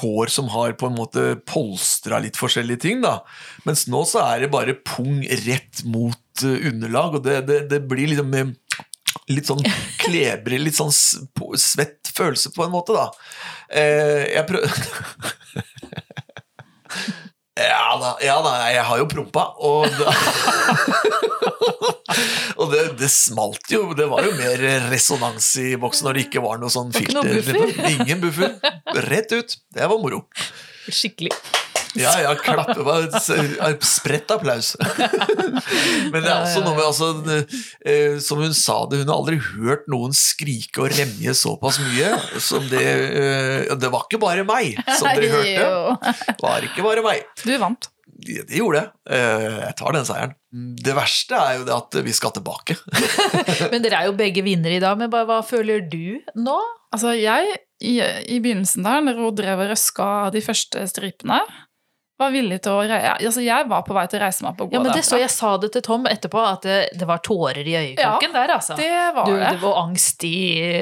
hår 0.00 0.32
som 0.32 0.50
har 0.54 0.76
på 0.78 0.90
en 0.90 0.96
måte 0.98 1.26
polstra 1.48 2.20
litt 2.22 2.38
forskjellige 2.38 2.84
ting, 2.86 3.02
da. 3.04 3.18
Mens 3.66 3.86
nå 3.90 4.04
så 4.08 4.22
er 4.26 4.44
det 4.46 4.52
bare 4.54 4.76
pung 4.86 5.20
rett 5.46 5.82
mot 5.90 6.44
uh, 6.46 6.56
underlag, 6.70 7.18
og 7.18 7.26
det, 7.26 7.40
det, 7.50 7.60
det 7.72 7.82
blir 7.90 8.12
liksom 8.12 8.32
um, 8.34 8.54
litt 9.30 9.48
sånn 9.48 9.62
klebrig, 10.00 10.60
litt 10.62 10.78
sånn 10.78 10.92
svett 10.92 12.10
følelse 12.16 12.52
på 12.54 12.64
en 12.66 12.74
måte, 12.74 12.96
da. 12.96 13.10
Eh, 13.70 14.22
jeg 14.36 14.46
prøver 14.48 14.70
Ja 17.56 17.96
da, 17.96 18.10
ja 18.20 18.36
da, 18.44 18.50
jeg 18.68 18.84
har 18.84 18.98
jo 19.00 19.06
prompa, 19.08 19.46
og 19.64 19.88
da 19.96 20.12
Og 22.60 22.70
det, 22.72 22.82
det 23.00 23.08
smalt 23.12 23.68
jo. 23.72 23.90
Det 23.96 24.06
var 24.08 24.24
jo 24.24 24.32
mer 24.38 24.62
resonans 24.90 25.48
i 25.60 25.74
boksen 25.80 26.06
når 26.08 26.16
det 26.16 26.22
ikke 26.28 26.42
var 26.44 26.60
noe 26.60 26.72
sånn 26.72 26.92
filter. 26.94 27.28
Ingen 27.90 28.22
buffer. 28.22 28.56
Rett 29.08 29.34
ut. 29.36 29.56
Det 29.76 29.88
var 29.90 30.00
moro. 30.00 30.22
Skikkelig. 30.88 31.34
Ja, 32.04 32.12
ja, 32.24 32.34
klappe 32.38 32.76
bare, 32.86 33.08
s- 33.20 33.88
Spredt 33.96 34.30
applaus. 34.34 34.74
Men 36.12 36.20
det 36.22 36.28
er 36.30 36.42
også 36.42 36.62
noe 36.64 36.74
med 36.76 36.84
altså, 36.86 37.08
eh, 37.86 38.16
Som 38.22 38.42
hun 38.44 38.54
sa 38.56 38.78
det, 38.90 39.00
hun 39.02 39.10
har 39.10 39.18
aldri 39.20 39.38
hørt 39.42 39.86
noen 39.92 40.14
skrike 40.16 40.84
og 40.84 40.92
remje 40.96 41.34
såpass 41.38 41.80
mye 41.82 42.12
som 42.42 42.64
det 42.70 42.84
eh, 42.86 43.74
Det 43.80 43.90
var 43.92 44.06
ikke 44.06 44.20
bare 44.22 44.44
meg, 44.46 44.76
som 44.98 45.08
dere 45.12 45.32
hørte. 45.32 45.68
Det 46.36 46.40
var 46.42 46.64
ikke 46.66 46.84
bare 46.84 47.02
meg. 47.04 47.24
Du 47.42 47.52
vant. 47.60 47.88
Det, 48.16 48.42
det 48.48 48.58
gjorde 48.60 48.80
jeg. 48.80 48.90
Eh, 49.12 49.56
Jeg 49.66 49.74
tar 49.78 49.96
den 49.96 50.06
seieren. 50.08 50.34
Det 50.86 50.94
verste 50.96 51.36
er 51.36 51.58
jo 51.60 51.66
det 51.68 51.74
at 51.76 51.96
vi 52.06 52.14
skal 52.16 52.32
tilbake. 52.36 52.76
Men 53.72 53.82
dere 53.84 53.98
er 54.02 54.08
jo 54.10 54.14
begge 54.16 54.44
vinnere 54.46 54.78
i 54.78 54.82
dag, 54.82 54.96
men 55.00 55.10
hva 55.12 55.40
føler 55.44 55.82
du 55.92 56.18
nå? 56.40 56.56
Altså, 56.94 57.12
jeg, 57.18 57.58
i, 57.84 57.98
i 58.00 58.38
begynnelsen 58.40 58.86
der, 58.86 59.02
når 59.04 59.20
hun 59.20 59.36
drev 59.36 59.60
og 59.66 59.70
røska 59.74 60.06
de 60.32 60.40
første 60.46 60.86
stripene, 60.88 61.42
var 62.20 62.32
villig 62.34 62.60
til 62.64 62.72
å 62.72 62.82
Altså, 62.86 63.42
jeg 63.44 63.68
var 63.70 63.82
på 63.86 63.96
vei 63.96 64.04
til 64.10 64.20
å 64.20 64.24
reise 64.24 64.44
meg 64.44 64.52
opp 64.54 64.62
og 64.64 64.70
gå 64.70 64.78
Ja, 64.78 64.82
men 64.84 64.94
det 64.96 65.04
så. 65.06 65.18
Jeg 65.20 65.32
sa 65.32 65.54
det 65.60 65.72
til 65.74 65.84
Tom 65.84 66.06
etterpå, 66.10 66.42
at 66.42 66.66
det, 66.66 66.78
det 66.96 67.08
var 67.08 67.22
tårer 67.24 67.64
i 67.66 67.74
øyekroken 67.76 68.36
der, 68.36 68.54
altså. 68.56 68.76
Det 68.78 68.92
var 69.16 69.28
du, 69.28 69.34
det. 69.36 69.50
det 69.56 69.64
var 69.64 69.82
angst 69.84 70.24
i 70.28 70.36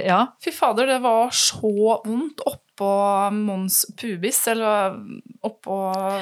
Ja. 0.04 0.20
Fy 0.44 0.54
fader, 0.54 0.90
det 0.94 1.00
var 1.04 1.32
så 1.34 1.72
vondt 2.04 2.44
oppå 2.46 2.90
Mons 3.34 3.84
pubis, 4.00 4.40
eller 4.50 4.96
oppå 5.46 5.78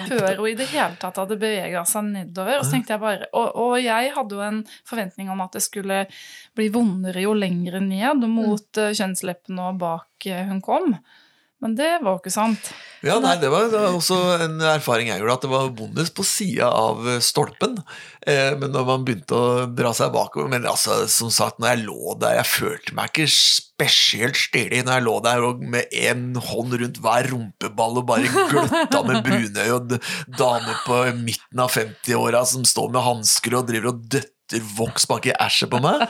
før 0.09 0.41
hun 0.41 0.51
i 0.51 0.57
det 0.59 0.69
hele 0.73 0.97
tatt 1.01 1.21
hadde 1.21 1.39
bevega 1.41 1.85
seg 1.89 2.11
nedover. 2.11 2.61
Og 2.61 2.67
så 2.67 2.77
tenkte 2.77 2.97
jeg 2.97 3.03
bare, 3.03 3.29
og, 3.33 3.57
og 3.57 3.77
jeg 3.81 4.13
hadde 4.17 4.39
jo 4.39 4.45
en 4.45 4.63
forventning 4.89 5.33
om 5.33 5.41
at 5.45 5.57
det 5.57 5.65
skulle 5.65 6.05
bli 6.57 6.69
vondere 6.73 7.25
jo 7.25 7.35
lengre 7.37 7.81
ned, 7.85 8.25
mot 8.29 8.81
mm. 8.81 8.93
kjønnsleppene 8.97 9.71
og 9.71 9.81
bak 9.81 10.29
eh, 10.29 10.45
hun 10.49 10.61
kom. 10.65 10.97
Men 11.63 11.77
det 11.79 11.93
var 12.03 12.17
jo 12.17 12.19
ikke 12.19 12.33
sant. 12.35 12.73
Ja, 13.07 13.17
nei, 13.23 13.37
Det 13.39 13.49
var 13.51 13.71
også 13.89 14.17
en 14.45 14.61
erfaring 14.73 15.09
jeg 15.11 15.23
gjorde, 15.23 15.35
at 15.39 15.45
det 15.45 15.51
var 15.53 15.71
vondest 15.79 16.15
på 16.15 16.25
sida 16.27 16.69
av 16.71 17.07
eh, 17.09 17.21
stolpen. 17.23 17.77
Eh, 18.27 18.53
men 18.59 18.75
når 18.75 18.89
man 18.89 19.07
begynte 19.07 19.39
å 19.39 19.67
dra 19.71 19.91
seg 19.95 20.13
bakover 20.15 20.51
Men 20.51 20.67
altså, 20.71 21.01
som 21.11 21.31
sagt, 21.35 21.59
når 21.59 21.73
jeg 21.73 21.85
lå 21.89 22.15
der 22.23 22.37
Jeg 22.39 22.47
følte 22.47 22.95
meg 22.95 23.11
ikke 23.11 23.27
spesielt 23.33 24.39
stilig 24.39 24.85
når 24.87 24.95
jeg 24.95 25.07
lå 25.09 25.15
der 25.25 25.47
og 25.47 25.65
med 25.75 25.97
en 26.05 26.29
hånd 26.51 26.77
rundt 26.79 27.01
hver 27.03 27.31
rumpeball 27.33 27.99
og 28.03 28.07
bare 28.11 28.31
gløtta 28.53 29.03
med 29.09 29.23
brunøye 29.27 29.73
og 29.75 29.97
dame 30.39 30.77
på 30.85 31.01
midten 31.19 31.63
av 31.65 31.75
50-åra 31.75 32.45
som 32.47 32.67
står 32.69 32.93
med 32.95 33.07
hansker 33.07 33.59
og 33.59 33.67
driver 33.71 33.91
og 33.95 34.07
døtter 34.13 34.71
voks 34.79 35.09
bak 35.11 35.27
i 35.31 35.35
æsjet 35.35 35.73
på 35.73 35.83
meg. 35.83 36.07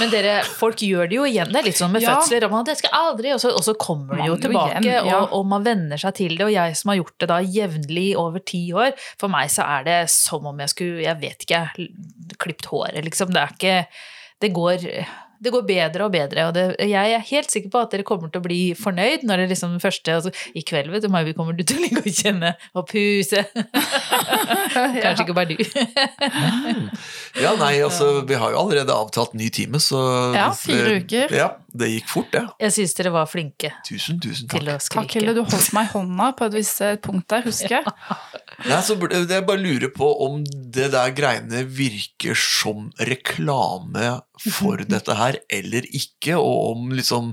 Men 0.00 0.10
dere, 0.10 0.34
folk 0.58 0.80
gjør 0.82 1.08
det 1.10 1.16
jo 1.18 1.24
igjen. 1.28 1.50
Det 1.54 1.60
er 1.60 1.66
litt 1.68 1.78
sånn 1.78 1.92
med 1.94 2.02
Ja. 2.02 2.16
fødsler. 2.18 2.44
Og 2.48 2.50
man, 2.54 2.64
det 2.66 2.76
skal 2.80 2.90
aldri, 2.98 3.32
og 3.34 3.40
så, 3.40 3.52
og 3.54 3.62
så 3.66 3.74
kommer 3.78 4.16
det 4.16 4.26
jo 4.26 4.32
Man 4.34 4.40
jo 4.40 4.48
tilbake, 4.48 4.80
igjen, 4.82 5.06
ja. 5.10 5.20
og, 5.22 5.32
og 5.38 5.46
man 5.46 5.64
venner 5.66 6.00
seg 6.00 6.14
til 6.18 6.36
det. 6.36 6.44
Og 6.48 6.52
jeg 6.52 6.76
som 6.80 6.90
har 6.92 6.98
gjort 7.02 7.18
det 7.22 7.28
da 7.30 7.38
jevnlig 7.40 8.08
over 8.20 8.38
ti 8.44 8.62
år, 8.72 8.92
for 9.20 9.28
meg 9.32 9.50
så 9.54 9.66
er 9.78 9.84
det 9.84 9.98
som 10.10 10.46
om 10.50 10.58
jeg 10.64 10.72
skulle, 10.74 11.04
jeg 11.06 11.20
vet 11.20 11.46
ikke, 11.46 11.62
klipt 12.42 12.66
håret, 12.72 13.04
liksom. 13.06 13.30
Det 13.34 13.42
er 13.44 13.54
ikke 13.58 13.76
Det 14.42 14.50
går 14.52 14.82
det 15.42 15.52
går 15.54 15.64
bedre 15.68 16.06
og 16.06 16.12
bedre, 16.14 16.46
og 16.48 16.54
det, 16.56 16.64
jeg 16.88 17.14
er 17.16 17.24
helt 17.30 17.50
sikker 17.52 17.72
på 17.72 17.82
at 17.82 17.94
dere 17.94 18.06
kommer 18.06 18.30
til 18.32 18.42
å 18.42 18.44
bli 18.46 18.60
fornøyd 18.78 19.24
når 19.26 19.44
det 19.44 19.48
liksom 19.54 19.76
første 19.82 20.14
altså, 20.18 20.32
I 20.54 20.62
kveld, 20.66 20.90
vet 20.92 21.04
du, 21.04 21.10
Mai, 21.12 21.24
kommer 21.36 21.56
du 21.56 21.64
til 21.66 21.80
å 21.80 21.84
ligge 21.84 22.02
og 22.04 22.08
kjenne 22.10 22.54
og 22.74 22.86
puse. 22.90 23.44
Kanskje 24.74 25.26
ikke 25.26 25.36
bare 25.36 25.54
du. 25.54 25.58
Ja, 27.42 27.54
nei, 27.58 27.74
altså, 27.82 28.22
vi 28.28 28.38
har 28.38 28.54
jo 28.54 28.60
allerede 28.62 28.94
avtalt 28.94 29.34
ny 29.38 29.50
time, 29.54 29.80
så 29.82 30.00
Ja, 30.36 30.48
fire 30.56 30.98
uker. 31.00 31.34
Ja, 31.34 31.48
det 31.74 31.90
gikk 31.90 32.10
fort, 32.12 32.30
det. 32.34 32.44
Jeg 32.62 32.76
syns 32.76 32.94
dere 32.94 33.10
var 33.14 33.26
flinke 33.26 33.72
Tusen, 33.86 34.20
tusen 34.22 34.46
takk. 34.46 34.60
til 34.60 34.70
å 34.70 34.76
Takk, 34.76 34.86
skrike. 34.86 35.18
Hille. 35.18 35.34
Du 35.34 35.42
holdt 35.42 35.72
meg 35.74 35.88
i 35.88 35.92
hånda 35.96 36.28
på 36.38 36.48
et 36.48 36.56
visst 36.60 36.82
eh, 36.84 36.94
punkt 37.02 37.26
der, 37.32 37.42
husker 37.48 37.78
jeg. 37.80 37.94
Nei, 38.70 38.80
så 38.86 38.96
jeg 39.10 39.46
bare 39.48 39.60
lurer 39.60 39.90
på 39.94 40.08
om 40.26 40.42
det 40.74 40.90
der 40.92 41.12
greiene 41.16 41.62
virker 41.70 42.36
som 42.38 42.88
reklame 42.98 44.18
for 44.44 44.82
dette 44.94 45.14
her, 45.18 45.38
eller 45.52 45.86
ikke, 45.94 46.36
og 46.36 46.74
om 46.74 46.94
liksom 46.94 47.32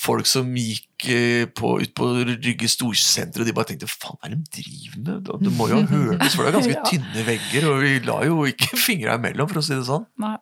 folk 0.00 0.28
som 0.28 0.50
gikk 0.56 1.08
eh, 1.10 1.44
på, 1.50 1.74
ut 1.82 1.94
på 1.98 2.08
Rygge 2.28 2.68
storsenter, 2.70 3.42
og 3.42 3.48
de 3.48 3.54
bare 3.56 3.72
tenkte 3.72 3.88
faen, 3.90 4.18
hva 4.20 4.28
er 4.28 4.34
det 4.36 4.42
de 4.44 4.62
driver 4.62 5.00
med? 5.06 5.32
Det 5.46 5.54
må 5.58 5.68
jo 5.72 5.80
ha 5.80 5.88
hørtes, 5.90 6.36
for 6.36 6.44
det 6.44 6.52
er 6.52 6.58
ganske 6.60 6.76
Ja. 6.82 6.84
tynne 6.88 7.24
vegger, 7.26 7.68
og 7.72 7.80
vi 7.84 7.94
la 8.06 8.18
jo 8.28 8.42
ikke 8.50 8.76
fingra 8.88 9.16
imellom, 9.20 9.48
for 9.50 9.62
å 9.62 9.64
si 9.66 9.74
det 9.76 9.86
sånn. 9.88 10.06
Nei. 10.22 10.36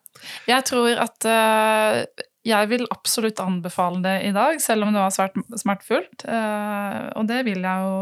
Jeg 0.50 0.66
tror 0.68 1.00
at 1.06 1.26
uh, 1.30 2.26
jeg 2.46 2.70
vil 2.70 2.86
absolutt 2.92 3.40
anbefale 3.42 4.00
det 4.04 4.14
i 4.28 4.32
dag, 4.36 4.60
selv 4.64 4.86
om 4.86 4.94
det 4.94 5.02
var 5.02 5.12
svært 5.14 5.36
smertefullt. 5.60 6.24
Uh, 6.24 7.10
og 7.20 7.28
det 7.30 7.42
vil 7.48 7.60
jeg 7.64 7.84
jo 7.86 7.98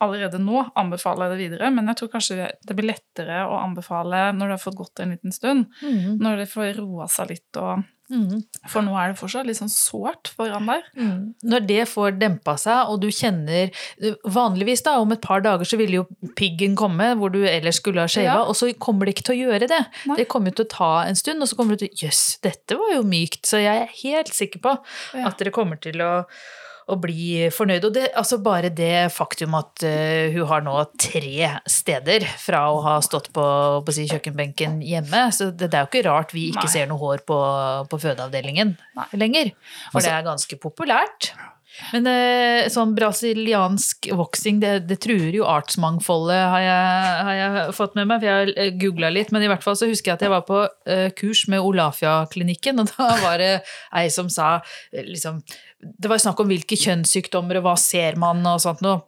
allerede 0.00 0.38
nå 0.40 0.64
anbefale 0.80 1.28
det 1.32 1.38
videre, 1.42 1.70
men 1.74 1.86
jeg 1.92 1.96
tror 2.00 2.12
kanskje 2.16 2.50
det 2.66 2.76
blir 2.78 2.92
lettere 2.94 3.44
å 3.46 3.60
anbefale 3.62 4.30
når 4.36 4.46
det 4.52 4.58
har 4.58 4.64
fått 4.66 4.78
gått 4.80 5.00
en 5.04 5.10
liten 5.16 5.32
stund. 5.32 5.66
Mhm, 5.82 6.18
Når 6.20 6.36
det 6.44 6.48
får 6.52 6.76
roa 6.80 7.06
seg 7.08 7.28
litt, 7.34 7.56
og, 7.60 7.82
mhm. 8.10 8.40
for 8.66 8.82
nå 8.82 8.94
er 8.98 9.12
det 9.12 9.18
fortsatt 9.20 9.46
litt 9.46 9.58
sånn 9.60 9.70
sårt 9.70 10.32
foran 10.36 10.66
der. 10.66 10.82
Mm. 10.96 11.34
Når 11.44 11.66
det 11.68 11.88
får 11.88 12.18
dempa 12.18 12.56
seg, 12.58 12.88
og 12.90 13.00
du 13.00 13.08
kjenner 13.08 13.70
Vanligvis, 14.24 14.82
da, 14.82 14.96
om 15.00 15.12
et 15.12 15.20
par 15.22 15.40
dager 15.44 15.64
så 15.68 15.76
ville 15.78 16.00
jo 16.00 16.06
piggen 16.36 16.74
komme, 16.76 17.12
hvor 17.20 17.30
du 17.32 17.44
ellers 17.46 17.76
skulle 17.76 18.00
ha 18.00 18.06
shava, 18.10 18.24
Ja. 18.24 18.42
og 18.44 18.56
så 18.56 18.72
kommer 18.78 19.04
det 19.06 19.14
ikke 19.16 19.28
til 19.30 19.36
å 19.36 19.50
gjøre 19.52 19.68
det. 19.68 19.82
Nei. 20.06 20.16
Det 20.16 20.28
kommer 20.28 20.50
jo 20.50 20.62
til 20.62 20.66
å 20.66 20.74
ta 20.76 20.92
en 21.06 21.14
stund, 21.14 21.42
og 21.42 21.48
så 21.48 21.56
kommer 21.56 21.76
du 21.76 21.86
til 21.86 22.06
Jøss, 22.08 22.38
dette 22.42 22.76
var 22.76 22.94
jo 22.96 23.02
mykt. 23.02 23.42
Så 23.46 23.60
jeg 23.62 23.82
er 23.84 23.98
helt 24.02 24.32
sikker 24.32 24.60
på 24.60 24.78
Ja. 25.14 25.26
at 25.28 25.38
dere 25.38 25.50
kommer 25.52 25.80
til 25.80 26.00
å 26.00 26.24
å 26.90 26.96
bli 27.00 27.48
fornøyd. 27.54 27.86
Og 27.88 27.94
det, 27.96 28.08
altså 28.18 28.40
bare 28.42 28.70
det 28.74 29.10
faktum 29.14 29.54
at 29.58 29.84
uh, 29.86 30.30
hun 30.34 30.48
har 30.50 30.64
nå 30.66 30.74
tre 31.00 31.52
steder 31.70 32.26
fra 32.40 32.64
å 32.72 32.80
ha 32.84 32.96
stått 33.04 33.30
på, 33.36 33.44
på 33.86 33.94
si, 33.94 34.08
kjøkkenbenken 34.10 34.80
hjemme, 34.86 35.26
så 35.36 35.50
det, 35.50 35.70
det 35.70 35.78
er 35.78 35.86
jo 35.86 35.92
ikke 35.92 36.06
rart 36.08 36.34
vi 36.36 36.48
ikke 36.50 36.66
Nei. 36.66 36.74
ser 36.74 36.90
noe 36.90 37.00
hår 37.02 37.24
på, 37.28 37.38
på 37.90 38.02
fødeavdelingen 38.02 38.74
Nei. 38.98 39.08
lenger. 39.20 39.54
For 39.90 40.00
Altså- 40.00 40.08
det 40.10 40.16
er 40.18 40.28
ganske 40.28 40.60
populært. 40.62 41.32
Men 41.90 42.06
eh, 42.10 42.68
sånn 42.72 42.94
brasiliansk 42.96 44.10
voksing, 44.16 44.60
det, 44.62 44.72
det 44.90 45.00
truer 45.02 45.34
jo 45.34 45.46
artsmangfoldet, 45.48 46.38
har 46.52 46.64
jeg, 46.64 47.10
har 47.26 47.38
jeg 47.38 47.76
fått 47.76 47.96
med 47.98 48.10
meg. 48.10 48.22
For 48.22 48.28
jeg 48.30 48.54
har 48.54 48.78
googla 48.80 49.12
litt, 49.12 49.32
men 49.34 49.44
i 49.44 49.50
hvert 49.50 49.64
fall 49.64 49.78
så 49.78 49.88
husker 49.90 50.12
jeg 50.12 50.20
at 50.20 50.26
jeg 50.26 50.34
var 50.34 50.46
på 50.48 50.62
eh, 50.90 51.08
kurs 51.16 51.46
med 51.50 51.64
Olafia-klinikken, 51.64 52.82
og 52.82 52.92
da 52.94 53.10
var 53.24 53.42
det 53.42 53.52
ei 53.96 54.06
som 54.12 54.30
sa 54.32 54.58
eh, 54.92 55.06
liksom 55.06 55.40
Det 55.80 56.10
var 56.10 56.20
snakk 56.20 56.40
om 56.42 56.50
hvilke 56.50 56.76
kjønnssykdommer 56.76 57.60
og 57.60 57.70
hva 57.70 57.76
ser 57.80 58.18
man 58.20 58.44
og 58.46 58.60
sånt 58.62 58.84
noe. 58.84 59.00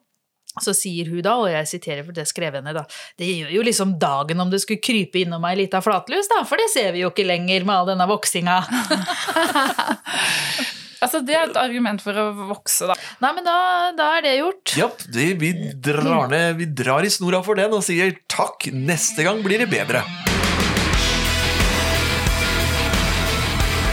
Så 0.61 0.75
sier 0.77 1.09
hun 1.09 1.23
da, 1.25 1.39
og 1.41 1.49
jeg 1.49 1.69
siterer 1.71 2.05
for 2.05 2.13
det 2.13 2.27
skrev 2.29 2.59
henne 2.59 2.75
da, 2.77 2.83
det 3.17 3.29
gjør 3.31 3.55
jo 3.55 3.63
liksom 3.65 3.95
dagen 4.01 4.43
om 4.43 4.51
det 4.53 4.61
skulle 4.61 4.85
krype 4.85 5.23
innom 5.23 5.47
ei 5.49 5.55
lita 5.63 5.81
flatlus, 5.85 6.29
da, 6.29 6.43
for 6.49 6.61
det 6.61 6.69
ser 6.75 6.93
vi 6.93 7.07
jo 7.07 7.13
ikke 7.13 7.25
lenger 7.25 7.65
med 7.65 7.79
all 7.79 7.89
denne 7.95 8.09
voksinga. 8.11 8.61
Altså, 11.03 11.19
det 11.27 11.35
er 11.35 11.49
et 11.51 11.59
argument 11.59 12.03
for 12.03 12.15
å 12.15 12.29
vokse, 12.53 12.87
da. 12.87 12.97
Nei, 13.25 13.33
men 13.35 13.47
da, 13.47 13.57
da 13.99 14.11
er 14.19 14.27
det 14.27 14.35
gjort. 14.39 14.75
Ja, 14.79 14.89
det, 15.11 15.29
vi, 15.43 15.53
drar 15.83 16.31
ned, 16.31 16.61
vi 16.61 16.69
drar 16.71 17.03
i 17.03 17.11
snora 17.11 17.43
for 17.43 17.59
den 17.59 17.75
og 17.75 17.83
sier 17.87 18.15
takk, 18.31 18.71
neste 18.71 19.27
gang 19.27 19.43
blir 19.43 19.65
det 19.65 19.71
bedre. 19.73 20.05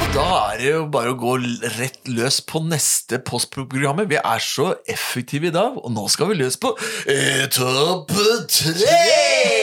Da 0.10 0.26
er 0.52 0.56
det 0.58 0.70
jo 0.72 0.86
bare 0.90 1.14
å 1.14 1.18
gå 1.18 1.36
rett 1.78 2.10
løs 2.10 2.40
på 2.46 2.64
neste 2.66 3.20
postprogrammet. 3.26 4.10
Vi 4.10 4.18
er 4.18 4.42
så 4.42 4.72
effektive 4.90 5.52
i 5.52 5.54
dag, 5.54 5.78
og 5.78 5.94
nå 5.94 6.08
skal 6.10 6.32
vi 6.32 6.40
løs 6.42 6.58
på 6.62 6.74
eh, 7.10 7.46
topp 7.54 8.14
tre! 8.50 9.59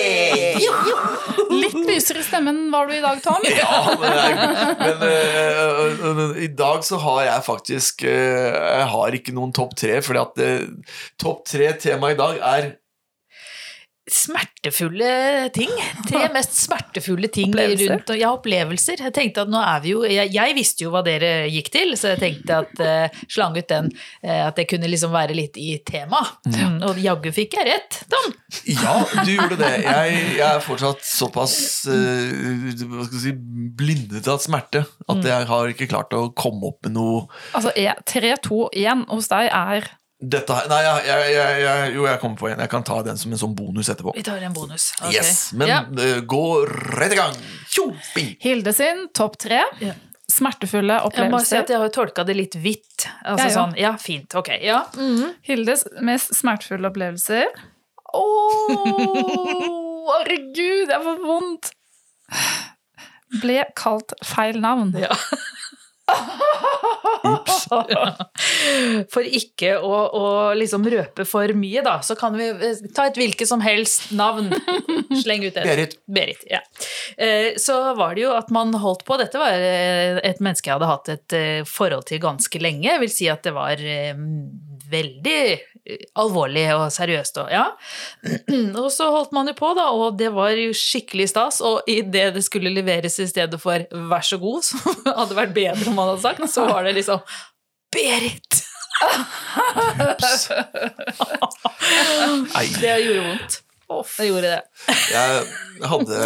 Lysere 1.96 2.20
i 2.20 2.26
stemmen 2.26 2.66
var 2.72 2.90
du 2.90 2.96
i 2.96 3.02
dag, 3.04 3.20
Tom. 3.24 3.44
Ja, 3.56 3.76
men, 4.00 4.40
men 4.80 5.04
uh, 5.06 6.10
eh, 6.10 6.42
i 6.44 6.48
dag 6.52 6.84
så 6.84 6.98
har 7.00 7.22
jeg 7.24 7.44
faktisk 7.46 8.04
eh, 8.04 8.52
Jeg 8.52 8.88
har 8.92 9.16
ikke 9.16 9.34
noen 9.36 9.54
topp 9.56 9.76
tre, 9.80 10.00
fordi 10.04 10.20
at 10.22 10.42
uh, 10.44 10.98
topp 11.20 11.46
tre-tema 11.48 12.12
i 12.12 12.18
dag 12.18 12.42
er 12.44 12.68
Smertefulle 14.06 15.48
ting. 15.54 15.70
Tre 16.06 16.28
mest 16.36 16.54
smertefulle 16.60 17.26
ting 17.34 17.50
Opplevelser. 17.50 17.90
rundt 17.90 18.12
Ja, 18.20 18.30
opplevelser. 18.36 19.00
Jeg 19.02 19.14
tenkte 19.16 19.42
at 19.42 19.50
nå 19.50 19.58
er 19.58 19.80
vi 19.82 19.94
jo 19.96 20.04
jeg, 20.06 20.30
jeg 20.34 20.54
visste 20.54 20.86
jo 20.86 20.92
hva 20.94 21.02
dere 21.06 21.48
gikk 21.50 21.72
til, 21.74 21.94
så 21.98 22.12
jeg 22.14 22.20
tenkte 22.22 22.60
at 22.62 22.82
uh, 22.86 23.18
slang 23.34 23.58
ut 23.58 23.66
den. 23.72 23.90
uh, 24.22 24.46
at 24.46 24.60
det 24.60 24.68
kunne 24.70 24.90
liksom 24.92 25.10
være 25.14 25.34
litt 25.34 25.58
i 25.58 25.72
tema. 25.86 26.22
Mm, 26.46 26.78
og 26.86 27.00
jaggu 27.02 27.32
fikk 27.34 27.58
jeg 27.58 27.66
rett, 27.72 27.98
Tom. 28.12 28.30
Ja, 28.70 28.94
du 29.26 29.32
gjorde 29.34 29.58
det. 29.58 29.72
Jeg, 29.86 30.22
jeg 30.38 30.46
er 30.46 30.62
fortsatt 30.62 31.02
såpass 31.06 31.56
uh, 31.90 32.86
hva 32.86 33.06
skal 33.08 33.20
si, 33.22 33.32
blindet 33.76 34.28
av 34.30 34.38
smerte 34.42 34.84
at 35.10 35.26
jeg 35.26 35.46
har 35.48 35.70
ikke 35.72 35.88
klart 35.90 36.14
å 36.16 36.28
komme 36.36 36.70
opp 36.70 36.86
med 36.86 36.94
noe 36.96 37.26
Altså, 37.56 37.72
3, 37.74 38.32
2, 38.46 38.58
1 38.76 39.04
hos 39.10 39.28
deg 39.32 39.48
er 39.50 39.88
dette 40.20 40.54
her 40.56 40.68
Nei, 40.70 40.78
jeg, 40.82 41.02
jeg, 41.06 41.32
jeg, 41.34 41.60
jeg, 41.62 41.94
jo, 41.94 42.06
jeg 42.08 42.20
kommer 42.22 42.36
på 42.40 42.48
en. 42.48 42.60
Jeg 42.64 42.70
kan 42.72 42.84
ta 42.88 43.02
den 43.04 43.18
som 43.20 43.32
en 43.34 43.40
sånn 43.42 43.54
bonus 43.58 43.90
etterpå. 43.92 44.14
Vi 44.16 44.22
tar 44.24 44.40
en 44.46 44.54
bonus. 44.56 44.90
Okay. 45.02 45.12
Yes, 45.18 45.52
Men 45.52 45.68
Ja. 45.68 45.82
uh, 45.84 46.20
gå 46.24 46.42
rett 46.96 47.12
i 47.12 47.18
gang. 47.20 47.36
Tjo. 47.68 47.90
Hilde 48.40 48.72
sin 48.72 49.08
topp 49.12 49.36
tre. 49.38 49.62
smertefulle 50.32 50.96
opplevelser. 51.06 51.22
Jeg 51.28 51.32
må 51.32 51.38
si 51.46 51.56
at 51.56 51.68
jeg 51.70 51.78
har 51.78 51.88
tolka 51.94 52.24
det 52.26 52.34
litt 52.36 52.56
hvitt. 52.58 53.06
Altså 53.24 53.44
Ja, 53.46 53.50
ja. 53.50 53.54
sånn, 53.54 53.76
ja, 53.78 53.92
fint, 54.00 54.34
ok. 54.34 54.48
Ja. 54.64 54.80
Mhm. 54.96 55.34
Hildes 55.46 55.84
mest 56.02 56.34
smertefulle 56.34 56.88
opplevelser. 56.90 57.46
Å, 58.16 58.24
herregud, 60.16 60.88
det 60.90 60.98
får 61.04 61.20
vondt! 61.26 61.70
Ble 63.42 63.64
kalt 63.76 64.12
feil 64.24 64.58
navn. 64.62 64.92
Ja. 64.98 65.12
For 69.12 69.26
ikke 69.26 69.72
å, 69.82 69.94
å 70.14 70.54
liksom 70.56 70.86
røpe 70.90 71.24
for 71.28 71.52
mye, 71.58 71.82
da, 71.84 71.98
så 72.04 72.14
kan 72.18 72.36
vi 72.38 72.46
eh, 72.52 72.82
ta 72.94 73.06
et 73.10 73.18
hvilket 73.18 73.48
som 73.50 73.60
helst 73.64 74.10
navn. 74.16 74.52
Sleng 75.22 75.44
ut 75.46 75.54
det. 75.56 75.64
Berit. 75.66 75.96
Berit, 76.06 76.44
ja. 76.50 76.60
Eh, 77.18 77.54
Så 77.60 77.78
var 77.98 78.14
det 78.16 78.22
jo 78.26 78.32
at 78.36 78.50
man 78.54 78.74
holdt 78.78 79.04
på 79.08 79.18
Dette 79.20 79.38
var 79.40 79.54
eh, 79.56 80.20
et 80.26 80.40
menneske 80.42 80.70
jeg 80.70 80.76
hadde 80.78 80.92
hatt 80.92 81.08
et 81.16 81.30
forhold 81.68 82.04
til 82.08 82.22
ganske 82.22 82.58
lenge. 82.62 82.86
Jeg 82.88 83.02
vil 83.02 83.12
si 83.12 83.26
at 83.32 83.42
det 83.46 83.54
var 83.56 83.76
veldig 84.90 85.40
alvorlig 86.18 86.66
og 86.74 86.86
seriøst. 86.94 87.38
Og, 87.42 87.48
ja. 87.52 87.64
og 88.82 88.88
så 88.94 89.04
holdt 89.14 89.32
man 89.36 89.50
jo 89.50 89.54
på, 89.58 89.68
da, 89.78 89.84
og 89.94 90.18
det 90.20 90.30
var 90.34 90.50
jo 90.58 90.70
skikkelig 90.76 91.28
stas. 91.32 91.56
Og 91.64 91.76
idet 91.90 92.32
det 92.36 92.44
skulle 92.46 92.74
leveres 92.74 93.16
i 93.22 93.28
stedet 93.30 93.58
for 93.62 93.78
'vær 93.90 94.24
så 94.26 94.36
god', 94.42 94.64
som 94.70 94.80
hadde 95.06 95.38
vært 95.38 95.54
bedre 95.56 95.90
om 95.90 95.96
man 95.98 96.08
hadde 96.14 96.24
sagt, 96.24 96.42
så 96.50 96.60
var 96.70 96.80
det 96.86 96.92
liksom 97.00 97.18
Berit! 97.92 98.52
Det 102.80 102.94
gjorde 103.04 103.22
vondt. 103.28 103.52
Det 104.18 104.26
gjorde 104.26 104.48
det. 104.50 104.62
jeg 105.12 105.42
hadde 105.86 106.16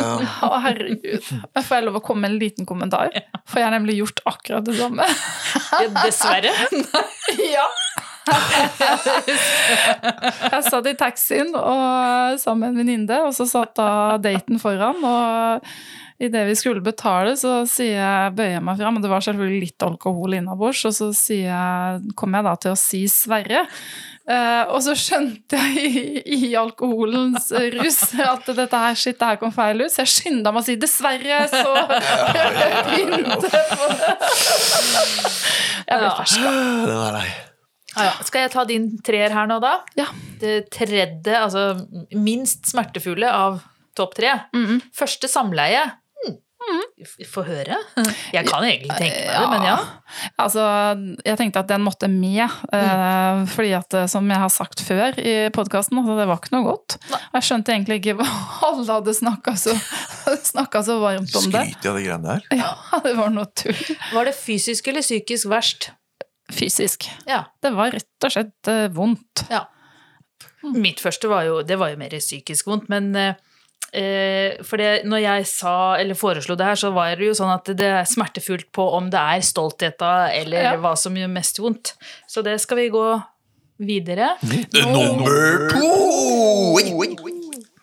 Å, 0.47 0.49
herregud. 0.65 1.27
Jeg 1.29 1.65
Får 1.67 1.75
jeg 1.77 1.85
lov 1.85 1.99
å 1.99 2.01
komme 2.05 2.21
med 2.25 2.31
en 2.33 2.39
liten 2.41 2.65
kommentar? 2.69 3.11
For 3.45 3.61
jeg 3.61 3.67
har 3.69 3.75
nemlig 3.75 3.99
gjort 3.99 4.23
akkurat 4.31 4.65
det 4.65 4.79
samme. 4.81 5.05
Dessverre. 6.01 6.53
Ja. 7.51 7.67
jeg 10.53 10.63
satt 10.67 10.87
i 10.91 10.99
taxien 10.99 11.55
og, 11.55 12.39
sammen 12.43 12.61
med 12.61 12.69
en 12.71 12.79
venninne, 12.83 13.19
og 13.27 13.33
så 13.37 13.45
satt 13.49 13.73
da 13.79 13.91
daten 14.23 14.57
foran. 14.63 14.99
Og 15.05 15.15
idet 16.21 16.45
vi 16.51 16.55
skulle 16.59 16.83
betale, 16.85 17.37
så 17.39 17.65
jeg, 17.81 18.33
bøyer 18.37 18.57
jeg 18.59 18.65
meg 18.67 18.77
fram, 18.81 18.97
og 18.99 19.03
det 19.05 19.13
var 19.13 19.23
selvfølgelig 19.25 19.61
litt 19.65 19.83
alkohol 19.87 20.31
innabords, 20.37 20.81
og 20.89 20.93
så 20.97 21.07
jeg, 21.33 22.01
kom 22.19 22.31
jeg 22.37 22.45
da 22.47 22.55
til 22.61 22.71
å 22.75 22.79
si 22.79 23.01
Sverre. 23.11 23.63
Eh, 24.31 24.65
og 24.71 24.79
så 24.85 24.93
skjønte 24.95 25.59
jeg 25.59 25.89
i, 25.89 26.23
i 26.37 26.39
alkoholens 26.61 27.49
rus 27.75 27.99
at 28.21 28.47
dette 28.53 28.77
her, 28.85 28.95
shit, 28.95 29.19
det 29.19 29.27
her 29.33 29.39
kom 29.41 29.53
feil 29.55 29.81
ut, 29.83 29.91
så 29.91 30.05
jeg 30.05 30.13
skynda 30.13 30.53
meg 30.53 30.61
å 30.63 30.67
si 30.69 30.75
'dessverre', 30.79 31.49
så 31.51 31.73
begynte 32.93 33.51
på 33.51 33.85
det. 33.97 34.15
Jeg 35.89 35.97
ble 35.97 36.11
fersk 36.21 36.21
ferska. 36.21 36.51
Den 36.53 36.99
er 36.99 37.13
lei. 37.17 37.31
Ja, 37.97 38.05
ja. 38.11 38.13
Skal 38.27 38.45
jeg 38.47 38.53
ta 38.55 38.65
din 38.69 38.91
treer 39.07 39.33
her 39.35 39.49
nå, 39.51 39.59
da? 39.63 39.81
Ja. 39.99 40.07
Det 40.41 40.71
tredje, 40.71 41.35
altså 41.35 41.75
minst 42.15 42.69
smertefulle 42.71 43.31
av 43.35 43.63
topp 43.99 44.15
tre. 44.21 44.37
Mhm. 44.55 44.79
Første 44.95 45.29
samleie. 45.31 45.89
Hmm. 46.61 46.83
Få 47.27 47.41
høre. 47.47 47.75
Jeg 48.37 48.45
kan 48.47 48.63
egentlig 48.63 48.93
tenke 49.01 49.23
meg 49.25 49.33
det, 49.33 49.47
men 49.49 49.63
ja. 49.65 49.77
Altså, 50.39 50.63
jeg 51.25 51.39
tenkte 51.41 51.63
at 51.65 51.71
den 51.73 51.81
måtte 51.83 52.07
med, 52.13 52.53
Mm. 52.71 53.47
fordi 53.49 53.71
at 53.79 53.95
eh, 53.97 54.05
som 54.13 54.29
jeg 54.29 54.39
har 54.39 54.53
sagt 54.53 54.83
før 54.85 55.17
i 55.19 55.49
podkasten, 55.57 55.99
altså, 55.99 56.19
det 56.21 56.27
var 56.29 56.39
ikke 56.39 56.53
noe 56.55 56.67
godt. 56.69 56.99
Og 57.17 57.39
Jeg 57.41 57.47
skjønte 57.49 57.73
egentlig 57.73 57.97
ikke 58.03 58.15
hva 58.21 58.29
alle 58.69 58.85
hadde 58.93 59.15
snakka 59.17 59.57
så, 59.59 59.75
snakket 60.53 60.87
så 60.91 60.99
varmt 61.03 61.35
om 61.41 61.49
det. 61.51 61.65
Skryt 61.73 61.89
av 61.91 61.97
de 61.99 62.05
greiene 62.05 62.37
der. 62.37 62.47
Ja, 62.61 63.01
det 63.09 63.17
var 63.19 63.33
noe 63.35 63.49
tull. 63.57 63.81
Var 64.13 64.29
det 64.31 64.37
fysisk 64.39 64.93
eller 64.93 65.03
psykisk 65.07 65.49
verst? 65.51 65.91
Fysisk. 66.53 67.07
Ja. 67.29 67.45
Det 67.63 67.71
var 67.77 67.91
rett 67.95 68.27
og 68.27 68.33
slett 68.35 68.69
eh, 68.73 68.89
vondt. 68.95 69.47
ja. 69.51 69.67
Mitt 70.77 71.01
første 71.01 71.25
var 71.31 71.47
jo, 71.47 71.63
det 71.65 71.77
var 71.81 71.89
jo 71.89 71.97
mer 71.97 72.13
psykisk 72.21 72.67
vondt, 72.69 72.91
men 72.93 73.07
eh, 73.17 73.35
eh, 73.97 74.59
for 74.67 74.77
det, 74.77 75.07
når 75.09 75.23
jeg 75.23 75.47
sa, 75.49 75.73
eller 75.97 76.19
foreslo 76.21 76.53
det 76.61 76.67
her, 76.69 76.77
så 76.77 76.91
var 76.93 77.15
det 77.17 77.31
jo 77.31 77.37
sånn 77.39 77.53
at 77.55 77.65
det 77.81 77.89
er 77.89 78.05
smertefullt 78.05 78.69
på 78.77 78.85
om 78.99 79.09
det 79.13 79.23
er 79.23 79.41
stoltheta 79.47 80.11
eller 80.37 80.67
Ja. 80.67 80.75
hva 80.77 80.93
som 81.01 81.17
gjør 81.17 81.33
mest 81.33 81.63
vondt. 81.65 81.95
Så 82.29 82.45
det 82.45 82.59
skal 82.61 82.77
vi 82.83 82.91
gå 82.93 83.07
videre. 83.81 84.35
Nummer 84.85 85.71
to! 85.73 85.89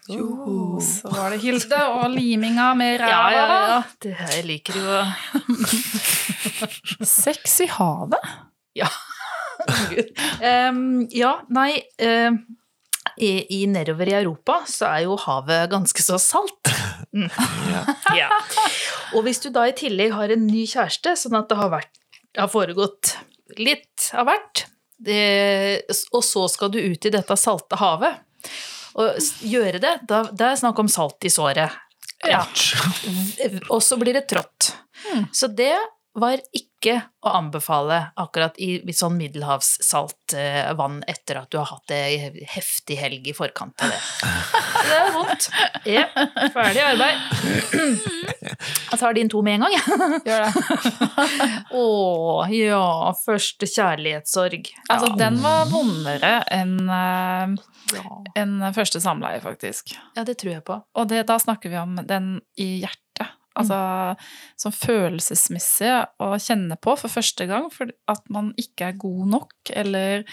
Så 0.07 1.09
var 1.11 1.33
det 1.33 1.41
Hilde 1.43 1.79
og 1.97 2.05
liminga 2.13 2.69
med 2.77 3.01
Ja, 3.01 3.23
ja, 3.33 3.47
ja. 3.73 3.79
Det, 3.99 4.13
her 4.15 4.45
liker 4.47 4.77
jo 4.77 4.85
å 5.01 5.01
Sex 7.03 7.57
i 7.65 7.67
havet? 7.73 8.21
Ja. 8.77 8.89
um, 10.69 11.07
ja, 11.11 11.33
nei 11.53 11.71
em, 11.97 12.37
i, 13.17 13.31
i 13.57 13.65
Nedover 13.67 14.09
i 14.09 14.15
Europa 14.19 14.59
så 14.69 14.87
er 14.91 15.05
jo 15.07 15.17
havet 15.23 15.71
ganske 15.71 16.03
så 16.03 16.19
salt. 16.21 16.73
Mm. 17.15 17.29
Ja. 18.17 18.29
Og 19.15 19.23
hvis 19.25 19.39
du 19.43 19.49
da 19.53 19.65
i 19.67 19.75
tillegg 19.75 20.13
har 20.15 20.31
en 20.33 20.47
ny 20.47 20.63
kjæreste, 20.69 21.13
sånn 21.19 21.35
at 21.37 21.49
det 21.51 21.57
har, 21.59 21.69
vært, 21.71 21.99
har 22.37 22.49
foregått 22.51 23.13
litt 23.59 24.09
av 24.17 24.27
hvert, 24.29 24.63
det, 24.97 25.83
og 26.15 26.23
så 26.25 26.47
skal 26.49 26.71
du 26.73 26.79
ut 26.81 27.05
i 27.05 27.11
dette 27.13 27.37
salte 27.37 27.77
havet 27.77 28.17
og 28.97 29.19
gjøre 29.45 29.81
det, 29.83 29.93
da, 30.09 30.23
det 30.33 30.47
er 30.47 30.57
snakk 30.57 30.79
om 30.81 30.89
salt 30.89 31.27
i 31.27 31.31
såret. 31.31 31.75
Ja. 32.25 32.41
Og 33.69 33.83
så 33.85 33.99
blir 34.01 34.17
det 34.17 34.25
trått. 34.31 34.71
Så 35.35 35.51
det 35.53 35.75
var 36.17 36.41
ikke 36.49 36.66
å 36.85 37.31
anbefale 37.33 38.11
akkurat 38.15 38.57
i 38.61 38.79
sånn 38.93 39.17
middelhavssalt 39.17 40.35
eh, 40.37 40.69
vann 40.77 40.99
etter 41.09 41.41
at 41.41 41.49
du 41.51 41.57
har 41.57 41.67
hatt 41.71 41.91
ei 41.91 42.45
heftig 42.47 42.99
helg 43.01 43.27
i 43.27 43.33
forkant 43.35 43.81
av 43.83 43.91
det. 43.91 44.01
Det 44.87 44.97
er 44.97 45.09
vondt. 45.11 45.47
Ja, 45.89 46.05
ferdig 46.53 46.83
arbeid. 46.85 47.17
Jeg 48.91 48.99
tar 49.01 49.17
din 49.17 49.29
to 49.29 49.41
med 49.43 49.57
en 49.57 49.65
gang, 49.65 49.73
jeg. 49.75 50.21
Gjør 50.29 50.45
det. 50.45 50.51
Å 51.81 51.83
ja, 52.53 52.85
første 53.19 53.67
kjærlighetssorg. 53.67 54.69
Altså, 54.87 55.09
den 55.19 55.41
var 55.43 55.67
vondere 55.69 56.31
enn 56.55 56.77
eh, 56.87 57.57
enn 58.39 58.55
første 58.75 59.01
samleie, 59.03 59.41
faktisk. 59.43 59.91
Ja, 60.15 60.23
det 60.23 60.39
tror 60.41 60.53
jeg 60.55 60.63
på. 60.67 60.79
Og 60.97 61.11
det, 61.11 61.25
da 61.27 61.37
snakker 61.41 61.73
vi 61.73 61.81
om 61.81 61.99
den 62.07 62.37
i 62.55 62.77
hjertet. 62.85 63.36
Altså 63.57 63.79
sånn 64.59 64.75
følelsesmessig 64.75 65.91
å 66.23 66.31
kjenne 66.41 66.77
på 66.81 66.95
for 66.99 67.11
første 67.11 67.47
gang, 67.49 67.69
for 67.73 67.91
at 68.11 68.23
man 68.33 68.51
ikke 68.59 68.91
er 68.91 68.99
god 69.01 69.31
nok, 69.33 69.55
eller 69.73 70.25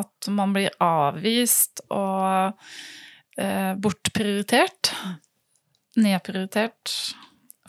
at 0.00 0.30
man 0.32 0.54
blir 0.56 0.72
avvist 0.84 1.84
og 1.88 2.56
eh, 3.40 3.72
bortprioritert. 3.76 4.94
Nedprioritert. 6.00 6.94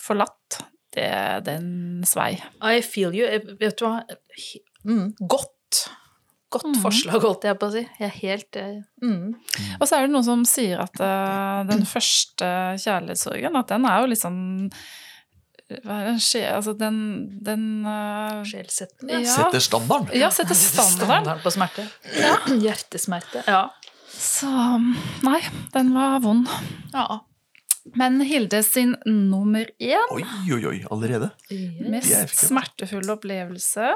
Forlatt. 0.02 0.62
Det, 0.92 1.06
er 1.08 1.44
den 1.46 2.04
svei. 2.04 2.34
I 2.60 2.82
feel 2.84 3.16
you. 3.16 3.28
Vet 3.60 3.80
du 3.80 3.86
hva? 3.86 4.02
Mm, 4.84 5.14
godt. 5.24 5.86
Godt 6.52 6.82
forslag, 6.82 7.22
holdt 7.24 7.46
jeg 7.48 7.58
på 7.62 7.68
å 7.70 7.74
si. 7.74 7.82
Jeg 8.00 8.08
er 8.10 8.18
helt 8.18 8.58
eh, 8.60 8.82
mm. 9.04 9.28
Og 9.80 9.86
så 9.88 9.96
er 9.98 10.04
det 10.08 10.12
noen 10.12 10.26
som 10.28 10.42
sier 10.48 10.82
at 10.84 11.00
uh, 11.00 11.62
den 11.70 11.86
første 11.88 12.50
kjærlighetssorgen, 12.84 13.56
at 13.56 13.72
den 13.72 13.88
er 13.88 14.02
jo 14.04 14.10
litt 14.12 14.20
sånn 14.24 14.42
hva 15.72 16.02
er 16.02 16.08
det, 16.10 16.18
skje- 16.20 16.50
altså 16.52 16.74
den, 16.76 16.98
den 17.48 17.62
uh, 17.88 18.42
Sjelsettende. 18.44 19.22
Ja. 19.24 19.38
Setter 19.38 19.64
standarden. 19.64 20.12
Ja, 20.20 20.28
setter 20.36 20.58
standarden. 20.60 21.00
Standarden 21.00 21.44
på 21.46 21.54
smerte. 21.56 21.88
Hjertesmerte. 22.66 23.46
Ja. 23.48 23.70
Så 24.12 24.52
nei, 25.24 25.40
den 25.72 25.94
var 25.96 26.20
vond. 26.24 26.52
ja. 26.94 27.22
Men 27.98 28.20
Hilde 28.22 28.60
sin 28.62 28.92
nummer 29.10 29.66
én 29.82 30.12
Oi, 30.14 30.22
oi, 30.54 30.60
oi, 30.70 30.76
allerede? 30.94 31.32
Mest 31.90 32.36
smertefulle 32.44 33.16
opplevelse 33.16 33.96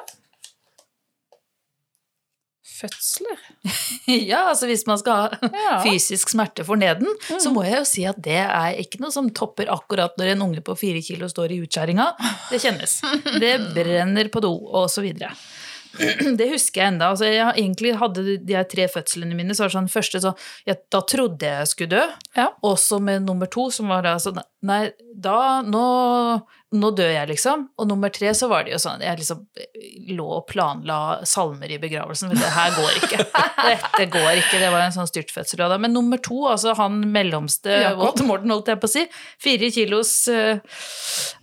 Fødsler. 2.65 3.37
ja, 4.31 4.39
altså 4.49 4.65
hvis 4.69 4.85
man 4.89 4.97
skal 4.97 5.19
ha 5.27 5.49
Ja. 5.53 5.75
fysisk 5.85 6.31
smerte 6.33 6.65
for 6.65 6.79
neden, 6.81 7.07
så 7.39 7.51
må 7.53 7.63
jeg 7.67 7.77
jo 7.77 7.85
si 7.87 8.05
at 8.09 8.17
det 8.25 8.39
er 8.41 8.79
ikke 8.81 8.99
noe 9.03 9.13
som 9.13 9.29
topper 9.29 9.69
akkurat 9.71 10.17
når 10.17 10.33
en 10.33 10.41
unge 10.47 10.63
på 10.65 10.75
fire 10.79 11.03
kilo 11.05 11.29
står 11.31 11.53
i 11.55 11.61
utskjæringa. 11.65 12.09
Det 12.49 12.61
kjennes. 12.65 12.97
Det 13.39 13.53
brenner 13.77 14.31
på 14.33 14.41
do, 14.43 14.51
og 14.65 14.89
så 14.91 15.05
videre. 15.05 15.31
Det 16.35 16.49
husker 16.51 16.81
jeg 16.81 16.91
enda. 16.91 17.07
Altså, 17.13 17.29
jeg 17.31 17.53
egentlig 17.55 17.93
hadde 17.95 18.23
de 18.43 18.55
her 18.57 18.65
tre 18.67 18.83
fødslene 18.91 19.31
mine, 19.37 19.55
så 19.55 19.63
var 19.63 19.69
det 19.71 19.75
sånn 19.77 19.85
første 19.93 20.19
så 20.25 20.33
jeg, 20.67 20.81
Da 20.91 20.99
trodde 21.07 21.47
jeg 21.47 21.61
jeg 21.61 21.69
skulle 21.71 21.93
dø. 21.93 22.01
Ja. 22.35 22.49
Også 22.67 22.99
med 22.99 23.23
nummer 23.23 23.47
to, 23.47 23.69
som 23.71 23.87
var 23.93 24.03
da 24.03 24.17
sånn 24.19 24.41
Nei, 24.67 24.89
da 25.15 25.61
Nå, 25.63 25.85
nå 26.77 26.89
dør 26.97 27.09
jeg, 27.11 27.27
liksom. 27.31 27.67
Og 27.79 27.87
nummer 27.89 28.11
tre 28.13 28.31
så 28.37 28.47
var 28.51 28.65
det 28.65 28.73
jo 28.75 28.79
sånn 28.81 29.01
Jeg 29.03 29.19
liksom 29.21 29.43
lå 30.15 30.25
og 30.37 30.45
planla 30.49 30.97
salmer 31.27 31.71
i 31.71 31.79
begravelsen. 31.81 32.29
Men 32.31 32.41
det 32.41 32.51
her 32.55 32.73
går 32.77 32.99
ikke. 33.01 33.21
Dette 33.69 34.07
går 34.13 34.41
ikke. 34.41 34.59
Det 34.61 34.71
var 34.73 34.85
en 34.85 34.95
sånn 34.95 35.09
styrtfødsel. 35.09 35.63
da. 35.65 35.79
Men 35.81 35.95
nummer 35.95 36.21
to, 36.21 36.41
altså 36.51 36.75
han 36.79 36.99
mellomste 37.13 37.79
Jakob. 37.85 38.21
Morten, 38.27 38.53
holdt 38.53 38.71
jeg 38.73 38.81
på 38.83 38.89
å 38.89 38.93
si, 38.95 39.05
fire 39.41 39.71
kilos 39.73 40.13
eh, 40.31 40.59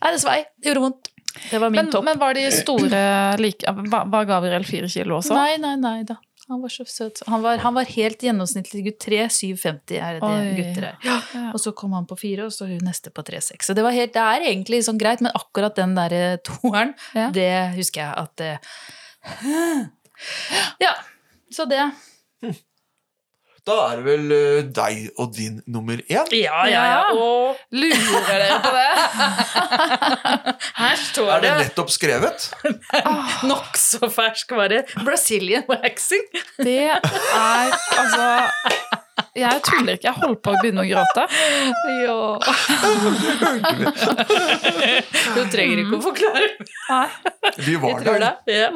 Nei, 0.03 0.13
det 0.15 0.21
svei. 0.23 0.39
Det 0.61 0.73
gjorde 0.73 0.85
vondt. 0.89 1.09
Det 1.51 1.59
var 1.63 1.71
min 1.73 1.79
Men, 1.81 1.91
topp. 1.95 2.05
men 2.05 2.19
var 2.21 2.37
de 2.37 2.43
store 2.53 2.99
like 3.41 3.73
var 3.89 4.27
Gabriel 4.29 4.67
fire 4.69 4.91
kilo 4.93 5.17
også? 5.23 5.33
Nei, 5.33 5.57
nei, 5.63 5.77
nei 5.81 6.03
da. 6.09 6.19
Han 6.49 6.61
var 6.63 6.69
så 6.75 6.85
søt. 6.91 7.21
Han 7.31 7.43
var, 7.45 7.59
han 7.63 7.75
var 7.75 7.85
helt 7.87 8.23
gjennomsnittlig 8.27 8.83
gutt. 8.89 8.99
3,750 9.05 9.99
er 10.03 10.19
det 10.19 10.27
Oi. 10.27 10.55
gutter 10.59 10.87
er. 10.89 10.97
Ja. 11.07 11.19
Og 11.55 11.61
så 11.63 11.73
kom 11.79 11.93
han 11.97 12.07
på 12.11 12.17
4, 12.19 12.49
og 12.49 12.53
så 12.53 12.67
hun 12.67 12.83
neste 12.83 13.13
på 13.15 13.23
3,6. 13.29 13.63
Så 13.69 13.77
det, 13.79 13.85
var 13.87 13.95
helt, 13.95 14.13
det 14.17 14.25
er 14.25 14.47
egentlig 14.51 14.83
sånn 14.85 14.99
greit, 15.01 15.23
men 15.23 15.33
akkurat 15.39 15.79
den 15.79 15.95
derre 15.99 16.39
toeren, 16.45 16.95
Ja. 17.15 17.29
det 17.31 17.49
husker 17.79 18.03
jeg 18.03 18.15
at 18.27 18.37
det 18.43 18.53
Ja. 20.83 20.93
Så 21.53 21.65
det. 21.69 21.85
Da 23.63 23.75
er 23.93 24.01
det 24.01 24.05
vel 24.09 24.33
eh, 24.35 24.65
deg 24.75 25.05
og 25.23 25.37
din 25.37 25.61
nummer 25.71 26.01
én. 26.11 26.33
Ja, 26.35 26.65
ja, 26.67 26.83
ja. 26.83 27.03
Og 27.15 27.61
Lurer 27.71 28.25
dere 28.27 28.57
på 28.65 28.73
det? 28.75 28.91
her 30.81 30.97
står 30.99 31.29
det 31.31 31.37
Er 31.37 31.45
det 31.45 31.53
nettopp 31.69 31.93
skrevet? 31.95 32.49
nokså 33.53 34.11
fersk 34.11 34.57
vare. 34.59 34.83
Brazilian 35.07 35.63
waxing. 35.71 36.27
Det 36.59 36.75
er 36.91 36.99
altså 37.07 38.27
Jeg 39.39 39.63
tuller 39.71 39.95
ikke. 39.95 40.11
Jeg 40.11 40.17
holdt 40.19 40.43
på 40.43 40.51
å 40.51 40.59
begynne 40.59 40.83
å 40.83 40.89
gråte. 40.91 41.23
Ja. 42.03 42.19
Du 45.39 45.43
trenger 45.55 45.85
ikke 45.85 46.01
å 46.01 46.07
forklare. 46.11 46.51
Nei. 46.91 47.09
Vi 47.63 47.79
var 47.79 48.03
der. 48.11 48.27
det. 48.27 48.57
Ja. 48.59 48.73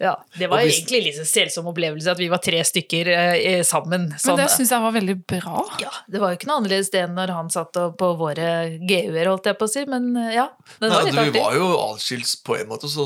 Ja, 0.00 0.14
det 0.38 0.46
var 0.48 0.62
hvis- 0.64 0.78
egentlig 0.80 1.02
litt 1.10 1.26
selsom 1.28 1.66
opplevelse 1.68 2.08
at 2.10 2.16
vi 2.16 2.28
var 2.32 2.38
tre 2.40 2.62
stykker 2.64 3.08
eh, 3.12 3.60
sammen. 3.68 4.08
Men 4.08 4.18
Sånn, 4.18 4.38
det 4.40 4.46
syns 4.48 4.70
jeg 4.72 4.80
var 4.80 4.92
veldig 4.96 5.16
bra. 5.28 5.64
ja, 5.78 5.90
det 6.08 6.20
var 6.22 6.30
jo 6.32 6.38
ikke 6.38 6.48
noe 6.48 6.56
annerledes 6.62 6.88
det 6.90 7.02
enn 7.04 7.14
når 7.18 7.28
han 7.36 7.50
satt 7.52 7.76
og- 7.76 7.98
på 8.00 8.08
våre 8.16 8.78
GU-er, 8.80 9.26
holdt 9.28 9.44
jeg 9.50 9.58
på 9.60 9.68
å 9.68 9.72
si, 9.74 9.84
men 9.84 10.16
eh, 10.16 10.34
ja. 10.38 10.48
Det 10.80 10.88
var 10.88 11.02
Nei, 11.02 11.04
litt 11.04 11.14
du, 11.14 11.20
vi 11.20 11.28
artig. 11.28 11.44
var 11.44 11.54
jo 11.60 11.68
atskilt 11.92 12.32
på 12.48 12.56
en 12.62 12.68
måte, 12.72 12.88
så, 12.88 13.04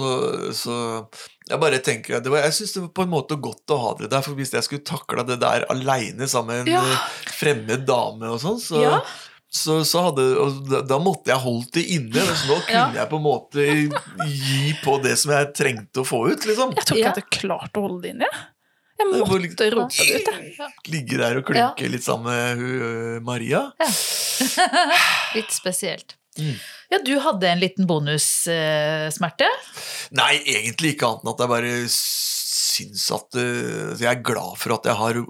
så 0.54 1.08
jeg 1.50 1.60
bare 1.60 1.78
tenker 1.80 2.22
det 2.22 2.30
var, 2.30 2.38
Jeg 2.46 2.52
syns 2.60 2.72
det 2.74 2.82
var 2.86 2.88
på 2.94 3.02
en 3.02 3.10
måte 3.10 3.40
godt 3.42 3.66
å 3.74 3.80
ha 3.82 3.94
dere 3.98 4.08
der, 4.14 4.22
for 4.22 4.38
hvis 4.38 4.52
jeg 4.54 4.62
skulle 4.62 4.84
takla 4.86 5.26
det 5.26 5.40
der 5.42 5.66
aleine 5.74 6.28
sammen 6.30 6.62
med 6.64 6.68
en 6.68 6.74
Ja. 6.78 6.96
fremmed 7.26 7.84
dame 7.90 8.30
og 8.30 8.38
sånn, 8.40 8.60
så, 8.62 8.80
Ja. 8.80 9.00
Så, 9.54 9.76
så 9.86 10.00
hadde 10.08 10.24
og 10.42 10.56
da, 10.66 10.80
da 10.82 10.96
måtte 11.02 11.30
jeg 11.30 11.38
holdt 11.44 11.70
det 11.76 11.84
inne. 11.94 12.24
Så 12.34 12.48
nå 12.50 12.56
kunne 12.66 12.74
Ja. 12.74 12.88
jeg 12.96 13.10
på 13.12 13.20
en 13.20 13.26
måte 13.28 13.66
gi 14.26 14.72
på 14.82 14.96
det 15.04 15.14
som 15.20 15.30
jeg 15.36 15.52
trengte 15.54 16.02
å 16.02 16.08
få 16.08 16.24
ut, 16.32 16.42
liksom. 16.48 16.74
Jeg 16.74 16.88
tror 16.88 16.98
ikke 16.98 17.04
Ja. 17.04 17.06
jeg 17.06 17.14
hadde 17.14 17.38
klart 17.38 17.78
å 17.78 17.84
holde 17.86 18.02
det 18.02 18.14
inne. 18.16 18.26
jeg. 18.32 18.50
Måtte 19.10 19.38
ligge, 19.42 19.70
rope 19.74 19.94
det 19.94 20.20
ut. 20.22 20.58
Ja. 20.58 20.68
Ligge 20.90 21.16
der 21.18 21.38
og 21.40 21.44
klynke 21.48 21.88
litt 21.90 22.04
sammen 22.06 22.30
med 22.30 22.60
hun, 22.60 22.74
øh, 22.88 23.16
Maria. 23.26 23.62
Litt 25.34 25.50
spesielt. 25.54 26.14
Mm. 26.38 26.54
Ja, 26.90 26.98
du 27.04 27.12
hadde 27.22 27.48
en 27.50 27.60
liten 27.62 27.86
bonussmerte. 27.90 29.46
Nei, 30.18 30.32
egentlig 30.50 30.94
ikke 30.96 31.10
annet 31.10 31.24
enn 31.26 31.32
at 31.34 31.42
jeg 31.44 31.52
bare 31.52 31.74
syns 31.94 33.04
at 33.14 33.38
uh, 33.38 33.94
Jeg 34.00 34.08
er 34.10 34.22
glad 34.26 34.56
for 34.58 34.74
at 34.74 34.88
jeg 34.90 34.98
har 34.98 35.20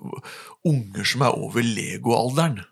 unger 0.64 1.04
som 1.08 1.24
er 1.26 1.36
over 1.36 1.64
Lego-alderen. 1.66 2.62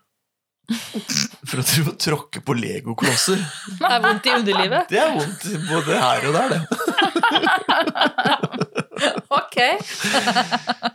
For 1.47 1.57
at 1.61 1.69
du 1.75 1.81
må 1.87 1.91
tråkke 1.99 2.39
på 2.45 2.53
legoklosser. 2.57 3.39
Det 3.79 3.89
er 3.89 3.99
vondt 4.03 4.25
i 4.29 4.31
underlivet. 4.37 4.83
Det 4.91 4.99
er 5.01 5.09
vondt 5.17 5.41
både 5.69 5.91
her 6.03 6.19
og 6.29 6.33
der, 6.39 6.47
det. 6.53 6.61
Ok. 9.33 9.55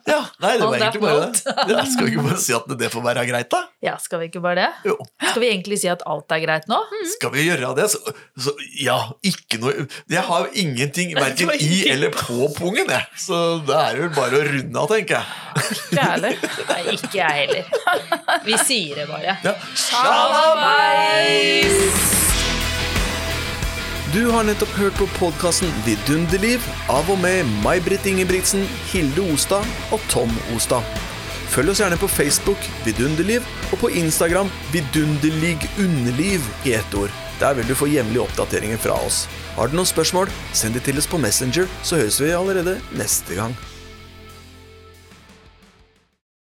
Ja, 0.07 0.19
nei, 0.41 0.53
det 0.59 0.65
var 0.65 0.75
egentlig 0.79 1.01
bare 1.03 1.27
det. 1.35 1.43
Ja, 1.69 1.83
skal 1.91 2.05
vi 2.07 2.11
ikke 2.13 2.23
bare 2.29 2.39
si 2.41 2.53
at 2.57 2.67
det 2.81 2.89
får 2.93 3.03
være 3.05 3.25
greit, 3.29 3.49
da? 3.53 3.61
Ja, 3.85 3.97
skal 4.03 4.21
vi 4.23 4.27
ikke 4.31 4.41
bare 4.45 4.57
det? 4.61 4.69
Jo. 4.89 4.95
Skal 5.25 5.43
vi 5.43 5.49
egentlig 5.51 5.79
si 5.83 5.89
at 5.91 6.03
alt 6.09 6.33
er 6.35 6.41
greit 6.45 6.67
nå? 6.71 6.79
Skal 7.17 7.31
vi 7.35 7.41
gjøre 7.49 7.73
det? 7.79 7.87
Så, 7.93 7.99
så 8.39 8.51
ja, 8.81 8.99
ikke 9.27 9.59
noe 9.63 9.73
Jeg 10.11 10.23
har 10.29 10.49
ingenting 10.59 11.09
verken 11.19 11.51
i 11.59 11.83
eller 11.93 12.11
på 12.15 12.49
pungen, 12.57 12.89
jeg. 12.95 13.05
Så 13.19 13.37
det 13.69 13.77
er 13.79 13.95
vel 14.05 14.13
bare 14.17 14.35
å 14.41 14.43
runde 14.49 14.79
av, 14.85 14.89
tenker 14.95 15.15
jeg. 15.19 15.27
Ikke 15.69 15.99
jeg 15.99 16.09
heller. 16.15 16.35
Nei, 16.71 16.81
ikke 16.95 17.17
jeg 17.19 17.33
heller. 17.43 17.65
Vi 18.47 18.55
sier 18.63 18.93
det 19.03 19.07
bare. 19.11 19.33
Ja. 19.45 19.55
Du 24.15 24.31
har 24.33 24.47
nettopp 24.49 24.73
hørt 24.79 24.97
på 24.97 25.07
podkasten 25.19 25.69
Vidunderliv 25.85 26.65
av 26.89 27.11
og 27.13 27.21
med 27.21 27.47
May-Britt 27.65 28.07
Ingebrigtsen, 28.09 28.65
Hilde 28.89 29.27
Ostad 29.35 29.69
og 29.93 30.01
Tom 30.13 30.33
Ostad. 30.57 30.83
Følg 31.53 31.73
oss 31.73 31.81
gjerne 31.83 32.01
på 32.01 32.09
Facebook 32.13 32.69
Vidunderliv 32.87 33.47
og 33.73 33.79
på 33.83 33.93
Instagram 34.01 34.51
Vidunderligunderliv 34.73 36.45
i 36.65 36.77
ett 36.81 36.99
ord. 36.99 37.13
Der 37.39 37.55
vil 37.55 37.69
du 37.69 37.77
få 37.79 37.89
jevnlige 37.93 38.25
oppdateringer 38.25 38.81
fra 38.83 38.99
oss. 39.07 39.27
Har 39.57 39.69
du 39.69 39.79
noen 39.79 39.89
spørsmål, 39.89 40.31
send 40.57 40.75
de 40.75 40.83
til 40.83 40.99
oss 40.99 41.09
på 41.11 41.21
Messenger, 41.21 41.69
så 41.83 42.01
høres 42.01 42.21
vi 42.23 42.35
allerede 42.35 42.81
neste 42.97 43.39
gang. 43.39 43.57